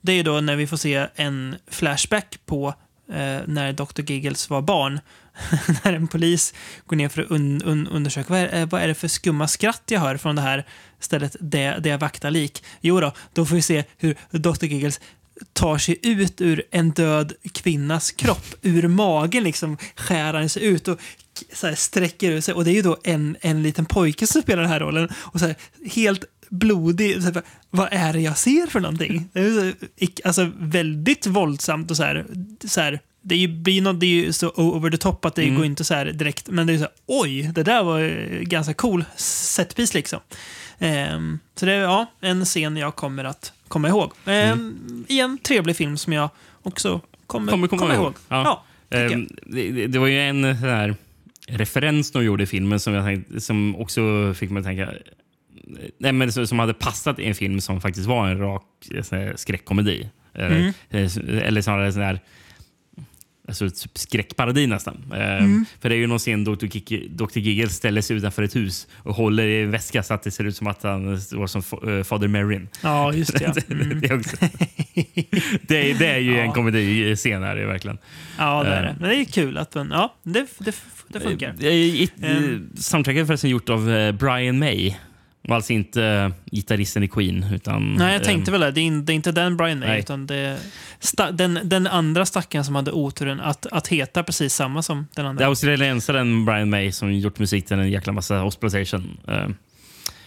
[0.00, 2.74] Det är ju då när vi får se en flashback på
[3.08, 4.02] eh, när Dr.
[4.12, 5.00] Giggles var barn.
[5.84, 6.54] när en polis
[6.86, 9.48] går ner för att un, un, undersöka vad är, eh, vad är det för skumma
[9.48, 10.66] skratt jag hör från det här
[11.00, 12.64] stället där, där jag vaktar lik.
[12.80, 14.64] Jo då, då får vi se hur Dr.
[14.64, 15.00] Giggles
[15.52, 18.46] tar sig ut ur en död kvinnas kropp.
[18.62, 21.00] Ur magen liksom skär han sig ut och
[21.52, 22.54] så här sträcker ut sig.
[22.54, 25.08] Och det är ju då en, en liten pojke som spelar den här rollen.
[25.14, 25.56] Och så här,
[25.94, 27.22] helt blodig.
[27.22, 29.28] Så här, vad är det jag ser för någonting?
[29.32, 32.26] Det är ju så, ick- alltså, väldigt våldsamt och så här.
[32.64, 35.34] Så här det är ju, blir något, det är ju så over the top att
[35.34, 35.56] det Mm.
[35.56, 36.48] går inte så här direkt.
[36.50, 38.00] Men det är så här, oj, det där var
[38.42, 40.20] ganska cool setpiece liksom.
[40.78, 44.12] Ehm, så det är ja, en scen jag kommer att komma ihåg.
[44.26, 46.30] Ehm, Igen, trevlig film som jag
[46.62, 48.14] också kommer, Kommer komma ihåg.
[48.28, 48.64] Ja.
[48.90, 49.12] tycker jag.
[49.12, 50.94] Ehm, det, det- det var ju en sån här
[51.46, 54.88] referens de gjorde i filmen som, jag tänkte, som också fick mig att tänka...
[55.98, 58.62] Nej, men som hade passat i en film som faktiskt var en rak
[59.12, 60.08] eh, skräckkomedi.
[60.34, 60.72] Eh, Mm.
[60.90, 62.20] eh, Eller snarare sån här
[63.48, 65.12] alltså, typ skräckparodi nästan.
[65.14, 65.64] Mm.
[65.80, 66.66] För det är ju någon scen då Dr.
[66.66, 67.38] Gigg- Dr.
[67.38, 70.44] Giggle ställer sig utanför ett hus och håller i en väska så att det ser
[70.44, 72.68] ut som att han står som fa- Fader Merrin.
[72.82, 73.44] Ja, just det.
[73.44, 73.52] Ja.
[73.74, 74.00] Mm.
[74.00, 74.36] det, är också,
[75.62, 77.98] det, det är ju en komediscen här, verkligen.
[78.38, 78.96] Ja, det är det.
[79.00, 80.74] Men det är kul att man, ja, det, det,
[81.08, 81.54] det funkar.
[81.60, 82.70] Eh, Ehm.
[82.76, 84.94] Soundtracket är förresten gjort av Brian May.
[85.48, 87.46] Och alltså inte uh, gitarristen i Queen.
[87.52, 88.70] Utan, Nej, jag eh, tänkte väl det.
[88.70, 90.00] Det är, in, det är inte den Brian May, Nej.
[90.00, 90.58] utan det
[91.32, 95.28] den, den andra stackaren som hade oturen att, att heta precis samma som den Det
[95.28, 95.44] andra.
[95.44, 99.18] är australiensaren Brian May som gjort musik till en jäkla massa exploitation.
[99.28, 99.48] Uh,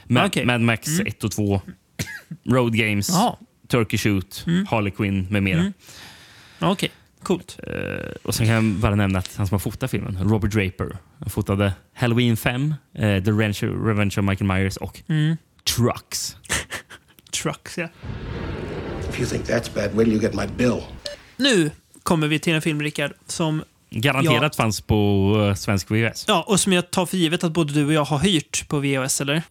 [0.05, 0.45] Mad, Okej.
[0.45, 1.07] Mad Max Mm.
[1.07, 1.61] 1 och 2,
[2.49, 3.11] Road Games.
[3.67, 4.65] Turkey Shoot, Mm.
[4.65, 5.59] Harley Quinn med mera.
[5.59, 5.73] Mm.
[6.59, 6.89] Okej,
[7.23, 7.59] coolt.
[7.67, 7.73] Eh,
[8.23, 11.29] och sen kan jag bara nämna att han som har fotat filmen, Robert Draper, han
[11.29, 15.37] fotade Halloween 5, eh, The Revenge, Revenge of Michael Myers och Mm.
[15.75, 16.35] Trucks.
[17.43, 17.87] Trucks, ja.
[19.09, 20.81] If you think that's bad, wait till you get my bill.
[21.37, 21.71] Nu
[22.03, 26.25] kommer vi till en film, Rickard, som Garanterat fanns på uh, svensk VHS.
[26.27, 28.79] Ja, och som jag tar för givet att både du och jag har hyrt på
[28.79, 29.41] VHS, eller?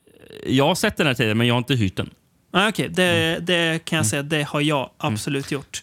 [0.47, 2.11] Jag har sett den här tiden, men jag har inte hyrt den.
[2.53, 3.45] Ah, Okej, det, Mm.
[3.45, 5.83] det kan jag säga, det har jag absolut gjort.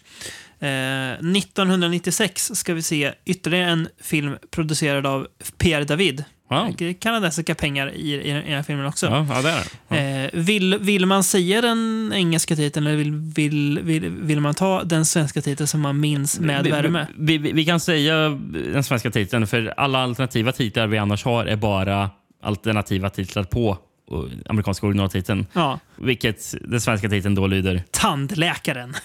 [0.60, 5.28] Eh, 1996 ska vi se ytterligare en film producerad av
[5.58, 6.24] Pierre David.
[6.50, 6.70] Ja.
[7.00, 9.06] Kanadensiska pengar i, i, den här filmen också.
[9.06, 10.24] Ja, ja det är det.
[10.24, 14.84] Eh, vill, vill man säga den engelska titeln eller vill, vill, vill, vill man ta
[14.84, 17.08] den svenska titeln som man minns med vi, värme?
[17.18, 18.30] Vi, vi, vi kan säga
[18.74, 22.10] den svenska titeln, för alla alternativa titlar vi annars har är bara
[22.44, 23.78] alternativa titlar på
[24.12, 25.46] uh, amerikanska originaltiteln.
[25.54, 25.80] Ja.
[25.96, 27.84] Vilket den svenska titeln då lyder.
[27.92, 28.96] Tandläkaren.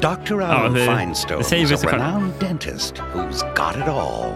[0.00, 0.40] Dr.
[0.40, 2.02] Ja, Alan det- Finestone det säger is a sig själv.
[2.02, 4.32] renowned dentist who's got it all.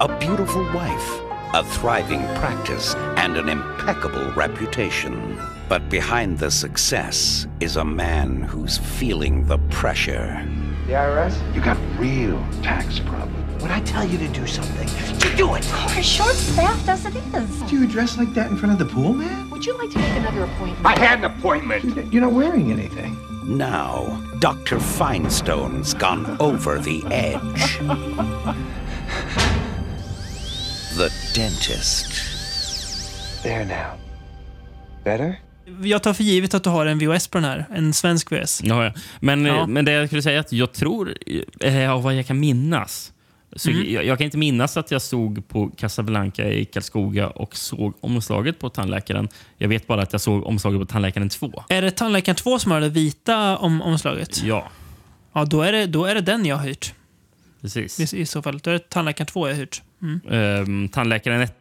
[0.00, 1.20] A beautiful wife,
[1.54, 5.38] a thriving practice, and an impeccable reputation.
[5.68, 10.42] But behind the success is a man who's feeling the pressure.
[10.86, 11.54] The IRS?
[11.54, 13.62] You got real tax problems.
[13.62, 15.66] When I tell you to do something, you do it.
[15.96, 17.62] We're short staffed as it is.
[17.62, 19.48] Do you dress like that in front of the pool, man?
[19.48, 20.84] Would you like to make another appointment?
[20.84, 22.12] I had an appointment.
[22.12, 23.16] You're not wearing anything.
[23.46, 24.78] Now, Dr.
[24.78, 27.78] Finestone's gone over the edge.
[30.96, 33.42] The dentist.
[33.42, 33.96] There now.
[35.02, 35.38] Better?
[35.82, 37.66] Jag tar för givet att du har en VHS på den här.
[37.74, 38.60] En svensk VHS.
[38.64, 38.92] Ja, ja.
[39.20, 39.60] Men, Ja.
[39.60, 41.14] eh, men det jag skulle säga är att jag tror,
[41.60, 43.12] eh, av vad jag kan minnas,
[43.56, 43.92] så Mm.
[43.92, 48.58] jag, jag kan inte minnas att jag stod på Casablanca i Karlskoga och såg omslaget
[48.58, 49.28] på Tandläkaren.
[49.58, 51.64] Jag vet bara att jag såg omslaget på Tandläkaren 2.
[51.68, 54.42] Är det Tandläkaren 2 som har det vita om, omslaget?
[54.42, 54.68] Ja,
[55.36, 56.94] Ja, då är, det, då är det den jag har hyrt.
[57.60, 58.14] precis.
[58.14, 58.58] I, I så fall.
[58.58, 59.82] Då är det Tandläkaren 2 jag har hyrt.
[60.02, 60.20] Mm.
[60.62, 61.54] Um, tandläkaren 1,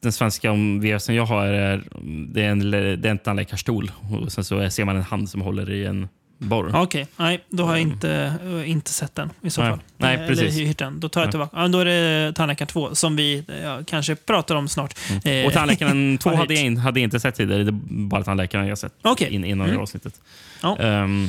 [0.00, 1.84] den svenska om VHSen jag har, är,
[2.32, 3.90] det är en, det är en tandläkarstol.
[4.22, 6.08] Och sen så ser man en hand som håller i en
[6.38, 6.70] borr.
[6.74, 9.70] Okej, nej, då har jag inte, eh, inte sett den i så Nej.
[9.70, 9.80] fall.
[9.96, 10.56] Nej, Eh, precis.
[10.56, 11.00] Eller hyrt den.
[11.00, 11.56] Då tar jag tillbaka.
[11.60, 14.94] Ja, då är det Tandläkaren 2 som vi ja, kanske pratar om snart.
[15.24, 15.46] Eh, Mm.
[15.46, 17.64] Och Tandläkaren 2 har hade jag, in, hade jag inte sett tidigare.
[17.64, 19.30] Det är bara Tandläkaren jag har sett Okej.
[19.34, 19.76] in, innan Mm.
[19.76, 20.20] det avsnittet.
[20.62, 20.78] Ja.
[20.78, 21.28] Ehm,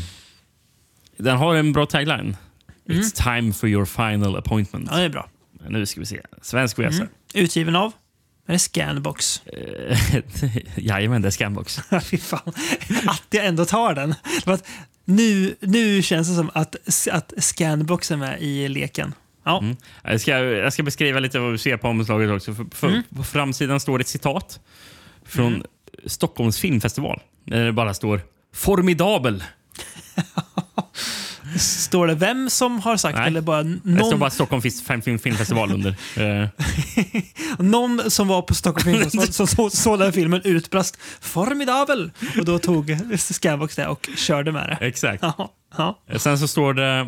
[1.17, 2.37] den har en bra tagline.
[2.85, 4.87] It's time for your final appointment.
[4.87, 4.93] Mm.
[4.93, 5.29] Ja, det är bra.
[5.69, 6.21] Nu ska vi se.
[6.41, 6.95] Svensk VHS.
[6.99, 7.07] Mm.
[7.33, 7.91] Utgiven av?
[8.47, 9.41] Är det Scanbox?
[9.45, 9.97] Eh,
[10.75, 11.79] Jajamän, det är Scanbox.
[12.03, 12.53] Fy fan.
[13.07, 14.15] Att jag ändå tar den.
[15.05, 16.75] Nu, nu känns det som att,
[17.11, 19.13] att Scanbox är med i leken.
[19.43, 19.59] Ja.
[19.59, 19.77] Mm.
[20.03, 22.53] Jag, ska, jag ska beskriva lite vad vi ser på omslaget också.
[22.55, 23.03] För, för, Mm.
[23.15, 24.59] På framsidan står det ett citat
[25.25, 25.63] från
[26.05, 27.21] Stockholms filmfestival.
[27.43, 28.21] Där det bara står
[28.53, 29.43] “Formidabel”.
[31.57, 33.27] Står det vem som har sagt Nej.
[33.27, 35.95] eller bara Det står någon, bara Stockholm Film- Film- Filmfestival under.
[36.17, 36.49] Eh,
[37.59, 42.59] någon som var på Stockholm Filmfestival som så, såg den filmen utbrast “Formidabel” och då
[42.59, 44.85] tog Scanbox det och körde med det.
[44.87, 45.23] Exakt.
[45.23, 45.53] Ja.
[45.77, 45.99] Ja.
[46.17, 47.07] Sen så står det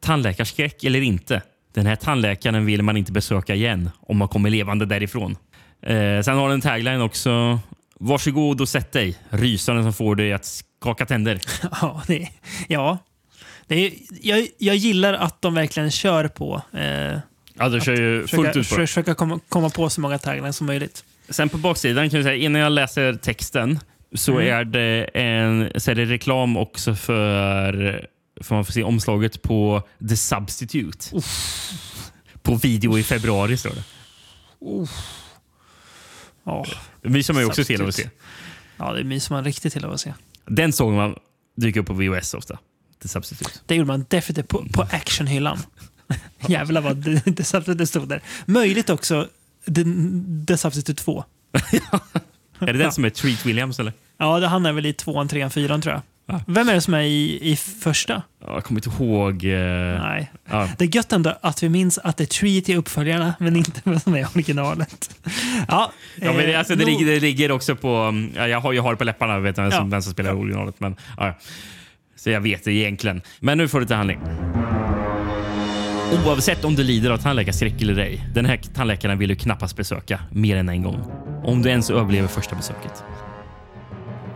[0.00, 1.42] tandläkarskräck eller inte.
[1.74, 5.36] Den här tandläkaren vill man inte besöka igen om man kommer levande därifrån.
[5.82, 7.58] Eh, sen har den en tagline också.
[8.00, 9.18] Varsågod och sätt dig.
[9.30, 10.44] Rysaren som får dig att
[10.80, 11.40] skaka tänder.
[11.80, 12.28] Ja, det,
[12.68, 12.98] ja.
[13.66, 16.62] Det är, jag, jag gillar att de verkligen kör på.
[16.72, 17.18] Eh,
[17.58, 18.86] Ja, du kör ju försöka, fullt ut på det.
[18.86, 21.04] försöka komma, komma på så många taglines som möjligt.
[21.28, 23.78] Sen på baksidan kan jag säga, innan jag läser texten
[24.14, 24.46] så, Mm.
[24.54, 27.72] är, det en, så är det reklam också för,
[28.40, 31.20] för man får se omslaget på The Substitute.
[32.42, 33.84] På video i februari står det.
[36.44, 36.64] Ja,
[37.02, 38.08] Det myser man ju också till av att se.
[38.76, 40.14] Ja, det myser man riktigt till av att se.
[40.44, 41.16] Den såg man
[41.56, 42.58] dyka upp på VHS ofta.
[43.02, 43.50] The Substitute.
[43.66, 45.58] Det gjorde man definitivt på, på actionhyllan.
[46.48, 48.22] Jävlar vad det, det, det stod där.
[48.46, 49.28] Möjligt också
[49.66, 49.84] The,
[50.46, 51.24] The Substitute 2.
[52.60, 53.78] Är det den som är Treat Williams?
[53.80, 53.92] Eller?
[54.18, 56.02] Ja, det, han är väl i tvåan, trean, fyran tror jag.
[56.46, 58.22] Vem är det som är i, i första?
[58.42, 59.44] Ja, jag kommer inte ihåg.
[59.44, 60.32] Eh, Nej.
[60.50, 60.68] Ja.
[60.78, 63.80] Det är gött ändå att vi minns att det är Treat i uppföljarna, men inte
[63.84, 65.10] vad som är originalet.
[65.68, 67.88] Ja, Ja, men det, eh, alltså, det, nog- ligger, det ligger också på...
[67.94, 69.84] mm, Ja, jag, har, jag har det på läpparna, vet Ja.
[69.90, 70.80] vem som spelar originalet.
[70.80, 71.34] Men, ja, ja.
[72.26, 73.22] Så jag vet det egentligen.
[73.40, 74.18] Men nu får du till handling.
[76.26, 80.20] Oavsett om du lider av tandläkarskräck eller ej, den här tandläkaren vill du knappast besöka
[80.30, 81.04] mer än en gång.
[81.44, 83.04] Om du ens överlever första besöket.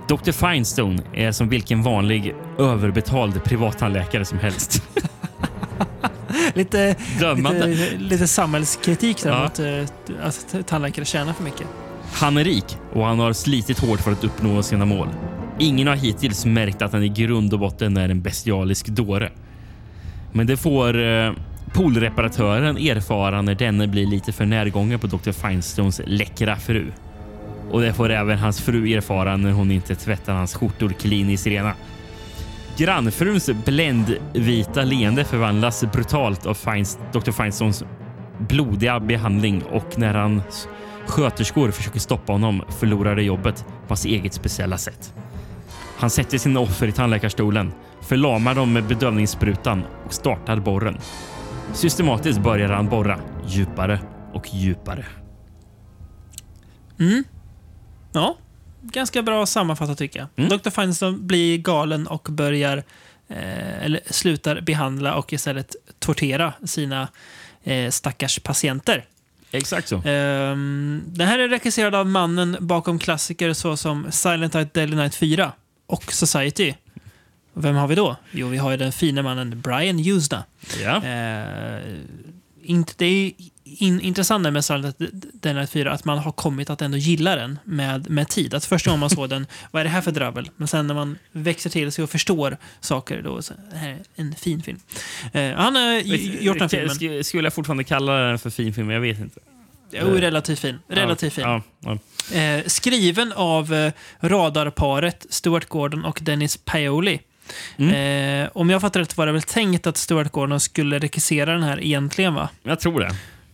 [0.08, 0.32] Dr.
[0.32, 4.82] Finestone är som vilken vanlig överbetald privattandläkare som helst.
[6.54, 7.66] lite, Dömande.
[7.66, 9.42] lite, lite samhällskritik där Ja.
[9.42, 11.66] mot eh, att tandläkare tjänar för mycket.
[12.12, 15.08] Han är rik och han har slitit hårt för att uppnå sina mål.
[15.60, 19.30] Ingen har hittills märkt att han i grund och botten är en bestialisk dåre.
[20.32, 21.32] Men det får eh,
[21.72, 25.32] poolreparatören erfara när denne blir lite för närgången på Dr.
[25.32, 26.92] Finestones läckra fru.
[27.70, 31.74] Och det får även hans fru erfara när hon inte tvättar hans skjortor kliniskt rena.
[32.76, 37.30] Grannfruns bländvita leende förvandlas brutalt av Fines, Dr.
[37.30, 37.84] Finestones
[38.38, 40.68] blodiga behandling och när hans
[41.06, 45.14] sköterskor försöker stoppa honom förlorar de jobbet på hans eget speciella sätt.
[46.00, 50.98] Han sätter sina offer i tandläkarstolen, förlamar dem med bedövningssprutan och startar borren.
[51.74, 54.00] Systematiskt börjar han borra djupare
[54.32, 55.06] och djupare.
[57.00, 57.24] Mm.
[58.12, 58.36] Ja,
[58.82, 60.28] ganska bra sammanfattat tycker jag.
[60.36, 60.58] Mm.
[60.58, 60.70] Dr.
[60.70, 62.76] Finestone blir galen och börjar
[63.28, 67.08] eh, eller slutar behandla och istället tortera sina
[67.62, 69.04] eh, stackars patienter.
[69.50, 69.96] Exakt så.
[69.96, 75.52] Ehm, den här är regisserad av mannen bakom klassiker såsom Silent Night, Deadly Night 4
[75.92, 76.74] och Society.
[77.54, 78.16] Vem har vi då?
[78.32, 80.44] Jo, vi har ju den fina mannen Brian Usna.
[80.82, 81.04] Ja.
[81.04, 81.80] Eh,
[82.62, 83.32] inte, det är
[83.64, 84.98] in, intressant med Silent
[85.44, 88.54] Night 4 att man har kommit att ändå gilla den med, med tid.
[88.54, 90.50] Att första gången man såg den, vad är det här för drabbel?
[90.56, 93.98] Men sen när man växer till sig och förstår saker, då så, det här är
[94.14, 94.78] en fin film.
[95.32, 95.92] Eh, han har
[96.42, 96.88] gjort den filmen.
[96.96, 98.90] Sk- Skulle jag fortfarande kalla den för fin film?
[98.90, 99.40] Jag vet inte.
[99.92, 100.78] Jo, relativt fin.
[100.88, 101.44] Relativt fin.
[101.44, 101.98] Ja, ja.
[102.38, 107.20] Eh, skriven av eh, radarparet Stuart Gordon och Dennis Paoli.
[107.76, 108.42] Mm.
[108.44, 111.62] Eh, om jag fattar rätt var det väl tänkt att Stuart Gordon skulle regissera den
[111.62, 112.48] här egentligen, va?
[112.62, 113.10] Jag tror det.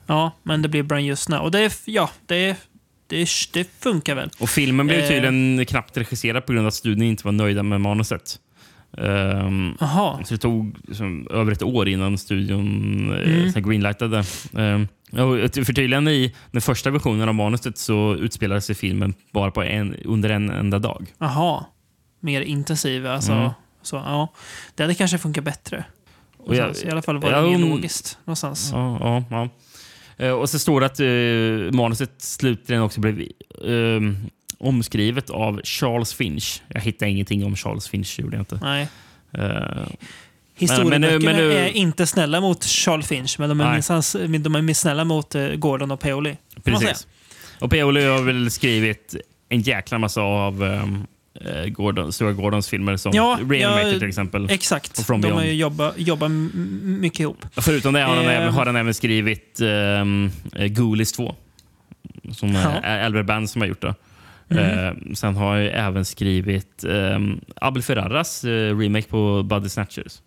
[0.06, 1.40] Ja, men det blev Brian Justna.
[1.40, 2.56] Och det, är- ja, det,
[3.06, 4.30] det, det funkar väl.
[4.38, 5.08] Och filmen blev Eh.
[5.08, 8.36] tydligen knappt regisserad på grund av att studion inte var nöjda med manuset.
[8.98, 9.76] Um,
[10.24, 12.66] så det tog liksom, över ett år innan studion
[13.12, 13.48] Mm.
[13.48, 13.62] mm.
[13.62, 14.24] greenlightade.
[14.52, 19.50] Um, och ett förtydligande i den första versionen av manuset så utspelade sig filmen bara
[19.50, 21.06] på en, under en enda dag.
[21.18, 21.66] Aha.
[22.20, 23.32] Mer intensiv, alltså.
[23.32, 23.50] Mm.
[23.82, 24.32] Så, ja.
[24.74, 25.84] Det hade kanske funkat bättre.
[26.38, 28.70] Och jag- I alla fall var det mer om- logiskt någonstans.
[28.72, 29.48] Ja, ja, ja.
[30.26, 34.00] Eh, Och så står det att uh, manuset slutligen också blev eh,
[34.58, 36.62] omskrivet av Charles Finch.
[36.68, 38.58] Jag hittade ingenting om Charles Finch, gjorde jag inte.
[38.62, 38.88] Nej.
[39.38, 39.86] Uh,
[40.58, 45.34] Historieböckerna är inte snälla mot Charles Finch, men de är, minstans, de är snälla mot
[45.34, 46.36] eh, Gordon och Paoli.
[46.64, 47.06] Precis.
[47.60, 49.16] Och Paoli har väl skrivit
[49.48, 51.06] en jäkla massa av um,
[51.66, 54.50] Gordon, Stuart Gordons filmer som Ja, Reanimator ja, till exempel.
[54.50, 54.98] Exakt.
[54.98, 55.46] Och From de har Beyond.
[55.52, 57.46] ju jobbat jobba m- mycket ihop.
[57.56, 58.30] Förutom det har han, Ehm.
[58.30, 61.34] även, har han även skrivit um, Ghoulies 2.
[62.32, 62.60] Som Ja.
[62.82, 63.94] är Albert Band som har gjort det.
[64.50, 64.64] Mm.
[65.08, 70.18] Eh, sen har jag även skrivit um, Abel Ferraras eh, remake på Body Snatchers.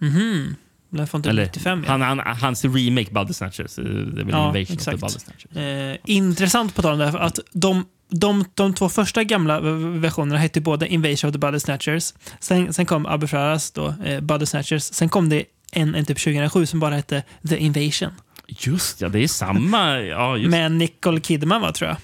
[0.00, 0.54] Mhm.
[0.90, 1.84] Den från typ Eller 95.
[1.86, 1.90] Ja.
[1.92, 3.78] han, han, hans remake Body Snatchers.
[3.78, 4.94] eh, Det är väl Ja, Invasion exakt.
[4.94, 5.56] of Body Snatchers.
[5.56, 10.38] Eh, intressant på tal om det, här, att de, de, de två första gamla versionerna
[10.38, 12.14] hette både Invasion of the Body Snatchers.
[12.40, 14.82] Sen, sen kom Abbe Ferraras då, eh, Body Snatchers.
[14.82, 18.10] Sen kom det en, en typ 2007 som bara hette The Invasion.
[18.48, 20.00] Just ja, det är samma.
[20.00, 20.50] Ja, just.
[20.50, 21.96] Med Nicole Kidman, va, tror jag.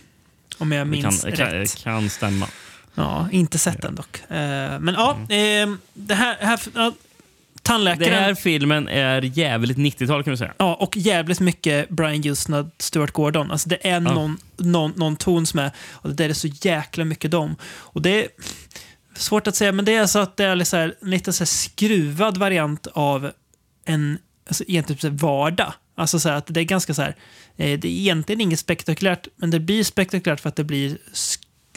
[0.63, 1.39] Om jag det minns kan, rätt.
[1.83, 2.47] kan, kan stämma.
[2.95, 4.31] Ja, inte sett den dock.
[4.31, 5.71] Eh, men ja, Mm.
[5.73, 6.37] eh, det här...
[6.41, 6.93] här ja,
[7.63, 8.11] tandläkaren...
[8.13, 10.55] Den här filmen är jävligt 90-tal kan vi säga.
[10.59, 13.51] Ja, och jävligt mycket Brian Justna, Stuart Gordon.
[13.51, 15.71] Alltså det är någon, någon, någon ton som är...
[15.91, 17.57] Och det där är så jäkla mycket dem.
[17.65, 18.29] Och det är
[19.17, 22.37] svårt att säga, men det är så att det är så här, lite så skruvad
[22.37, 23.31] variant av
[23.85, 24.19] en
[24.49, 25.73] alltså egentligen så här vardag.
[25.95, 27.17] Alltså så här att det är ganska så här...
[27.57, 30.99] Eh, det är egentligen inget spektakulärt, men det blir spektakulärt för att det blir...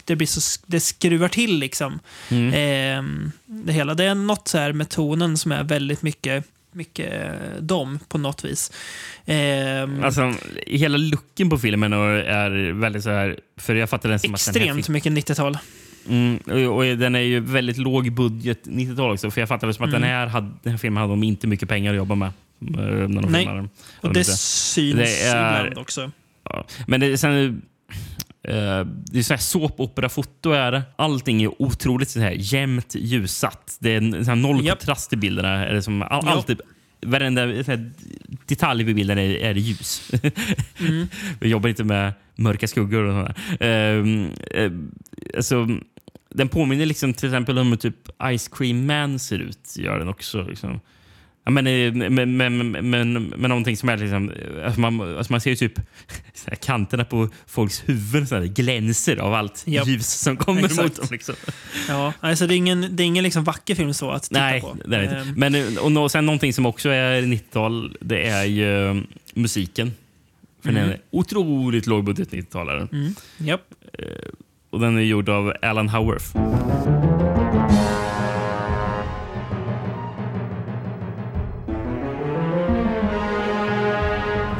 [0.04, 1.98] Det, blir så, det skruvar till liksom.
[2.30, 2.48] Mm.
[2.48, 3.94] Eh, det hela.
[3.94, 8.18] Det är något så här med tonen som är väldigt mycket, mycket eh, dem på
[8.18, 8.72] något vis.
[9.24, 10.34] Eh, Alltså,
[10.66, 13.40] hela looken på filmen är väldigt så här...
[13.56, 15.58] För jag fattar den som att den extremt mycket 90-tal.
[16.08, 19.30] Mm, och, och den är ju väldigt låg budget 90-tal också.
[19.30, 20.00] För jag fattar det som att Mm.
[20.02, 22.30] den, här den här filmen hade de inte mycket pengar att jobba med.
[22.74, 23.58] Eh, Nej, den.
[23.58, 23.68] och
[24.02, 26.10] Hade de det syns Det är- ibland också.
[26.44, 26.66] Ja.
[26.86, 27.62] Men det, sen,
[28.48, 30.50] eh, det är så här såpopera-foto.
[30.50, 30.82] Är det.
[30.96, 33.76] Allting är otroligt så här jämnt ljussatt.
[33.80, 35.66] Det är så noll kontrast i bilderna.
[35.66, 36.30] Är det som, all, Ja.
[36.32, 36.60] alltid,
[37.06, 37.90] varenda så här,
[38.46, 40.10] detalj vid bilden är, är ljus.
[40.80, 41.08] Mm.
[41.40, 43.34] Vi jobbar inte med mörka skuggor och sådär.
[43.60, 44.72] Ehm, eh,
[45.36, 45.68] alltså,
[46.34, 47.96] den påminner liksom till exempel om hur typ
[48.38, 49.74] Ice Cream Man ser ut.
[49.76, 50.42] Gör den också.
[50.42, 50.80] Liksom.
[51.48, 54.32] Ja, men, eh, men, men, men, men, men någonting som är liksom...
[54.64, 55.80] Alltså man, alltså man ser ju typ
[56.60, 59.86] kanterna på folks huvuden så här, glänser av allt Japp.
[59.88, 60.82] ljus som kommer Exakt.
[60.82, 61.06] mot dem.
[61.10, 61.34] Liksom.
[61.88, 64.60] Ja, alltså det är ingen, det är ingen liksom vacker film så att titta Nej,
[64.60, 64.76] på.
[64.86, 65.16] det är det inte.
[65.16, 68.96] Ehm, Men eh, och nå- sen någonting som också är 90-tal, det är ju eh,
[69.34, 69.92] musiken.
[70.62, 70.90] För den Mm.
[70.90, 72.88] är otroligt lågbudget 90-talare.
[72.92, 73.14] Mm.
[73.38, 73.60] Japp.
[74.70, 76.26] Och den är gjord av Alan Howarth.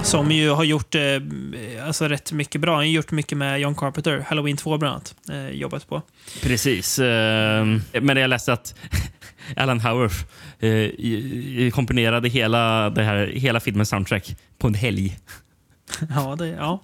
[0.06, 1.02] Som ju har gjort eh,
[1.86, 2.70] alltså rätt mycket bra.
[2.70, 4.24] Han har gjort mycket med John Carpenter.
[4.28, 5.14] Halloween 2 bland annat.
[5.30, 6.02] Eh, jobbat på.
[6.42, 6.98] Precis.
[6.98, 7.64] eh,
[8.00, 8.74] Men jag läste att
[9.56, 10.16] Alan Howarth
[10.58, 15.18] eh, komponerade hela, det här, hela filmens soundtrack på en helg.
[16.14, 16.80] Ja, det, ja.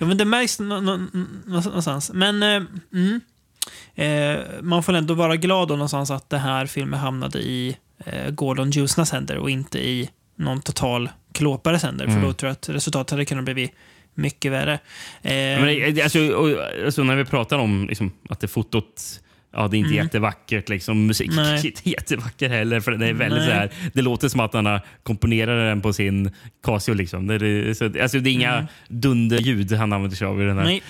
[0.00, 2.10] ja men det märks nå- nå- nå- någonstans.
[2.14, 2.62] Men eh,
[2.94, 3.20] mm,
[3.94, 8.70] eh, man får ändå vara glad någonstans att det här filmen hamnade i eh, Gordon
[8.70, 12.04] Jusnas händer och inte i någon total klåpares händer.
[12.04, 12.16] Mm.
[12.20, 13.70] För då tror jag att resultatet hade kunnat bli
[14.14, 14.72] mycket värre.
[14.72, 16.48] Eh, Men, det- alltså, och,
[16.86, 19.20] alltså, när vi pratar om liksom, att det fotot
[19.58, 20.04] Ja, det är inte Mm.
[20.04, 20.68] jättevackert.
[20.68, 21.06] Liksom.
[21.06, 21.66] Musik är Nej.
[21.66, 22.80] inte jättevacker heller.
[22.80, 23.48] För det, är väldigt Nej.
[23.48, 26.30] så här, det låter som att han har komponerat den på sin
[26.64, 26.94] Casio.
[26.94, 27.26] Liksom.
[27.26, 28.66] Det, är, så, alltså, det är inga Mm.
[28.88, 30.80] dunderljud han använder sig av i den här.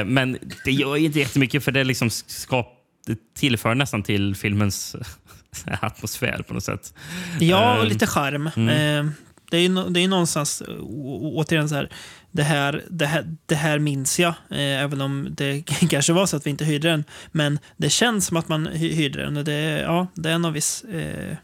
[0.00, 2.72] Eh, men det gör inte jättemycket för det, liksom skap,
[3.06, 4.96] det tillför nästan till filmens
[5.80, 6.94] atmosfär på något sätt.
[7.40, 8.50] Ja, och Eh, lite charm.
[8.56, 9.06] mm.
[9.06, 9.12] Eh,
[9.50, 11.88] det är ju det är någonstans, å- å- återigen så här,
[12.30, 16.36] det här, det här, det här minns jag, eh, även om det kanske var så
[16.36, 17.04] att vi inte hyrde den.
[17.32, 20.52] Men det känns som att man hy- hyrde den och det, ja, det är någon
[20.52, 21.36] viss eh,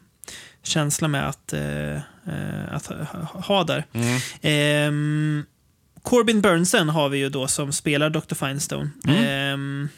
[0.62, 2.00] känsla med att, eh, eh,
[2.72, 2.94] att ha,
[3.40, 3.84] ha där.
[3.92, 4.20] Mm.
[4.42, 5.44] Ehm,
[6.02, 8.34] Corbin Burnson har vi ju då som spelar Dr.
[8.34, 8.90] Finestone.
[9.08, 9.24] Mm.
[9.24, 9.88] Ehm,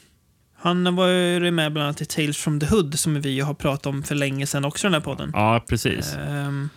[0.58, 3.54] han var ju med bland annat i Tales from the Hood som vi ju har
[3.54, 5.30] pratat om för länge sedan också i den här podden.
[5.34, 6.14] Ja, precis.
[6.14, 6.68] Ehm,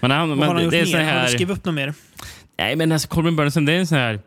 [0.00, 0.90] Men han, men har han gjort det är mer?
[0.92, 1.26] sån Har här...
[1.26, 1.94] du skrivit upp något mer?
[2.58, 4.20] Nej, men alltså Corbin Burnson, det är en sån här...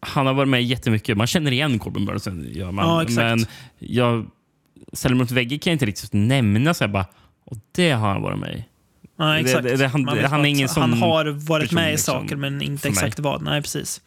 [0.00, 1.16] Han har varit med jättemycket.
[1.16, 2.46] Man känner igen Corbin Burnson.
[2.52, 2.86] Gör man.
[2.88, 3.16] Ja, exakt.
[3.18, 3.46] Men
[3.78, 4.26] jag
[4.92, 7.06] ställer mot väggen kan jag inte riktigt nämna så här bara...
[7.44, 8.64] Och det har han varit med i.
[9.18, 9.62] Ja, exakt.
[9.62, 12.36] det- det- han- han är ingen sån Han har varit person, med i liksom, saker,
[12.36, 12.92] men inte mig.
[12.92, 13.42] exakt vad.
[13.42, 14.00] Nej, precis.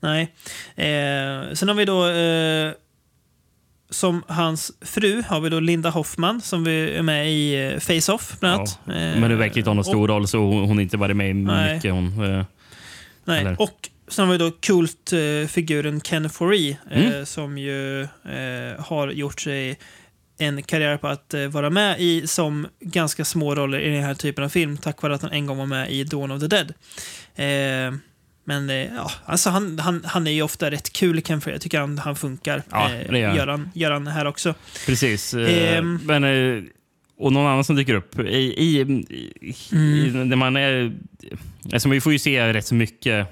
[0.00, 0.22] Nej.
[0.76, 2.08] Eh, sen har vi då...
[2.08, 2.72] Eh,
[3.92, 8.36] som hans fru har vi då Linda Hoffman som vi är med i eh, Face-Off
[8.40, 8.78] bland annat.
[8.84, 8.92] Ja.
[8.92, 10.96] Eh, Men det verkar inte ha någon och- stor roll, så hon hon har inte
[10.96, 11.74] varit med i Nej.
[11.74, 11.92] mycket.
[11.92, 12.44] Hon, eh,
[13.24, 13.40] Nej.
[13.40, 17.26] eller- Och sen har vi då kultfiguren Ken Foree eh, Mm.
[17.26, 19.78] som ju eh, har gjort sig
[20.38, 24.14] en karriär på att eh, vara med i som ganska små roller i den här
[24.14, 26.46] typen av film tack vare att han en gång var med i Dawn of the
[26.46, 26.72] Dead.
[28.42, 31.54] Eh, men eh, ja, alltså han, han, han är ju ofta rätt kul, Ken Foree.
[31.54, 32.62] Jag tycker han, han funkar.
[32.70, 33.36] Ja, eh, det gör han.
[33.36, 34.54] gör, han, gör han här också.
[34.86, 35.34] Precis.
[35.34, 36.00] eh, Ehm.
[36.04, 36.62] men, eh,
[37.18, 38.18] och någon annan som dyker upp.
[38.18, 40.28] I, i, i, i, Mm.
[40.28, 40.92] när man är,
[41.72, 43.26] alltså vi får ju se rätt så mycket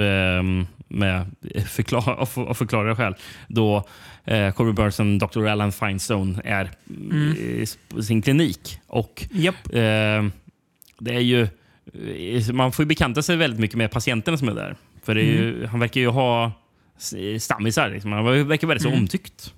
[0.00, 1.26] ehm, med
[1.68, 3.14] förklara, och för- och förklara skäl.
[3.48, 3.88] Då
[4.24, 5.46] eh, Corbin Burnson, Dr.
[5.46, 7.36] Alan Finestone är Mm.
[7.36, 7.66] i
[8.02, 8.78] sin klinik.
[8.86, 9.66] Och Japp.
[9.66, 10.24] eh,
[10.98, 11.48] det är ju, eh,
[12.52, 14.76] man får ju bekanta sig väldigt mycket med patienterna som är där.
[15.02, 16.52] För är ju, han verkar ju ha
[16.98, 17.90] s- stammisar.
[17.90, 18.12] Liksom.
[18.12, 19.00] Han verkar väldigt så Mm.
[19.00, 19.54] omtyckt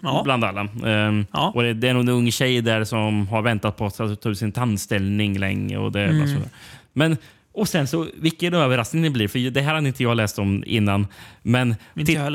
[0.00, 0.20] Ja.
[0.24, 0.68] bland alla.
[0.86, 3.96] Ehm, och det, det är nog en ung tjej där som har väntat på att
[4.20, 5.76] ta ut sin tandställning länge.
[5.78, 6.28] Och det, Mm.
[6.28, 6.48] sådär.
[6.92, 7.16] Men,
[7.52, 10.64] och sen så, vilken överraskning det blir, för det här hade inte jag läst om
[10.66, 11.06] innan.
[11.42, 11.74] Men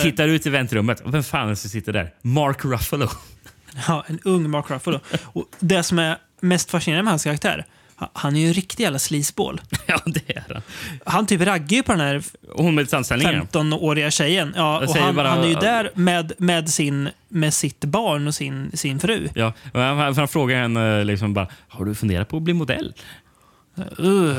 [0.02, 2.14] tittar ut i väntrummet, vem fan är det som sitter där?
[2.22, 3.07] Mark Ruffalo.
[3.88, 4.99] Ja, en ung Mark Ruffalo.
[5.23, 7.65] Och det som är mest fascinerande med hans karaktär,
[8.14, 9.61] han är ju en riktig jävla sleazeball.
[9.86, 10.61] ja, det är han.
[11.06, 12.23] Han typ raggar ju på den här
[12.56, 13.48] hon med tandställningen.
[13.52, 14.53] 15-åriga tjejen.
[14.56, 17.86] Ja, Jag och säger han, bara- han är ju där med, med, sin, med sitt
[17.86, 19.28] barn och sin, sin fru.
[19.34, 22.94] Ja, han, frågar henne liksom bara, har du funderat på att bli modell?
[23.99, 24.38] Uh,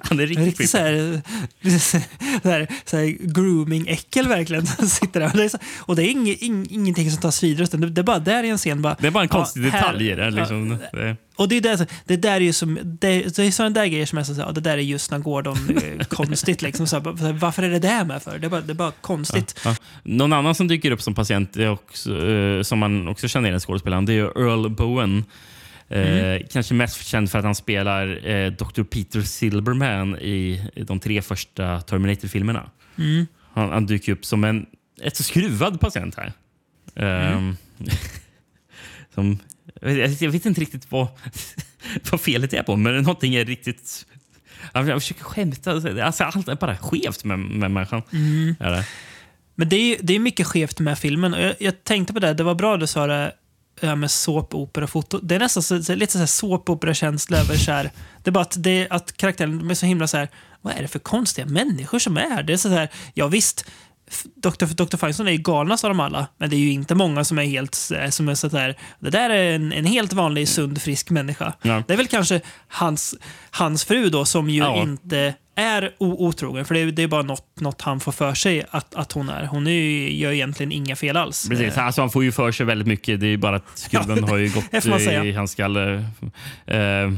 [0.00, 1.22] Han är riktigt riktigt så här,
[2.42, 4.66] så här, så här grooming-äckel verkligen.
[4.66, 5.30] sitter där.
[5.30, 7.64] Och det är, så, och det är ing, ing, ingenting som tas vidare.
[7.64, 8.82] utan Det, det är bara där i en scen.
[8.82, 10.30] Bara, Det är bara en konstig ja, detalj i det.
[10.30, 10.78] Liksom.
[10.92, 13.86] Det- Och det är, där, det där är ju som, det, det är sådana där
[13.86, 16.62] grejer som är så ja, det där är just när Gordon eh, konstigt.
[16.62, 18.38] Liksom, så här, varför är det där med för?
[18.38, 19.60] Det är bara, det är bara konstigt.
[19.64, 19.74] Ja.
[20.02, 24.04] Någon annan som dyker upp som patient också, eh, som man också känner igen skådespelaren,
[24.06, 25.24] det är Earl Bowen.
[25.88, 26.42] Eh, Mm.
[26.52, 28.82] Kanske mest känd för att han spelar eh, Dr.
[28.82, 32.70] Peter Silberman i de tre första Terminator-filmerna.
[32.98, 33.26] Mm.
[33.52, 34.66] Han, han dyker upp som en
[35.02, 36.32] ett så skruvad patient här.
[36.96, 37.56] Ehm,
[39.14, 39.38] som,
[39.80, 41.06] jag, vet- jag vet inte riktigt vad,
[42.10, 44.06] vad felet är på men någonting är riktigt...
[44.74, 45.72] Jag, jag försöker skämta.
[46.04, 48.02] Alltså, allt är bara skevt med, med människan.
[48.12, 48.54] Mm.
[48.60, 48.86] Är det?
[49.54, 51.32] Men det är, det är mycket skevt med filmen.
[51.32, 53.32] Jag, jag tänkte på det, det var bra du sa det
[53.82, 55.18] här med såpopera-foto.
[55.22, 57.90] Det är nästan så, så, lite så här såpopera-känsla över så här.
[58.22, 60.28] Det är bara att, det, att karaktären är så himla så här.
[60.62, 62.42] Vad är det för konstiga människor som är här?
[62.42, 63.64] Det är så här, ja visst,
[64.34, 64.64] Dr.
[64.84, 64.96] Dr.
[64.96, 67.44] Feinstein är ju galnast av dem alla, men det är ju inte många som är
[67.44, 68.78] helt eh, som är så där.
[69.00, 71.52] Det där är en, en helt vanlig, sund, frisk människa.
[71.62, 71.82] Ja.
[71.86, 73.14] Det är väl kanske hans,
[73.50, 74.82] hans fru då, som ju Ja.
[74.82, 78.64] inte är otrogen, för det är, det är bara något, något han får för sig
[78.70, 79.46] att, att hon är.
[79.46, 81.48] Hon är ju, gör egentligen inga fel alls.
[81.48, 83.20] Precis, alltså han får ju för sig väldigt mycket.
[83.20, 84.86] Det är bara att skruven har ju gått
[85.24, 85.94] i hans skalle.
[86.66, 87.10] Eh,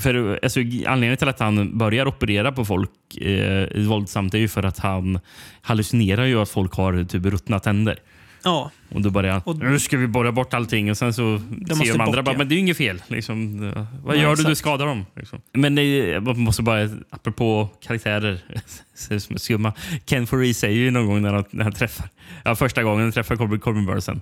[0.00, 4.62] för, alltså, anledningen till att han börjar operera på folk eh, våldsamt är ju för
[4.62, 5.20] att han
[5.62, 7.98] hallucinerar ju att folk har typ ruttna tänder.
[8.44, 8.70] Ja.
[8.90, 12.00] Och då börjar han, nu ska vi borra bort allting och sen så ser de
[12.00, 12.38] andra bort, bara, ja.
[12.38, 13.02] men det är ju inget fel.
[13.08, 13.60] Liksom,
[14.04, 14.42] vad Nej, gör du?
[14.42, 14.58] Du exakt.
[14.58, 15.06] skadar dem.
[15.16, 15.40] Liksom.
[15.52, 18.40] Men det, man måste bara, apropå karaktärer
[19.38, 19.72] skumma.
[20.04, 22.08] Ken Foree säger ju någon gång när han, när han träffar,
[22.44, 24.20] ja, första gången han träffar Corbin, Corbin Burson.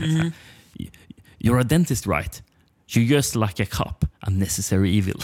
[0.00, 0.32] Mhm.
[1.38, 2.42] You're a dentist right?
[2.88, 5.20] You're just like a cop, a necessary evil.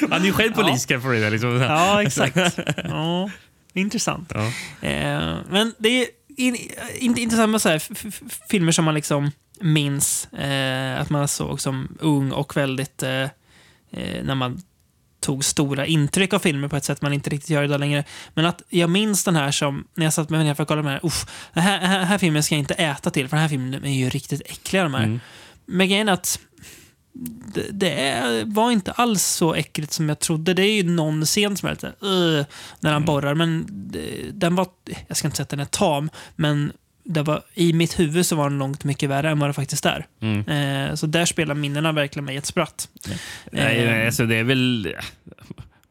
[0.10, 1.30] han är ju själv polis, Ken Foree.
[1.30, 1.60] Liksom.
[1.60, 2.36] Ja, exakt.
[2.84, 3.30] Ja,
[3.80, 4.32] intressant.
[4.34, 4.46] Ja.
[4.88, 6.56] Eh, men det är in,
[6.98, 7.82] in, intressant med så här,
[8.48, 9.30] filmer som man liksom
[9.60, 13.02] minns eh, att man såg som ung och väldigt...
[13.02, 13.22] Eh,
[13.90, 14.62] eh, när man
[15.20, 18.04] tog stora intryck av filmer på ett sätt man inte riktigt gör idag längre.
[18.34, 20.68] Men att jag minns den här som, när jag satt med mig ner för att
[20.68, 23.28] kolla på den här, uff, den här, här, här filmen ska jag inte äta till,
[23.28, 25.04] för den här filmen är ju riktigt äckliga de här.
[25.04, 25.20] Mm.
[25.66, 26.40] Men grejen är att
[27.54, 30.54] det, det var inte alls så äckligt som jag trodde.
[30.54, 32.44] Det är ju någon scen som är lite uh,
[32.80, 34.66] när han borrar, men det, den var,
[35.08, 36.72] jag ska inte säga att den är tam, men
[37.04, 39.86] det var, i mitt huvud så var den långt mycket värre än vad det faktiskt
[39.86, 40.06] är.
[40.20, 40.48] Mm.
[40.48, 42.88] Eh, så där spelar minnena verkligen mig ett spratt.
[43.50, 44.94] Nej, Eh, nej, alltså det är väl...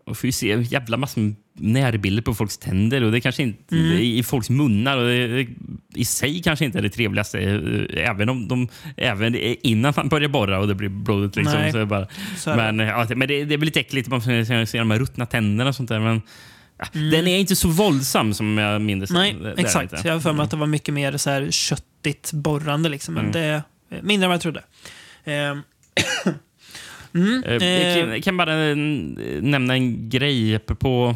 [0.05, 1.19] Man får ju se en jävla massa
[1.57, 3.97] närbilder på folks tänder och det kanske inte Mm.
[3.97, 4.97] i folks munnar.
[4.97, 5.47] Och det,
[5.95, 7.39] I sig kanske inte är det trevligaste.
[7.39, 8.67] eh, Även, om de,
[8.97, 11.35] även innan man börjar borra och det blir blodigt.
[11.35, 12.07] Liksom, Nej, så bara,
[12.37, 14.07] så men ja, men det, det väl lite äckligt.
[14.09, 15.99] Man får se se de här ruttna tänderna och sånt där.
[15.99, 16.21] Men,
[16.95, 17.09] Mm.
[17.11, 19.11] Den är inte så våldsam som jag minns.
[19.11, 19.93] Nej, Det- exakt.
[19.93, 20.07] inte.
[20.07, 22.89] Jag har för mig att det var mycket mer så här köttigt borrande.
[22.89, 23.31] Liksom, men Mm.
[23.31, 24.63] det är mindre än vad jag trodde.
[25.23, 25.33] Eh,
[27.15, 28.55] mm, Eh, eh, jag kan bara
[29.41, 31.15] nämna en grej på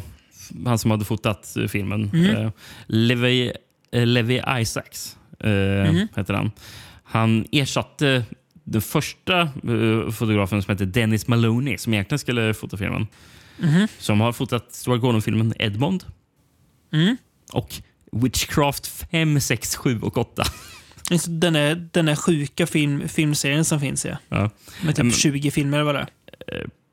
[0.66, 2.02] han som hade fotat filmen.
[2.14, 2.26] Mhm.
[2.26, 2.52] Eh,
[2.88, 3.52] Levi,
[3.92, 6.08] eh, Levi Isaacs eh, Mhm.
[6.16, 6.52] heter han.
[7.04, 8.24] Han ersatte
[8.64, 13.08] den första eh, fotografen som heter Dennis Maloney som egentligen skulle fota filmen.
[13.58, 13.88] Mhm.
[14.00, 16.04] Som har fotat Stuart Gordon-filmen Edmond
[16.94, 17.18] Mm.
[17.54, 17.76] och
[18.12, 20.44] Witchcraft 5, 6, 7 och 8.
[21.12, 24.06] Just Den är, den är sjuka film, filmserien som finns.
[24.06, 24.18] Ja.
[24.30, 24.50] Ja.
[24.84, 25.14] Med typ Mm.
[25.14, 26.08] 20 filmer eller vad det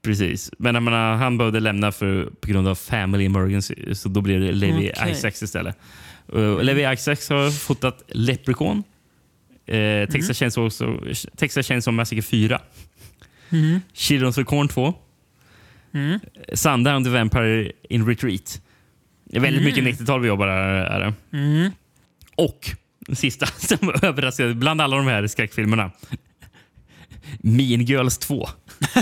[0.06, 0.50] Precis.
[0.58, 4.40] Men jag menar, han behövde lämna för, på grund av family emergency, så då blev
[4.40, 5.12] det Levi Okej.
[5.12, 5.76] Isaacs istället.
[6.34, 8.82] Uh, Levi Isaacs har fotat Leprechaun,
[9.66, 10.70] eh, Texas, Chainsaw,
[11.36, 12.60] Texas Chainsaw Massacre 4,
[13.48, 13.80] Mhm.
[13.94, 14.94] Children's Recorn 2,
[15.94, 16.20] Mm.
[16.54, 18.60] Sundown the Vampire in Retreat.
[19.24, 19.70] Det är väldigt Mm.
[19.70, 20.68] mycket 90-tal vi jobbar här.
[20.84, 21.14] Är det.
[21.38, 21.70] Mm.
[22.36, 22.70] Och
[23.00, 25.90] den sista som överraskade bland alla de här skräckfilmerna.
[27.40, 28.48] Mean Girls 2.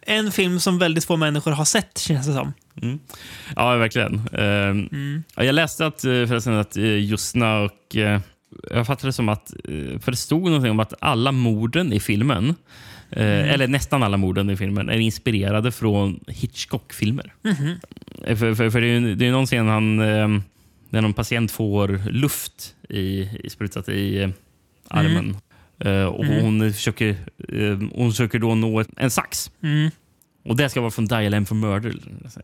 [0.00, 2.52] En film som väldigt få människor har sett, känns det som.
[2.82, 2.98] Mm.
[3.56, 4.28] Ja, verkligen.
[4.32, 7.96] Ehm, ja, jag läste att, eh, förresten att eh, Justna och...
[7.96, 8.20] eh,
[8.70, 9.52] Jag fattade det som att...
[10.00, 12.54] För det stod någonting om att alla morden i filmen,
[13.10, 13.48] Mm.
[13.48, 17.32] eller nästan alla morden i filmen, är inspirerade från Hitchcock-filmer.
[18.24, 20.28] Eh, För, för, för det är ju det är någon scen han, eh,
[20.90, 24.28] när någon patient får luft i, i sprutat i eh,
[24.88, 25.30] armen.
[25.30, 25.47] Eh,
[25.86, 26.44] och Mm.
[26.44, 27.08] hon, försöker,
[27.48, 29.50] eh, hon försöker då nå ett- en sax.
[29.62, 29.90] Mm.
[30.44, 31.94] Och det ska vara från Dial M for Murder.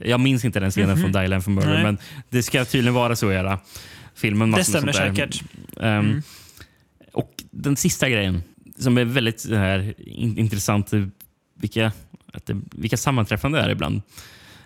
[0.01, 0.99] Jag minns inte den scenen Mhm.
[1.01, 1.83] från Dial M for Murder, Nej.
[1.83, 1.99] men
[2.31, 3.59] det ska tydligen vara så i hela
[4.15, 4.51] filmen.
[4.51, 5.43] Det stämmer säkert.
[5.81, 6.23] Mm.
[7.13, 8.43] Och den sista grejen,
[8.79, 11.05] som är väldigt så här, in, intressant, eh,
[11.61, 11.93] vilka,
[12.33, 14.03] att det, vilka sammanträffande det är ibland.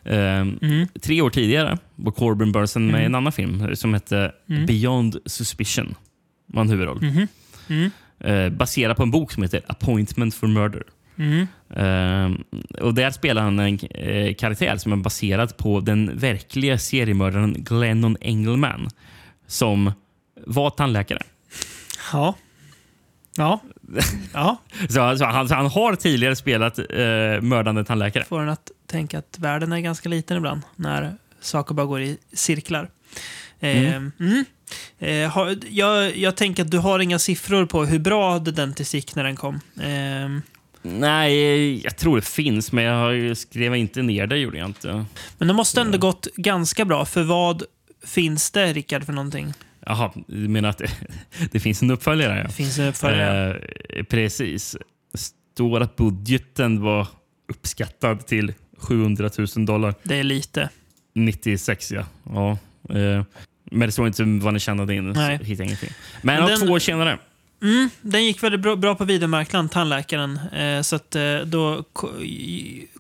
[0.05, 0.87] Ehm, Mm.
[1.03, 3.15] Tre år tidigare var Corbin Burson med i en Mm.
[3.15, 4.67] annan film som hette Mm.
[4.67, 5.95] Beyond Suspicion.
[6.47, 7.01] var en huvudroll.
[8.21, 10.83] Eh, baserad på en bok som heter Appointment for Murder.
[11.19, 11.47] Mm.
[11.77, 12.45] Ehm,
[12.81, 18.17] och där spelar han en eh, karaktär som är baserad på den verkliga seriemördaren Glennon
[18.21, 18.89] Engelman
[19.47, 19.93] som
[20.47, 21.23] var tandläkare.
[22.13, 22.35] Ja.
[23.37, 23.61] Ja.
[24.33, 24.57] ja.
[24.89, 26.85] Så, så, han, så han har tidigare spelat eh,
[27.41, 28.25] mördande tandläkare.
[28.25, 32.19] Får en att tänka att världen är ganska liten ibland när saker bara går i
[32.33, 32.91] cirklar.
[33.61, 34.13] Eh, Mm.
[34.21, 34.45] mm.
[34.99, 38.95] Eh, har, jag, jag tänker att du har inga siffror på hur bra The Dentist
[38.95, 39.55] gick när den kom.
[39.81, 40.43] Eh,
[40.83, 44.39] Nej, jag tror det finns, men jag skrev inte ner det.
[44.39, 45.05] gjorde jag inte.
[45.39, 47.05] men det måste ändå gått ganska bra.
[47.05, 47.63] För vad
[48.07, 49.53] finns det, Rickard, för någonting?
[49.87, 50.91] Jaha, du menar att det,
[51.53, 52.39] det finns en uppföljare?
[52.39, 52.43] Ja.
[52.43, 53.61] Det finns en uppföljare.
[53.89, 54.77] Eh, precis.
[55.15, 57.07] står att budgeten var
[57.49, 59.95] uppskattad till 700 000 dollar.
[60.03, 60.69] Det är lite.
[61.15, 62.05] 96, ja.
[62.25, 62.59] ja.
[62.99, 63.25] Eh,
[63.71, 65.11] men det står inte vad ni tjänade in.
[65.13, 65.39] Nej.
[65.39, 65.91] så Hittade ingenting.
[66.23, 67.19] Men, Men den- två tjänare.
[67.63, 70.41] Mm, den gick väldigt bra, bra på videomarknaden, Tandläkaren.
[70.53, 71.85] Eh, så att, eh, då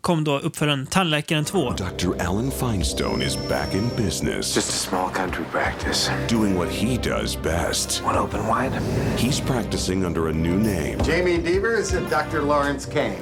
[0.01, 1.71] kom då uppföljaren Tandläkaren 2.
[1.71, 2.23] Dr.
[2.27, 4.57] Alan Feinstone is back in business.
[4.57, 6.11] Just a small country practice.
[6.29, 8.03] Doing what he does best.
[8.05, 8.81] One open wide.
[9.17, 10.97] He's practicing under a new name.
[11.07, 12.43] Jamie Devers and Dr.
[12.43, 13.17] Lawrence Kane.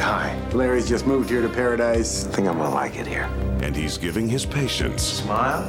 [0.00, 0.36] Hi.
[0.52, 2.26] Larry's just moved here to Paradise.
[2.26, 3.24] I think I'm gonna like it here.
[3.62, 5.68] And he's giving his patients Smile.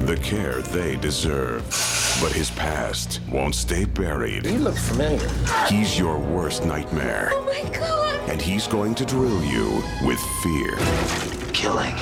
[0.00, 1.62] the care they deserve.
[2.20, 4.46] But his past won't stay buried.
[4.46, 5.28] You look familiar.
[5.68, 7.30] He's your worst nightmare.
[7.32, 8.30] Oh my god!
[8.30, 10.76] And he's going to drill you with fear.
[11.52, 11.94] Killing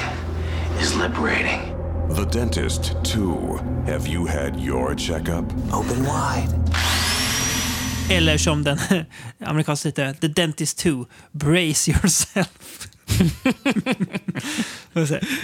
[0.79, 1.71] is liberating.
[2.11, 3.57] The Dentist too.
[3.87, 5.45] Have you had your checkup?
[5.73, 6.49] Open wide.
[8.11, 8.79] Eller som den
[9.45, 12.89] amerikanska heter, The Dentist 2, Brace Yourself.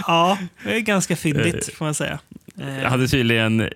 [0.07, 2.19] Ja, det är ganska fyndigt får man säga.
[2.61, 3.69] Eh, Jag hade tydligen eh,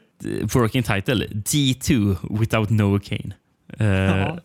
[0.55, 3.35] working title D2 without Novocaine.
[3.78, 4.39] Eh, Ja.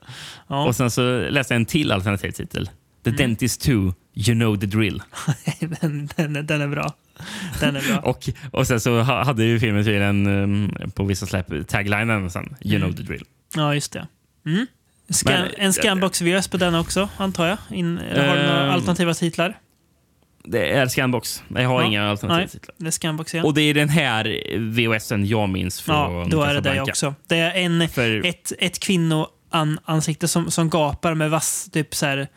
[0.48, 0.66] Ja.
[0.66, 2.70] Och sen så läste jag en till alternativ titel.
[3.04, 3.94] The Dentist 2, You
[4.36, 5.02] know the drill.
[5.82, 6.94] den, den, den är bra.
[7.60, 7.98] Den är bra.
[8.00, 12.56] Och, och sen så ha- hade ju filmen tydligen um, på vissa släpp taglinen sen,
[12.62, 12.88] You Mm.
[12.90, 13.24] know the drill.
[13.56, 14.08] Ja, just det.
[14.46, 14.66] Mm.
[15.10, 17.58] Scan, Men- en Scanbox-VS på den också, antar jag?
[17.72, 19.60] In, eller har du några Ehm, alternativa titlar?
[20.44, 21.44] Det är Scanbox.
[21.56, 21.88] Jag har Ja.
[21.88, 22.76] inga alternativa Nej, titlar.
[22.78, 23.46] det är Scanbox igen.
[23.46, 27.16] Och det är den här VHSen jag minns från Ja, då är det det också.
[27.28, 32.28] Det är en, ett, ett kvinnoansikte som, som gapar med vass, typ så här,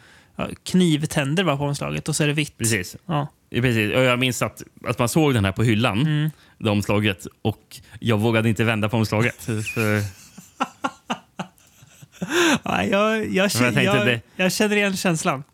[0.64, 2.58] knivtänder var på omslaget och så är det vitt.
[2.58, 2.96] Precis.
[3.06, 3.28] Ja.
[3.50, 3.94] Ja, Precis.
[3.96, 6.30] Och jag minns att, att man såg den här på hyllan, Mm.
[6.58, 9.48] det omslaget, och jag vågade inte vända på omslaget.
[12.64, 15.44] Ja, jag, jag, jag jag, det- jag känner igen känslan.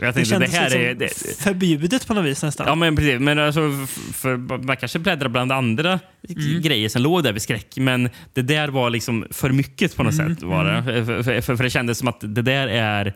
[0.00, 0.94] jag Det tänkte, det, kändes här liksom är...
[0.94, 2.66] Det, förbjudet på något vis nästan.
[2.68, 3.20] ja, men precis.
[3.20, 3.60] Men alltså,
[4.12, 4.36] för,
[4.66, 6.62] man kanske bläddrar bland andra Mm.
[6.62, 10.14] grejer som låg där vid skräck, men det där var liksom för mycket på något
[10.14, 10.42] Mm, sätt.
[10.42, 10.82] Var det.
[11.04, 13.14] För, för, för, för det kändes som att det där är...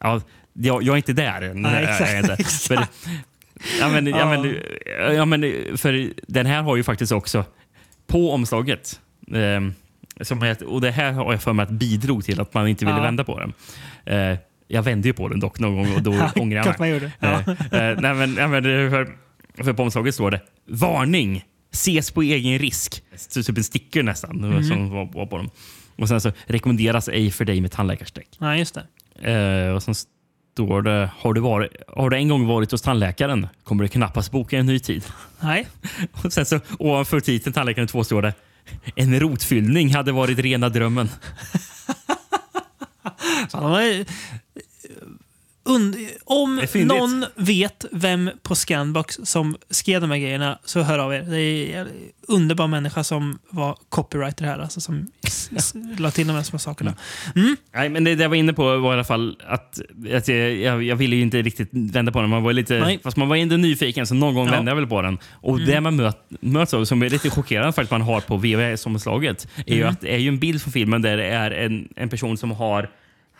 [0.00, 0.20] Ja,
[0.52, 1.62] jag, jag är inte där än.
[1.62, 2.70] Nej, exakt,
[3.80, 4.18] ja, men, ja.
[4.18, 4.42] Ja.
[4.42, 4.56] Men,
[5.16, 5.40] ja, men,
[5.78, 7.44] för den här har ju faktiskt också
[8.06, 9.00] på omslaget
[9.34, 9.74] ehm,
[10.20, 12.84] som het, och det här har jag för mig att bidrog till att man inte
[12.84, 13.02] ville Ja.
[13.02, 13.52] vända på den.
[14.04, 14.38] Eh,
[14.68, 17.12] jag vände ju på den dock någon gång och då Ja, ångrar jag gjorde.
[17.20, 17.28] Ja.
[17.72, 19.08] Eh, eh, nej, men, nej, men det- för,
[19.64, 21.44] för på omslaget står det Varning!
[21.72, 23.02] Ses på egen risk.
[23.16, 24.64] Så Typ en sticker nästan Mhm.
[24.64, 25.50] som var, var på dem.
[25.98, 28.28] Och sen så rekommenderas ej för dig med tandläkarstreck.
[28.38, 28.74] Ja, just
[29.20, 29.32] det.
[29.32, 33.46] Eh, och sen står det har du, varit, har du en gång varit hos tandläkaren
[33.64, 35.04] kommer du knappast boka en ny tid.
[35.40, 35.66] Nej.
[36.24, 38.34] Och sen så ovanför titeln Tandläkaren 2 står det
[38.96, 41.08] En rotfyllning hade varit rena drömmen.
[43.50, 44.04] Fan,
[46.24, 51.22] om någon vet vem på Scanbox som skrev de här grejerna så hör av er.
[51.22, 51.88] Det är en
[52.28, 54.58] underbar människa som var copywriter här.
[54.58, 55.06] Alltså, som
[55.98, 56.94] la till de här små sakerna.
[57.34, 57.56] Mm.
[57.74, 59.80] Nej, men det, det jag var inne på var i alla fall att,
[60.14, 62.30] att jag, jag, ville ju inte riktigt vända på den.
[62.30, 63.00] Man var lite, Nej.
[63.02, 64.52] fast man var ändå nyfiken, så någon gång Ja.
[64.52, 65.18] vände jag väl på den.
[65.32, 65.66] Och Mm.
[65.70, 69.74] det man möt, möts av, som är lite chockerande faktiskt man har på VHS-omslaget, är
[69.74, 69.92] ju Mm.
[69.92, 72.50] att det är ju en bild från filmen där det är en, en person som
[72.50, 72.90] har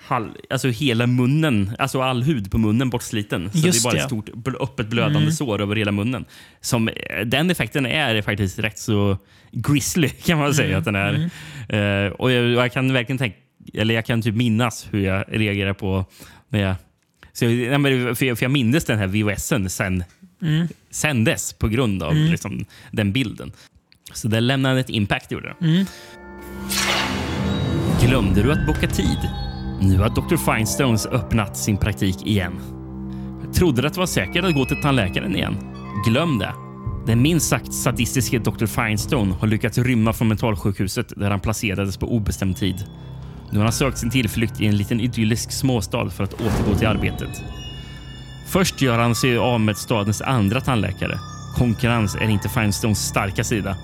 [0.07, 3.51] Hall, alltså hela munnen, alltså all hud på munnen bortsliten.
[3.53, 4.29] Så Just det är bara ett stort
[4.61, 5.33] öppet blödande Mm.
[5.33, 6.25] sår över hela munnen.
[6.61, 6.95] Som, eh,
[7.27, 9.19] den effekten är faktiskt rätt så
[9.53, 10.79] grisly kan man säga Mm.
[10.79, 12.07] att den är.
[12.07, 13.37] Eh, och jag, jag kan verkligen tänka,
[13.75, 16.05] eller jag kan typ minnas hur jag reagerar på
[16.49, 16.75] när jag
[17.33, 17.83] så jag,
[18.19, 20.05] för, jag, för jag minns den här VHSen sen,
[20.43, 20.69] Mm.
[20.91, 22.31] sen dess på grund av Mm.
[22.31, 23.53] liksom, den bilden.
[24.13, 25.33] Så det lämnade ett impact.
[25.33, 25.67] Gjorde det.
[25.67, 25.87] Mm.
[28.03, 29.19] Glömde du att boka tid?
[29.81, 30.37] Nu har Dr.
[30.37, 32.53] Finestones öppnat sin praktik igen.
[33.55, 35.57] Trodde du att det var säkert att gå till tandläkaren igen?
[36.07, 36.53] Glöm det.
[37.07, 38.67] Den minst sagt sadistiske Dr.
[38.67, 42.85] Finestone har lyckats rymma från mentalsjukhuset där han placerades på obestämd tid.
[43.51, 46.89] Nu har han sökt sin tillflykt i en liten idyllisk småstad för att återgå till
[46.89, 47.43] arbetet.
[48.47, 51.19] Först gör han sig av med stadens andra tandläkare.
[51.57, 53.77] Konkurrens är inte Finestones starka sida.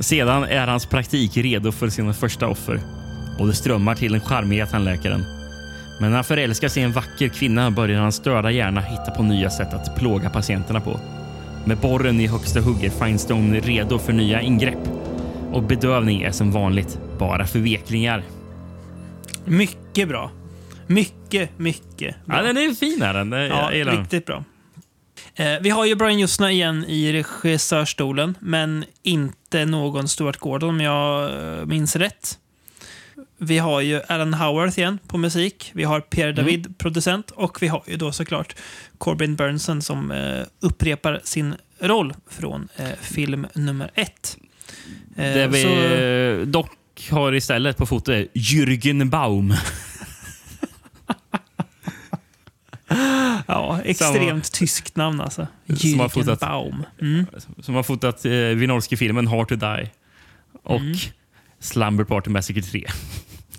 [0.00, 2.99] Sedan är hans praktik redo för sina första offer
[3.40, 5.24] och det strömmar till den charmiga tandläkaren.
[6.00, 9.22] Men när han förälskar sig i en vacker kvinna börjar hans störda hjärna hitta på
[9.22, 11.00] nya sätt att plåga patienterna på.
[11.64, 14.88] Med borren i högsta hugg är Finestone redo för nya ingrepp.
[15.52, 18.22] Och bedövning är som vanligt bara förveklingar.
[19.44, 20.30] Mycket bra.
[20.86, 22.36] Mycket, mycket bra.
[22.36, 23.02] Ja, den är fin.
[23.02, 23.32] Är den.
[23.32, 23.98] Jag Ja, den.
[23.98, 24.44] riktigt bra.
[25.34, 30.80] Eh, vi har ju Brian Jusna igen i regissörstolen, men inte någon Stuart Gordon om
[30.80, 32.38] jag eh, minns rätt.
[33.42, 35.70] Vi har ju Alan Howarth igen på musik.
[35.74, 37.30] Vi har Pierre David, producent.
[37.30, 38.56] Och vi har ju då såklart
[38.98, 44.36] Corbin Burnson som eh, upprepar sin roll från eh, film nummer ett.
[45.16, 46.70] Eh, Det vi så- dock
[47.10, 49.54] har istället på foto är Jürgen Baum.
[53.46, 55.46] Ja, extremt tyskt namn alltså.
[55.66, 56.84] Som har Jürgen fotat- Baum.
[57.00, 57.26] Mm.
[57.60, 59.90] Som har fotat eh, Winolski-filmen Hard to Die
[60.62, 60.96] och Mm.
[61.60, 62.86] Slumber Party Massacre 3.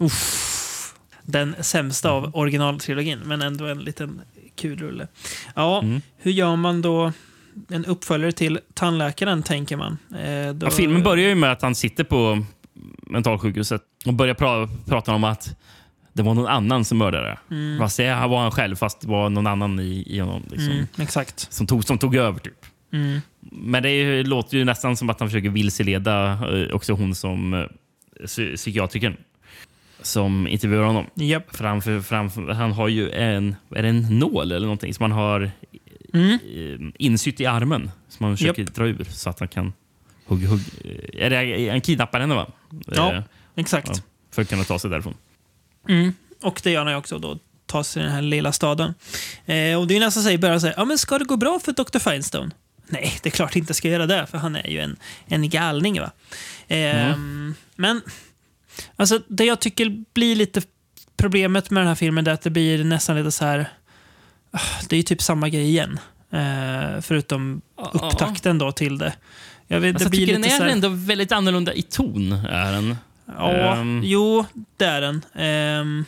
[0.02, 0.94] Uff.
[1.24, 4.22] Den sämsta av originaltrilogin, men ändå en liten
[4.56, 5.08] kul rulle.
[5.56, 6.02] Ja, Mm.
[6.18, 7.12] hur gör man då
[7.70, 9.98] en uppföljare till Tandläkaren, tänker man?
[10.20, 12.46] Eh, då, Ja, filmen börjar ju med att han sitter på
[13.08, 15.56] mentalsjukhuset och börjar pra prata om att
[16.14, 17.38] det var någon annan som mördade.
[17.52, 17.80] Mm.
[17.80, 20.44] Fast det var han själv, fast det var någon annan i, i honom.
[20.52, 21.54] Liksom, Mm, exakt.
[21.54, 22.40] som, tog, som tog över.
[22.40, 22.66] Typ.
[22.94, 23.20] Mm.
[23.40, 27.54] Men det är låter ju nästan som att han försöker vilseleda eh, också hon som
[27.54, 27.60] eh,
[28.26, 29.18] psy- psykiatrikern
[30.02, 31.06] som intervjuar honom.
[31.16, 31.56] Japp.
[31.56, 35.52] Framför, framför, han har ju en, är det en nål eller någonting som han har
[36.14, 36.92] Mm.
[37.00, 39.74] insytt i armen som han försöker dra ur så att han kan
[40.26, 40.48] hugga.
[40.48, 40.62] Hugg,
[41.14, 42.48] är det, han kidnappar henne va?
[42.88, 43.24] Ja, Eh,
[43.56, 43.88] exakt.
[43.88, 43.94] ja,
[44.32, 45.14] för att kunna ta sig därifrån.
[45.90, 46.14] Mm.
[46.42, 47.38] Och det gör han ju också då.
[47.66, 48.94] Ta sig till den här lilla staden.
[49.46, 51.60] Eh, och det är nästan så att börjar säga, ja men ska det gå bra
[51.64, 52.00] för Dr.
[52.00, 52.52] Finestone?
[52.88, 54.96] Nej, det är klart inte ska göra det, för han är ju en,
[55.28, 56.00] en galning.
[56.00, 56.12] Va?
[56.68, 57.18] Eh,
[57.76, 58.02] Men
[58.96, 60.62] alltså, det jag tycker blir lite
[61.18, 63.70] problemet med den här filmen är att det blir nästan lite så här...
[64.52, 66.00] ah, Det är ju typ samma grej igen.
[66.32, 67.62] Eh, förutom
[67.94, 69.14] upptakten då till det.
[69.68, 71.74] Jag, vet, Alltså, det jag blir tycker den lite är så här, ändå väldigt annorlunda
[71.74, 72.32] i ton.
[72.32, 72.96] Är den.
[73.26, 74.46] Ja, Ehm, jo,
[74.78, 75.26] det är den.
[75.36, 76.06] Ehm,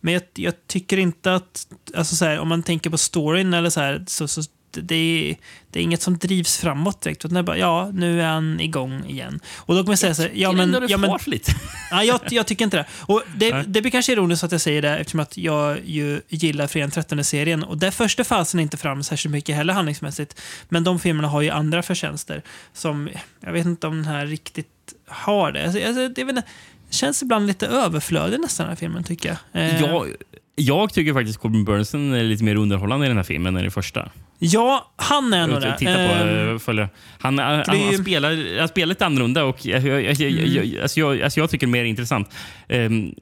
[0.00, 1.66] men jag, jag tycker inte att,
[1.96, 4.94] alltså så här, om man tänker på storyn eller så här, så, så det,
[5.30, 5.36] är,
[5.70, 7.24] det är inget som drivs framåt direkt.
[7.24, 9.40] Utan det är bara, ja, nu är han igång igen.
[9.56, 10.86] Och då kan man säga så här, ja men...
[10.88, 11.52] Ja, men lite.
[11.90, 12.86] ja, jag, jag tycker inte det.
[12.92, 16.66] Och det, det blir kanske ironiskt att jag säger det eftersom att jag ju gillar
[16.66, 17.64] Fredag den 13-serien.
[17.64, 20.40] Och där första fasen inte fram särskilt mycket heller handlingsmässigt.
[20.68, 22.42] Men de filmerna har ju andra förtjänster
[22.72, 23.08] som
[23.40, 24.68] jag vet inte om den här riktigt
[25.06, 25.64] har det.
[25.64, 26.42] Alltså, alltså, det är väl,
[26.90, 29.62] känns ibland lite överflödig nästan den här filmen tycker jag.
[29.62, 30.12] Eh, Jag,
[30.58, 33.70] jag tycker faktiskt Corbin Burnson är lite mer underhållande i den här filmen än i
[33.70, 34.10] första.
[34.38, 35.78] Ja, han är nog det.
[35.78, 36.88] Titta på, Ehm, eh, följa.
[37.18, 40.20] Han, han, det är han, ju- spelar, han spelar lite annorlunda och jag, jag, jag,
[40.20, 40.54] Mm.
[40.54, 42.34] jag, alltså jag, alltså jag tycker det är mer intressant.
[42.68, 43.14] Ehm,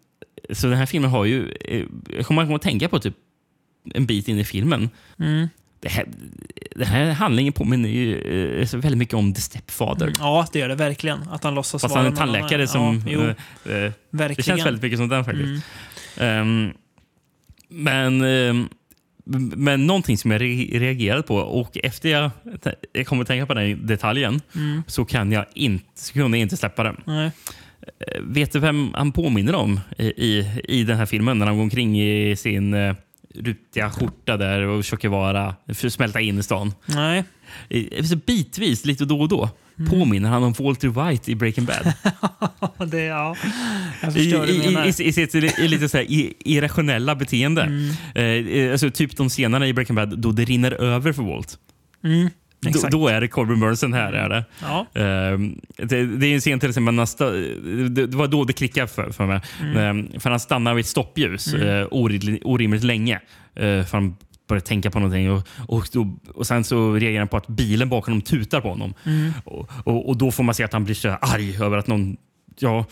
[0.50, 1.50] så den här filmen har ju...
[1.64, 1.82] eh,
[2.16, 3.14] Jag kommer att tänka på typ
[3.94, 4.90] en bit in i filmen.
[5.18, 5.48] mm.
[5.80, 6.06] Det här,
[6.76, 8.18] den här handlingen påminner ju
[8.62, 10.12] eh, väldigt mycket om The Stepfather.
[10.18, 11.22] Ja, det gör det verkligen.
[11.30, 13.02] Att han låstas Fast vara han är tandläkare som...
[13.06, 13.12] Ja,
[13.66, 15.64] jo, eh, eh, det känns väldigt mycket som den faktiskt.
[16.16, 16.72] Mm.
[17.68, 18.68] Men, ehm,
[19.56, 22.30] men någonting som jag re- reagerade på och efter jag,
[22.93, 24.82] jag kommer tänka på den detaljen Mm.
[24.86, 26.97] så kan jag inte, så kunde jag inte släppa den.
[27.06, 27.30] Nej.
[28.01, 31.56] Eh, Vet du vem han påminner om i, i, i den här filmen när han
[31.56, 32.94] går omkring i sin uh,
[33.34, 36.72] rutiga skjorta där och försöker vara, för smälta in i stan?
[36.86, 37.24] Nej.
[38.05, 39.90] Så bitvis, lite då och då, Mm.
[39.90, 41.93] påminner han om Walter White i Breaking Bad.
[42.90, 43.36] det, ja.
[44.16, 45.98] I, i, i, sitt i lite så
[46.44, 47.62] irrationella beteende.
[47.62, 47.90] Mm.
[48.15, 51.59] Eh, eh, alltså typ de scenerna i Breaking Bad då det rinner över för Walt.
[52.05, 52.31] Mm,
[52.61, 54.12] Då, då är det Corbin Burnson här.
[54.12, 54.44] Är det.
[54.62, 54.86] Ja.
[54.94, 59.11] Ehm, det, det är en scen till exempel, det, det var då det klickade för,
[59.11, 59.40] för mig.
[59.62, 59.77] Mm.
[59.77, 61.69] Ehm, för han stannar vid ett stoppljus Mm.
[61.69, 63.20] eh, orimligt, orimligt länge.
[63.55, 64.16] Eh, för han
[64.47, 67.89] börjar tänka på någonting och, och, då, och sen så reagerar han på att bilen
[67.89, 68.94] bakom honom tutar på honom.
[69.05, 69.32] Mm.
[69.44, 72.16] Och, och, och då får man se att han blir så arg över att någon
[72.59, 72.85] Ja,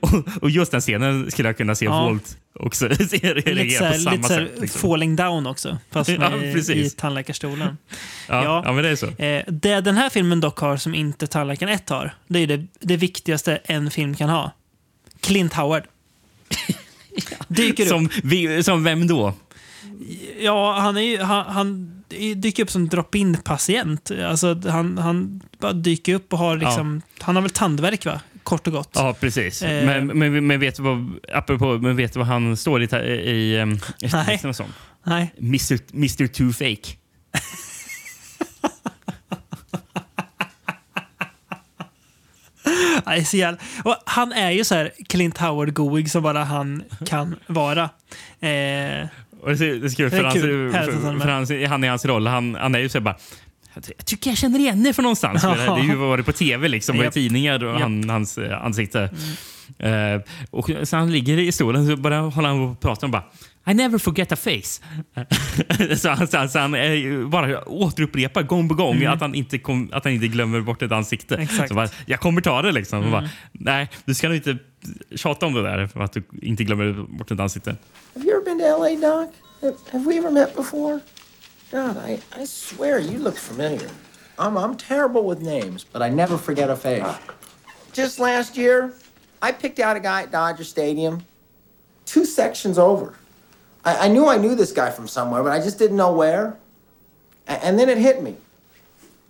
[0.40, 2.04] och, just den scenen skulle jag kunna se Ja.
[2.08, 4.60] Volt också reagera på samma lite sätt.
[4.60, 4.80] Liksom.
[4.80, 5.78] falling down också.
[5.90, 6.92] Fast Ja, precis.
[6.92, 7.78] i tandläkarstolen.
[8.28, 9.06] Ja, ja, men det är så.
[9.06, 12.66] Eh, det den här filmen dock har som inte Tandläkaren 1 har, det är det,
[12.80, 14.52] det viktigaste en film kan ha.
[15.20, 15.82] Clint Howard.
[17.48, 17.88] Dyker upp.
[17.88, 18.08] Som,
[18.62, 19.34] som vem då?
[20.40, 22.02] Ja, han, är han, han
[22.36, 24.10] dyker upp som drop-in patient.
[24.10, 27.02] Alltså, han, han bara dyker upp och har liksom...
[27.20, 28.20] Han har väl tandvärk, va?
[28.42, 28.90] Kort och gott.
[28.94, 29.62] Ja, precis.
[29.62, 29.86] Eh.
[29.86, 33.30] Men, men, men vet du vad, apropå, men vet du vad han står i, i,
[33.30, 33.60] i,
[34.00, 34.38] i Nej.
[34.38, 34.74] sånt?
[35.04, 35.34] Nej.
[35.38, 35.78] Mr.
[35.94, 36.26] Mr.
[36.26, 36.96] Too Fake.
[43.24, 43.58] Så jävla...
[43.84, 47.90] Och han är ju så här Clint Howard-goig som bara han kan vara.
[48.40, 49.08] Eh,
[49.40, 51.34] Och det, är- det är kul, för, hans, för, med.
[51.34, 53.16] hans, han i hans roll, han, han är ju så bara
[53.74, 55.42] jag tycker jag känner igen det från någonstans.
[55.42, 58.64] För Det är ju varit på tv liksom, och i tidningar och han, hans eh,
[58.64, 59.10] ansikte.
[59.78, 60.20] Eh,
[60.50, 63.22] och så han ligger i stolen så bara håller han på och pratar och bara
[63.70, 64.82] I never forget a face.
[65.96, 69.12] så han, så han, så han är ju bara återupprepar gång på gång Mm.
[69.12, 71.36] att, han inte kom, att han inte glömmer bort ett ansikte.
[71.36, 71.68] Exakt.
[71.68, 72.98] Så bara, jag kommer ta det liksom.
[72.98, 73.10] Mm.
[73.10, 74.56] Bara, Nej, du ska nog inte
[75.16, 77.76] tjata om det där för att du inte glömmer bort ett ansikte.
[78.14, 79.34] Have you ever been to LA, Doc?
[79.60, 81.00] Have, have we ever met before?
[81.70, 83.90] God, I, I swear you look familiar.
[84.38, 87.04] I'm, I'm terrible with names, but I never forget a face.
[87.92, 88.92] Just last year,
[89.42, 91.22] I picked out a guy at Dodger Stadium,
[92.06, 93.14] two sections over.
[93.84, 96.56] I, I knew I knew this guy from somewhere, but I just didn't know where.
[97.48, 98.36] A- and then it hit me.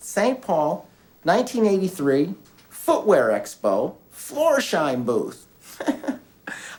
[0.00, 0.40] St.
[0.42, 0.86] Paul,
[1.24, 2.34] 1983,
[2.70, 3.94] Footwear Expo,
[4.28, 5.36] Floorshine booth.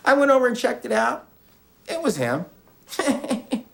[0.06, 1.20] I went over and checked it out.
[1.88, 2.40] It was him.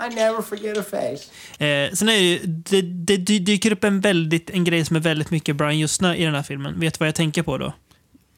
[0.00, 1.30] I never forget a face.
[1.64, 4.96] Eh, sen är det, ju, det, det dy- dyker upp en, väldigt, en grej som
[4.96, 6.80] är väldigt mycket Brian Justna i den här filmen.
[6.80, 7.72] Vet du vad jag tänker på då?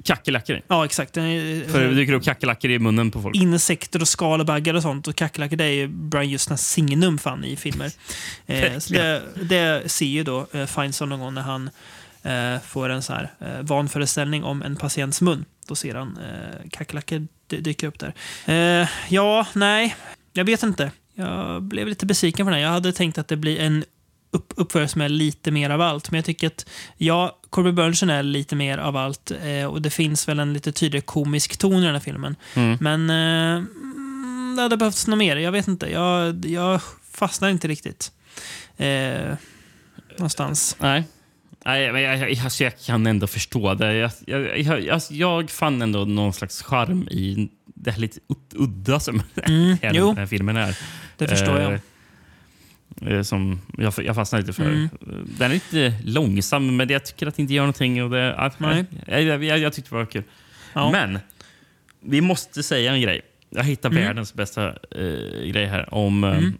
[0.04, 0.62] Kackerlackor.
[0.68, 1.14] Ja, exakt.
[1.14, 3.36] För det dyker upp kackerlackor i munnen på folk.
[3.36, 5.08] Insekter och skalbaggar och sånt.
[5.08, 7.90] Och kackerlackor det är ju Brian Justnas signum fan i filmer.
[8.46, 11.70] Eh, så det, det ser ju då eh, Fineson någon gång när han
[12.64, 15.44] får en så här eh, vanföreställning om en patients mun.
[15.68, 18.14] Då ser han eh, kackerlackor dy- dyka upp där.
[18.82, 19.96] Eh, ja, nej,
[20.32, 20.90] jag vet inte.
[21.14, 22.58] Jag blev lite besviken på den.
[22.58, 22.66] här.
[22.66, 23.84] Jag hade tänkt att det blir en
[24.30, 26.10] upp, uppförelse med lite mer av allt.
[26.10, 26.66] Men jag tycker att,
[26.96, 29.30] ja, Corbin Burnson är lite mer av allt.
[29.44, 32.36] Eh, och det finns väl en lite tydligare komisk ton i den här filmen.
[32.54, 32.78] Mm.
[32.80, 35.36] Men eh, mm, det hade behövts något mer.
[35.36, 35.92] Jag vet inte.
[35.92, 36.80] Jag, jag
[37.12, 38.12] fastnar inte riktigt.
[38.76, 39.34] Eh,
[40.16, 40.76] någonstans.
[40.80, 41.04] Nej.
[41.66, 43.94] Nej, men jag, jag, alltså jag kan ändå förstå det.
[43.94, 48.54] Jag, jag, jag, alltså jag fann ändå någon slags charm i det här lite ud-
[48.60, 50.14] udda som Mm, den jo.
[50.14, 50.78] här filmen är.
[51.16, 51.80] Det förstår jag.
[53.16, 54.64] Eh, Som jag, jag fastnar lite för.
[54.64, 54.88] Mm.
[55.38, 58.02] Den är lite långsam, men jag tycker att det inte gör någonting.
[58.04, 58.84] Och det, Nej.
[59.06, 60.22] jag, jag, jag, jag tyckte det var kul.
[60.72, 60.90] Ja.
[60.90, 61.18] Men
[62.00, 63.20] vi måste säga en grej.
[63.50, 64.06] Jag hittade Mm.
[64.06, 66.52] världens bästa eh, grej här om eh, Mm.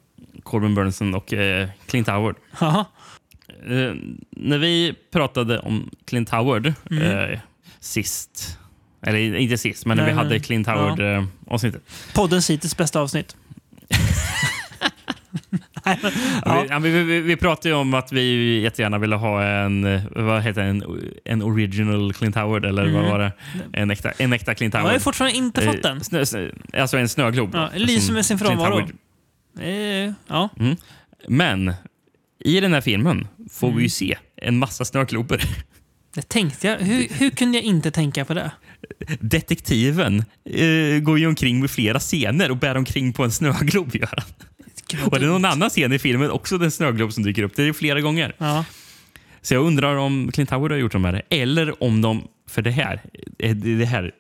[0.43, 2.37] Corbin Burnson och eh, Clint Howard.
[2.53, 2.85] Haha.
[3.67, 3.95] Eh,
[4.31, 7.03] när vi pratade om Clint Howard Mm.
[7.33, 7.39] eh,
[7.81, 8.59] sist,
[9.03, 10.73] eller inte sist, men när Nej, vi hade Clint ja.
[10.75, 11.83] Howard-avsnittet.
[12.15, 13.37] Poddens hittills bästa avsnitt.
[15.85, 16.13] Nej, men-
[16.45, 16.61] Ja.
[16.63, 20.03] Vi, ja, vi, vi, vi pratade ju om att vi jättegärna ville ha en, eh,
[20.11, 20.83] vad heter det, en,
[21.25, 23.11] en original Clint Howard, eller vad Mm.
[23.11, 23.33] var det?
[23.73, 24.91] En äkta, en äkta Clint Jag Howard.
[24.91, 26.05] har ju fortfarande inte Eh, fått den.
[26.05, 27.51] Snö, snö, alltså en snöglob.
[27.55, 28.89] Ja, lyser med sin frånvaro.
[29.61, 30.49] Eh, ja.
[30.61, 30.77] Mm.
[31.29, 31.75] Men
[32.47, 33.77] i den här filmen får Mm.
[33.77, 35.43] vi ju se en massa snöglober.
[36.15, 36.79] Det tänkte jag.
[36.79, 38.51] Hur, hur kunde jag inte tänka på det?
[39.21, 43.95] Detektiven eh, går ju omkring med flera scener och bär omkring på en snöglob.
[43.97, 45.07] Gör han.
[45.11, 47.57] Och det är någon annan scen i filmen, också den snöglob som dyker upp.
[47.57, 48.35] Det är flera gånger.
[48.39, 48.65] Ja.
[49.43, 52.71] Så jag undrar om Clint Howard har gjort de här, eller om de, för det
[52.71, 53.01] här,
[53.39, 54.13] eh, det här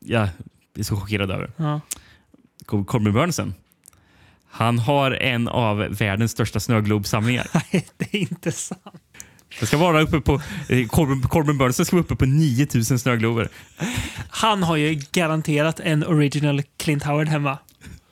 [0.00, 0.28] jag
[0.78, 1.50] är så chockerad över.
[1.56, 1.80] Ja.
[2.66, 3.54] Corbin Burnson.
[4.54, 7.46] Han har en av världens största snöglobsamlingar.
[7.72, 8.80] Nej, det är inte sant.
[9.60, 13.48] Det ska vara uppe på, eh, Corbin, Corbin Burnson ska vara uppe på 9000 snöglober.
[14.30, 17.58] Han har ju garanterat en original Clint Howard hemma.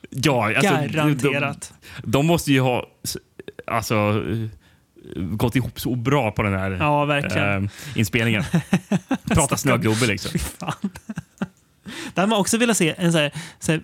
[0.09, 1.73] Ja, alltså, Garanterat.
[2.03, 2.85] De, de måste ju ha
[3.67, 3.95] alltså,
[5.15, 7.63] eh, gått ihop så bra på den här Ja, verkligen.
[7.65, 8.43] eh, inspelningen.
[9.23, 10.39] Prata snöglober liksom.
[12.13, 13.81] Där man också velat se en så här, så här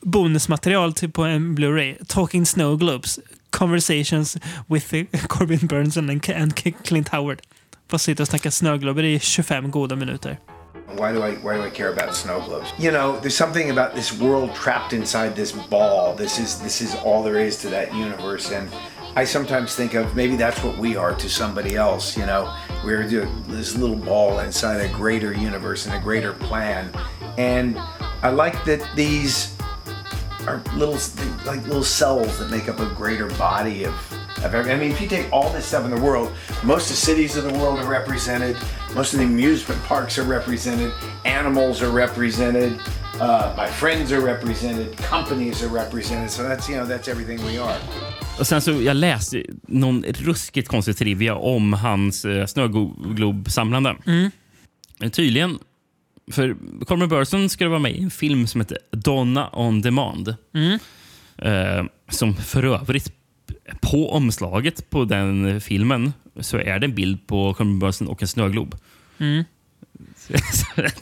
[0.00, 1.96] bonusmaterial typ på en Blu-ray.
[2.08, 3.18] Talking Snow Globes.
[3.50, 4.36] Conversations
[4.68, 4.94] with
[5.28, 7.42] Corbin Burns and, and Clint Howard.
[7.88, 10.38] Bara sitta och snacka snöglober i 25 goda minuter.
[10.96, 12.72] Why do I why do I care about snow globes?
[12.78, 16.16] You know, there's something about this world trapped inside this ball.
[16.16, 18.68] This is this is all there is to that universe and
[19.16, 22.54] I sometimes think of maybe that's what we are to somebody else, you know.
[22.84, 23.04] We're
[23.48, 26.90] this little ball inside a greater universe and a greater plan.
[27.36, 27.76] And
[28.22, 29.56] I like that these
[30.46, 30.98] are little
[31.46, 33.94] like little cells that make up a greater body of
[34.44, 36.32] of every, I mean, if you take all this stuff in the world,
[36.64, 38.56] most of the cities of the world are represented.
[38.94, 40.92] Most of the amusement parks are represented.
[41.24, 42.80] Animals are represented.
[43.20, 44.96] Uh, my friends are represented.
[44.96, 46.30] Companies are represented.
[46.30, 47.78] So that's you know that's everything we are.
[48.38, 53.96] Och sen så jag läste någon ruskigt konstig trivia om hans eh, snöglobsamlande.
[54.06, 54.30] Mm.
[55.12, 55.58] Tydligen,
[56.32, 60.34] för Corbin Burson skulle vara med i en film som heter Donna on Demand.
[60.54, 60.78] Mm.
[61.38, 63.12] Eh, som för övrigt,
[63.80, 68.28] på omslaget på den filmen så är det en bild på Corbin Burson och en
[68.28, 68.74] snöglob.
[69.18, 69.44] Mm.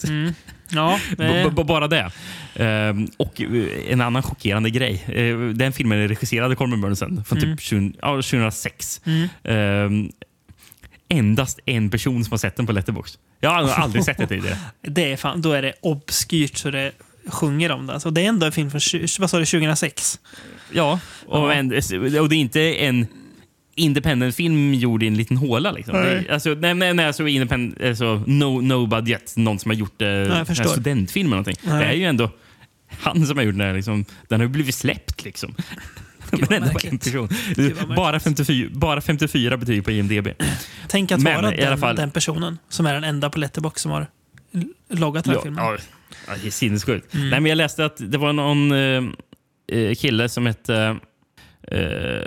[0.08, 0.34] Mm.
[0.70, 2.10] Ja, b- bara det.
[2.54, 5.04] Ehm, och eh, en annan chockerande grej.
[5.08, 7.56] Eh, den filmen är regisserad av Corbin Burnson från Mm.
[7.56, 9.00] typ 20, ja, 2006.
[9.04, 9.28] Mm.
[9.44, 10.10] Ehm,
[11.08, 13.18] endast en person som har sett den på Letterboxd.
[13.40, 14.56] Jag har aldrig sett det tidigare.
[14.82, 16.92] det är fan, då är det obskyrt så det
[17.26, 17.92] sjunger om det.
[17.92, 18.80] Alltså, det är ändå en film från
[19.18, 20.20] vad sa du, 2006.
[20.72, 21.54] Ja, och.
[21.54, 21.72] En,
[22.20, 23.06] och det är inte en
[23.74, 25.72] independent-film gjord i en liten håla.
[25.72, 25.94] Liksom.
[25.96, 26.24] Nej.
[26.28, 30.02] Det, alltså, nej, nej, nej, alltså, independent, alltså, no, no budget, någon som har gjort
[30.02, 31.56] eh, jag en studentfilm eller någonting.
[31.62, 31.78] Nej.
[31.78, 32.30] Det är ju ändå
[32.88, 33.74] han som har gjort den här.
[33.74, 35.24] Liksom, den har ju blivit släppt.
[35.24, 35.54] Liksom.
[36.48, 37.28] Bara en person.
[37.96, 40.28] Bara 54, bara 54 betyg på IMDB.
[40.88, 43.90] Tänk att Men vara den, fall- den personen som är den enda på Letterbox som
[43.90, 44.06] har
[44.90, 45.64] loggat den här Ja, filmen.
[45.64, 45.76] ja,
[46.26, 47.14] ja, det är sinnessjukt.
[47.14, 47.30] Mm.
[47.30, 49.02] Nej, men jag läste att det var någon eh,
[49.78, 50.96] eh, kille som hette
[51.70, 52.22] eh,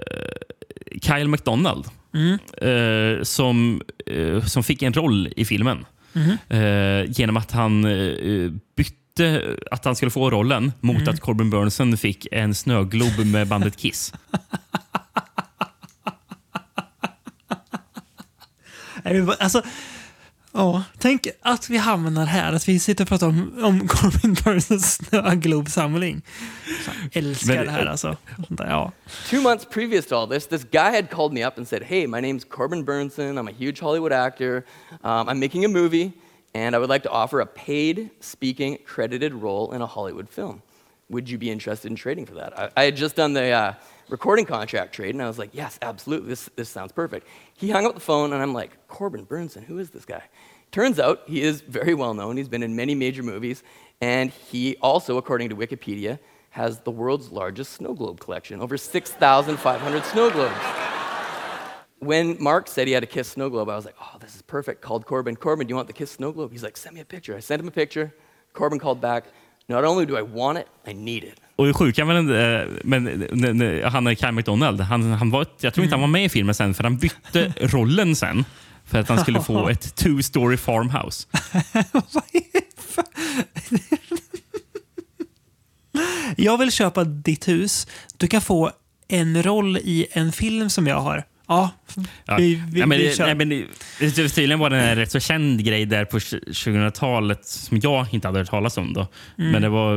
[1.01, 2.37] Kyle McDonald Mm.
[2.61, 5.85] eh, som, eh, som fick en roll i filmen
[6.49, 8.51] eh, genom att han eh,
[9.21, 11.09] bytte att han skulle få rollen mot Mm.
[11.13, 14.13] att Corbin Burnson fick en snöglob med bandet Kiss.
[19.39, 19.61] Alltså,
[20.53, 24.93] ja, tänk att vi hamnar här, att vi sitter och pratar om, om Corbin Burnsons
[24.93, 26.21] snöglobsamling.
[27.13, 28.17] Älskar Men- det här alltså.
[28.57, 28.91] Ja.
[29.29, 32.07] Two months previous to all this, this guy had called me up and said, Hey,
[32.07, 33.37] my name's Corbin Burnson.
[33.37, 34.63] I'm a huge Hollywood actor.
[35.03, 36.11] Um, I'm making a movie,
[36.53, 40.61] and I would like to offer a paid speaking credited role in a Hollywood film.
[41.09, 42.57] Would you be interested in trading for that?
[42.57, 43.73] I, I had just done the uh,
[44.09, 46.29] recording contract trade, and I was like, Yes, absolutely.
[46.29, 47.27] This, this sounds perfect.
[47.55, 50.23] He hung up the phone, and I'm like, Corbin Burnson, who is this guy?
[50.71, 52.37] Turns out he is very well known.
[52.37, 53.63] He's been in many major movies,
[53.99, 56.17] and he also, according to Wikipedia,
[56.51, 61.00] has the world's largest snow globe collection, over 6,500 snow globes.
[62.03, 64.41] When Mark said he had a Kiss snow globe, I was like, oh, this is
[64.41, 64.81] perfect.
[64.81, 65.35] Called Corbin.
[65.35, 66.51] Corbin, do you want the Kiss snow globe?
[66.51, 67.37] He's like, send me a picture.
[67.37, 68.09] I sent him a picture.
[68.53, 69.23] Corbin called back.
[69.67, 71.33] Not only do I want it, I need it.
[71.55, 72.29] Och det sjuka med den,
[72.61, 74.81] eh, men, n- han är Kyle McDonald.
[74.81, 77.53] Han, han var, jag tror inte han var med i filmen sen, för han bytte
[77.59, 78.45] rollen sen.
[78.85, 81.27] För att han skulle få ett two-story farmhouse.
[86.37, 87.87] Jag vill köpa ditt hus.
[88.17, 88.71] Du kan få
[89.07, 91.23] en roll i en film som jag har.
[91.51, 91.69] Ja,
[92.25, 92.35] Ja.
[92.37, 93.25] vi, vi, nej, men, vi kör.
[93.25, 97.79] nej, men, det- tydligen var det en rätt så känd grej där på 2000-talet som
[97.83, 98.93] jag inte hade hört talas om.
[98.93, 99.07] Då.
[99.37, 99.51] Mm.
[99.51, 99.95] Men det var,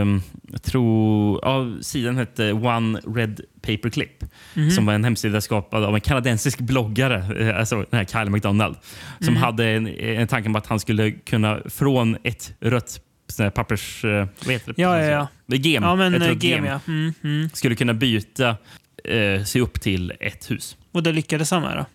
[0.00, 0.22] ehm,
[0.52, 4.24] jag tror, ja, sidan hette One Red Paperclip.
[4.54, 4.70] Mhm.
[4.70, 8.76] Som var en hemsida skapad av en kanadensisk bloggare, eh, alltså den här Kyle McDonald.
[9.18, 9.42] Som Mm.
[9.42, 14.04] hade en, en tanke om att han skulle kunna från ett rött sån här pappers...
[14.04, 14.82] eh, Vad heter det?
[14.82, 15.04] Ja, ja,
[15.46, 15.56] ja.
[15.56, 15.82] Gem.
[15.82, 16.80] Ja, men ett eh, rött gem, ja.
[16.88, 17.48] Mm, mm.
[17.52, 18.56] Skulle kunna byta
[19.04, 20.76] eh, sig upp till ett hus.
[20.92, 21.86] Och det lyckades han med då?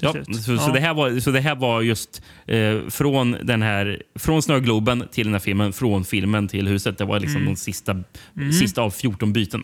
[0.00, 0.70] Ja, så, så, Ja.
[0.74, 5.24] det här var, så det här var just eh, från, den här, från Snögloben till
[5.26, 6.98] den här filmen, från filmen till huset.
[6.98, 7.54] Det var liksom Mm.
[7.54, 7.92] de sista,
[8.36, 8.52] Mm.
[8.52, 9.62] sista av 14 byten.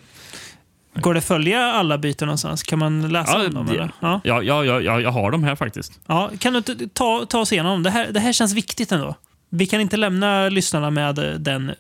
[0.95, 2.63] Går det att följa alla byten någonstans?
[2.63, 3.67] Kan man läsa om dem?
[3.67, 3.91] det- Eller?
[4.01, 4.21] Ja.
[4.25, 6.01] ja, ja, ja, ja, jag har dem här faktiskt.
[6.07, 6.63] Ja, kan du
[6.93, 7.83] ta, ta oss igenom?
[7.83, 9.15] Det här, det här känns viktigt ändå.
[9.51, 11.73] Vi kan inte lämna lyssnarna med den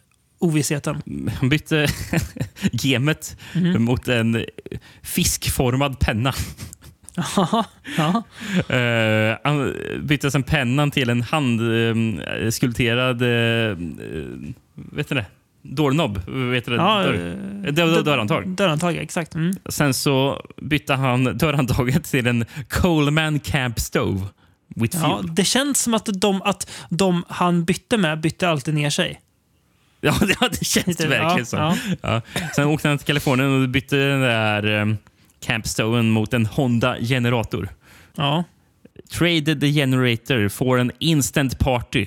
[0.44, 1.02] ovissheten.
[1.40, 1.86] Han bytte
[2.72, 3.82] gemet Mhm.
[3.82, 4.44] mot en
[5.02, 6.32] fiskformad penna.
[7.96, 8.22] ja.
[8.76, 13.76] Eh, han bytte sen pennan till en handskulpterad uh,
[14.74, 15.26] vet du det?
[15.62, 16.20] Doorknob.
[16.50, 16.76] Vet du det?
[16.76, 18.48] Ja, Dörr, eh, dörr, dörr- dörrhandtag.
[18.48, 19.34] Dörrhandtag, exakt.
[19.34, 19.54] Mm.
[19.68, 24.20] Sen så bytte han dörrhandtaget till en Coleman Camp Stove.
[24.76, 25.34] With Ja, fuel.
[25.34, 29.20] det känns som att de, att de han bytte med bytte alltid ner sig.
[30.06, 31.96] Ja, det, det känns Lite- verkligen ja, så.
[32.02, 32.20] ja.
[32.56, 34.96] Sen åkte han till Kalifornien och bytte den där um,
[35.46, 35.64] Camp
[36.04, 37.68] mot en Honda generator.
[38.16, 38.44] Ja.
[39.12, 42.06] Traded the generator for an instant party.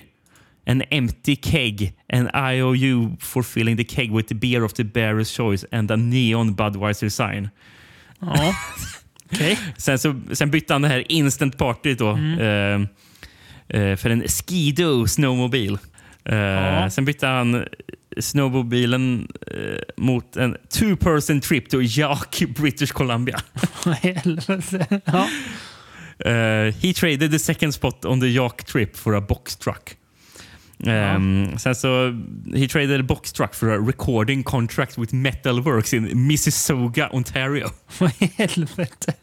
[0.67, 1.93] An empty keg.
[2.13, 5.95] An IOU for filling the keg with the beer of the bearer's choice and a
[5.95, 7.49] neon Budweiser sign.
[8.21, 8.55] Ja.
[9.33, 9.59] Okej.
[9.77, 12.39] Sen, så, sen bytte han det här instant party då, Mm.
[13.69, 15.77] eh, eh, för en Skido snowmobil.
[16.29, 16.89] Eh, Ja.
[16.89, 17.65] Sen bytte han
[18.19, 23.37] snowmobilen eh, mot en two person trip to Yaak, British Columbia.
[25.05, 25.27] Ja.
[26.25, 29.95] Eh, he traded the second spot on the Yaak trip for a box truck.
[30.85, 32.13] Um, Sen så
[32.53, 37.69] he traded a box truck for a recording contract with Metalworks in Mississauga, Ontario.
[37.99, 39.13] Vad i helvete?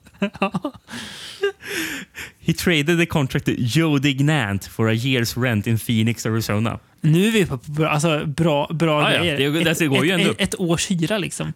[2.41, 6.79] He traded the contract to Joe Dignant for a year's rent in Phoenix, Arizona.
[7.01, 9.19] Nu är vi på bra, alltså, bra, bra Ja, ja.
[9.35, 9.51] grejer.
[9.53, 11.53] Det- det- det går ju ändå ett, ett års hyra liksom.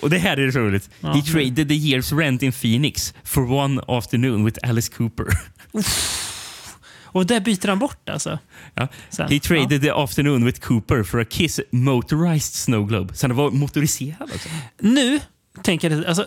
[0.00, 0.90] Och det här är så roligt.
[1.00, 1.12] Ja.
[1.12, 5.26] He traded the year's rent in Phoenix for one afternoon with Alice Cooper.
[7.04, 8.38] Och det byter han bort alltså.
[8.74, 8.88] Ja.
[9.10, 13.14] Sen, He traded the afternoon with Cooper for a Kiss motorized snow globe.
[13.14, 14.48] Så den var motoriserad också.
[14.80, 15.20] Nu
[15.62, 16.26] tänker alltså,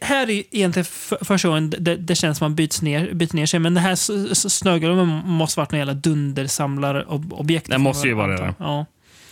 [0.00, 3.46] här, är egentligen för, första gången det, det känns som man byts ner, byter ner
[3.46, 3.60] sig.
[3.60, 7.70] Men det här s- s- snögloben måste varit någon jävla dundersamlarobjekt.
[7.70, 8.54] Det måste ju vara det.
[8.58, 8.86] Ja.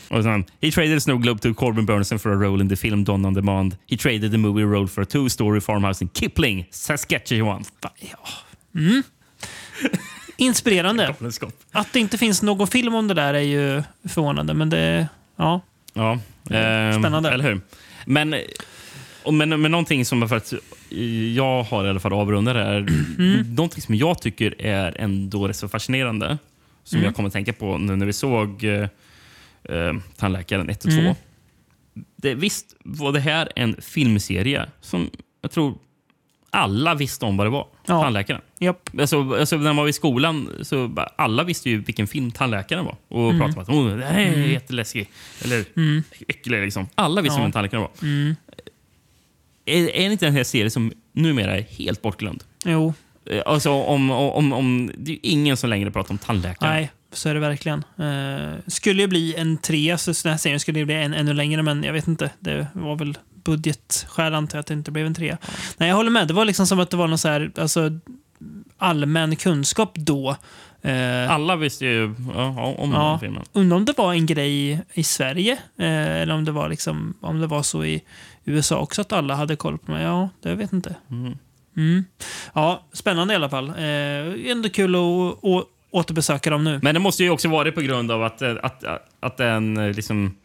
[0.08, 3.04] Och sen, he traded snow globe to Corbin Burnson for a role in the film
[3.04, 3.76] Dawn on Demand.
[3.90, 7.64] He traded the movie role for a two-story farmhouse in Kipling, Saskatchewan.
[8.74, 9.02] Mm.
[10.36, 11.14] Inspirerande.
[11.72, 14.54] Att det inte finns någon film om det där är ju förvånande.
[14.54, 15.60] Men det, ja.
[15.94, 16.18] Ja,
[16.98, 17.30] Spännande.
[17.30, 17.60] Eller hur?
[18.06, 18.34] Men,
[19.32, 20.52] men, men någonting som för att
[21.34, 22.76] jag har i alla fall avrundat är
[23.18, 23.54] Mm.
[23.54, 26.38] någonting som jag tycker är ändå rätt så fascinerande.
[26.84, 27.04] Som Mm.
[27.06, 28.88] jag kommer att tänka på nu när vi såg eh,
[29.64, 30.98] eh, Tandläkaren 1 och 2.
[31.00, 31.14] Mm.
[32.16, 35.10] Det, visst var det här en filmserie som
[35.42, 35.74] jag tror
[36.50, 37.66] alla visste om vad det var.
[37.86, 38.02] Ja.
[38.02, 38.40] Tandläkaren.
[38.58, 38.90] Japp.
[39.00, 42.96] Alltså, alltså, när man var i skolan så alla visste ju vilken film Tandläkaren var.
[43.08, 43.38] Och Mm.
[43.38, 44.50] pratade om att oh, det här är Mm.
[44.50, 45.08] jätteläskig.
[45.44, 46.02] Eller Mm.
[46.28, 46.62] äcklig.
[46.62, 46.88] Liksom.
[46.94, 47.42] Alla visste Ja.
[47.42, 47.90] vem Tandläkaren var.
[48.02, 48.36] Mm.
[49.66, 52.44] Är, är inte den här serien som numera är helt bortglömd?
[52.64, 52.94] Jo.
[53.30, 56.74] Eh, Alltså, om, om, om, det är ju ingen som längre pratar om tandläkaren.
[56.74, 57.84] Nej, så är det verkligen.
[58.00, 61.32] Uh, skulle ju bli en tre, så den här serien skulle ju bli en, ännu
[61.32, 62.30] längre, men jag vet inte.
[62.40, 65.36] Det var väl budgetskäl antar jag att det inte blev en tre.
[65.76, 66.28] Nej, jag håller med.
[66.28, 67.90] Det var liksom som att det var någon så här, alltså,
[68.78, 70.36] allmän kunskap då.
[70.82, 73.44] Eh, Alla visste ju ja, om den ja, här filmen.
[73.52, 77.40] undrar om det var en grej i Sverige, eh, eller om det, var liksom, om
[77.40, 78.02] det var så i
[78.46, 80.02] USA också, att alla hade koll på mig.
[80.02, 80.96] Ja, det vet inte.
[81.10, 81.38] Mm.
[81.76, 82.04] Mm.
[82.52, 83.68] Ja, spännande i alla fall.
[83.68, 86.80] Eh, ändå kul att, återbesöka dem nu.
[86.82, 89.36] Men det måste ju också vara det på grund av att, eh, att, att, att
[89.36, 90.36] den eh, liksom,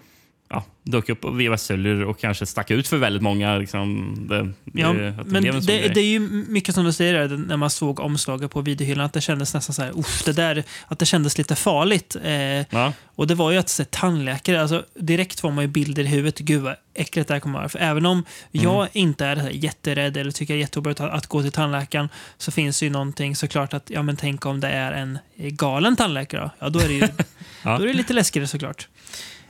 [0.52, 3.58] ja, dök upp på VHS celler och kanske stack ut för väldigt många.
[3.58, 6.20] Liksom, det, Ja, det, men det, det är ju
[6.50, 9.74] mycket som du säger där, när man såg omslaget på videohyllan, att det kändes nästan
[9.74, 12.16] så här, uff, det där, att det kändes lite farligt.
[12.24, 16.08] Eh, Och det var ju att se tandläkare, alltså direkt får man ju bilder i
[16.08, 17.70] huvudet, gud vad äckligt det här kommer vara.
[17.70, 18.90] För även om jag Mm.
[18.94, 22.52] inte är här jätterädd eller tycker det är jätteobehagligt att, att gå till tandläkaren, så
[22.52, 26.50] finns det ju någonting såklart att, ja men tänk om det är en galen tandläkare?
[26.60, 27.02] Ja, då är det ju
[27.64, 27.78] Ja.
[27.78, 28.88] då är det lite läskigare såklart.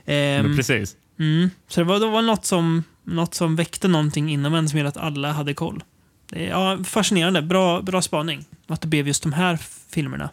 [0.04, 0.96] Men Ehm, precis.
[1.18, 1.50] Mm.
[1.68, 4.88] Så det var, det var något, som, något som väckte någonting inom en som gjorde
[4.88, 5.84] att alla hade koll.
[6.30, 7.42] Det är, ja, fascinerande.
[7.42, 8.44] Bra, bra spaning.
[8.66, 9.58] Att det blev just de här
[9.90, 10.30] filmerna.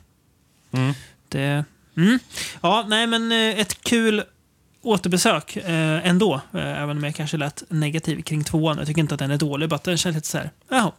[0.71, 0.93] Mm.
[1.29, 1.65] Det,
[1.97, 2.19] mm.
[2.61, 4.23] Ja, nej men eh, ett kul
[4.81, 6.41] återbesök eh, ändå.
[6.53, 8.77] Eh, även om jag kanske lät negativ kring tvåan.
[8.77, 10.91] Jag tycker inte att den är dålig, bara att den känns lite så här, jaha.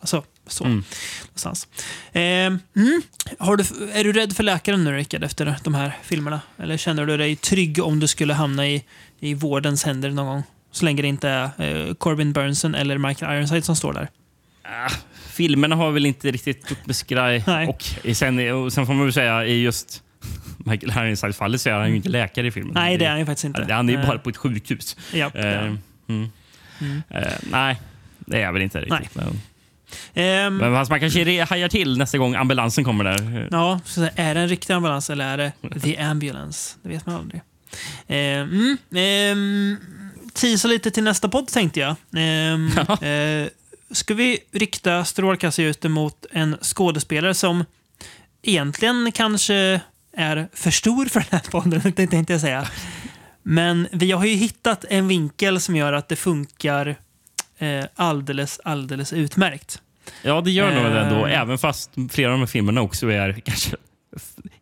[0.00, 0.64] Alltså, så.
[0.64, 0.84] Mm.
[2.12, 2.22] Eh,
[2.82, 3.02] mm.
[3.38, 6.40] Har du, är du rädd för läkaren nu, Rickard, efter de här filmerna?
[6.58, 8.84] Eller känner du dig trygg om du skulle hamna i,
[9.20, 10.42] i vårdens händer någon gång?
[10.70, 14.08] Så länge det inte är eh, Corbin Burnson eller Michael Ironside som står där.
[14.62, 14.90] Ah,
[15.30, 17.44] filmerna har väl inte riktigt gjort mig skraj.
[17.68, 17.84] Och
[18.16, 20.02] sen, och sen får man väl säga, i just
[20.58, 22.74] Michael Ironside-fallet så är han ju inte läkare i filmen.
[22.74, 23.74] Nej, det är han ju faktiskt inte.
[23.74, 24.06] Han är ju Eh.
[24.06, 24.96] bara på ett sjukhus.
[25.12, 25.76] Ja, det är Eh,
[26.08, 26.30] mm.
[26.80, 27.02] Mm.
[27.10, 27.80] Eh, nej,
[28.18, 29.14] det är jag väl inte riktigt.
[29.14, 29.40] Men,
[30.14, 33.48] Ehm, men fast man kanske hajar till nästa gång ambulansen kommer där.
[33.50, 36.76] Ja, så är det en riktig ambulans eller är det the ambulance?
[36.82, 37.42] Det vet man aldrig.
[38.08, 39.76] Mm, ehm,
[40.32, 41.96] teasa lite till nästa podd tänkte jag.
[42.16, 42.70] Ehm,
[43.02, 43.48] eh,
[43.90, 47.64] ska vi rikta strålkastarljuset mot en skådespelare som
[48.42, 49.80] egentligen kanske
[50.16, 52.68] är för stor för den här podden, tänkte jag säga.
[53.42, 56.96] Men vi har ju hittat en vinkel som gör att det funkar
[57.58, 59.82] eh, alldeles, alldeles utmärkt.
[60.22, 61.26] Ja, det gör nog det ändå.
[61.26, 61.40] Eh.
[61.40, 63.76] Även fast flera av de här filmerna också är kanske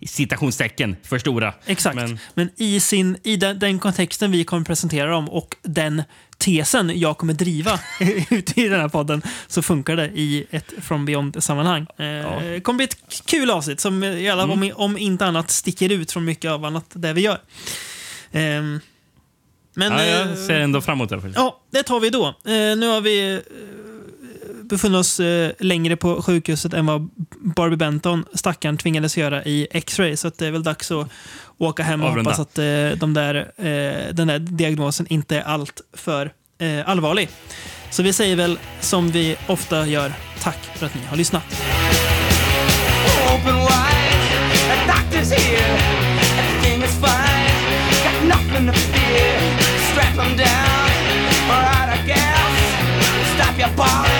[0.06, 1.54] citationstecken för stora.
[1.66, 1.96] Exakt.
[1.96, 6.02] Men, Men i, sin, i den, den kontexten vi kommer presentera dem och den
[6.38, 7.80] tesen jag kommer driva
[8.30, 11.82] ute i den här podden så funkar det i ett From Beyond-sammanhang.
[11.98, 12.96] Eh, Det kommer bli ett
[13.26, 14.62] kul avsnitt som i alla, Mm.
[14.62, 17.38] om, om inte annat sticker ut från mycket av annat det vi gör.
[18.32, 18.80] Ehm,
[19.76, 21.20] men, ja, eh, jag ser ändå fram emot det.
[21.34, 22.26] Ja, det tar vi då.
[22.26, 23.40] Eh, nu har vi eh,
[24.62, 27.10] befunnit oss eh, längre på sjukhuset än vad
[27.56, 30.16] Barbie Benton, stackaren, tvingades göra i X-ray.
[30.16, 31.08] Så att det är väl dags att
[31.58, 32.30] åka hem och Avrunda.
[32.30, 37.28] hoppas att eh, de där, eh, den där diagnosen inte är allt för eh, allvarlig.
[37.90, 40.12] Så vi säger väl som vi ofta gör,
[40.42, 41.44] tack för att ni har lyssnat.
[43.34, 43.96] open wide.
[44.68, 45.78] The doctor's here.
[46.38, 47.54] Everything is fine.
[48.04, 49.65] Got nothing to fear.
[50.16, 50.90] Strap him down.
[51.50, 53.34] Alright, I guess.
[53.34, 54.15] Stop your bawling.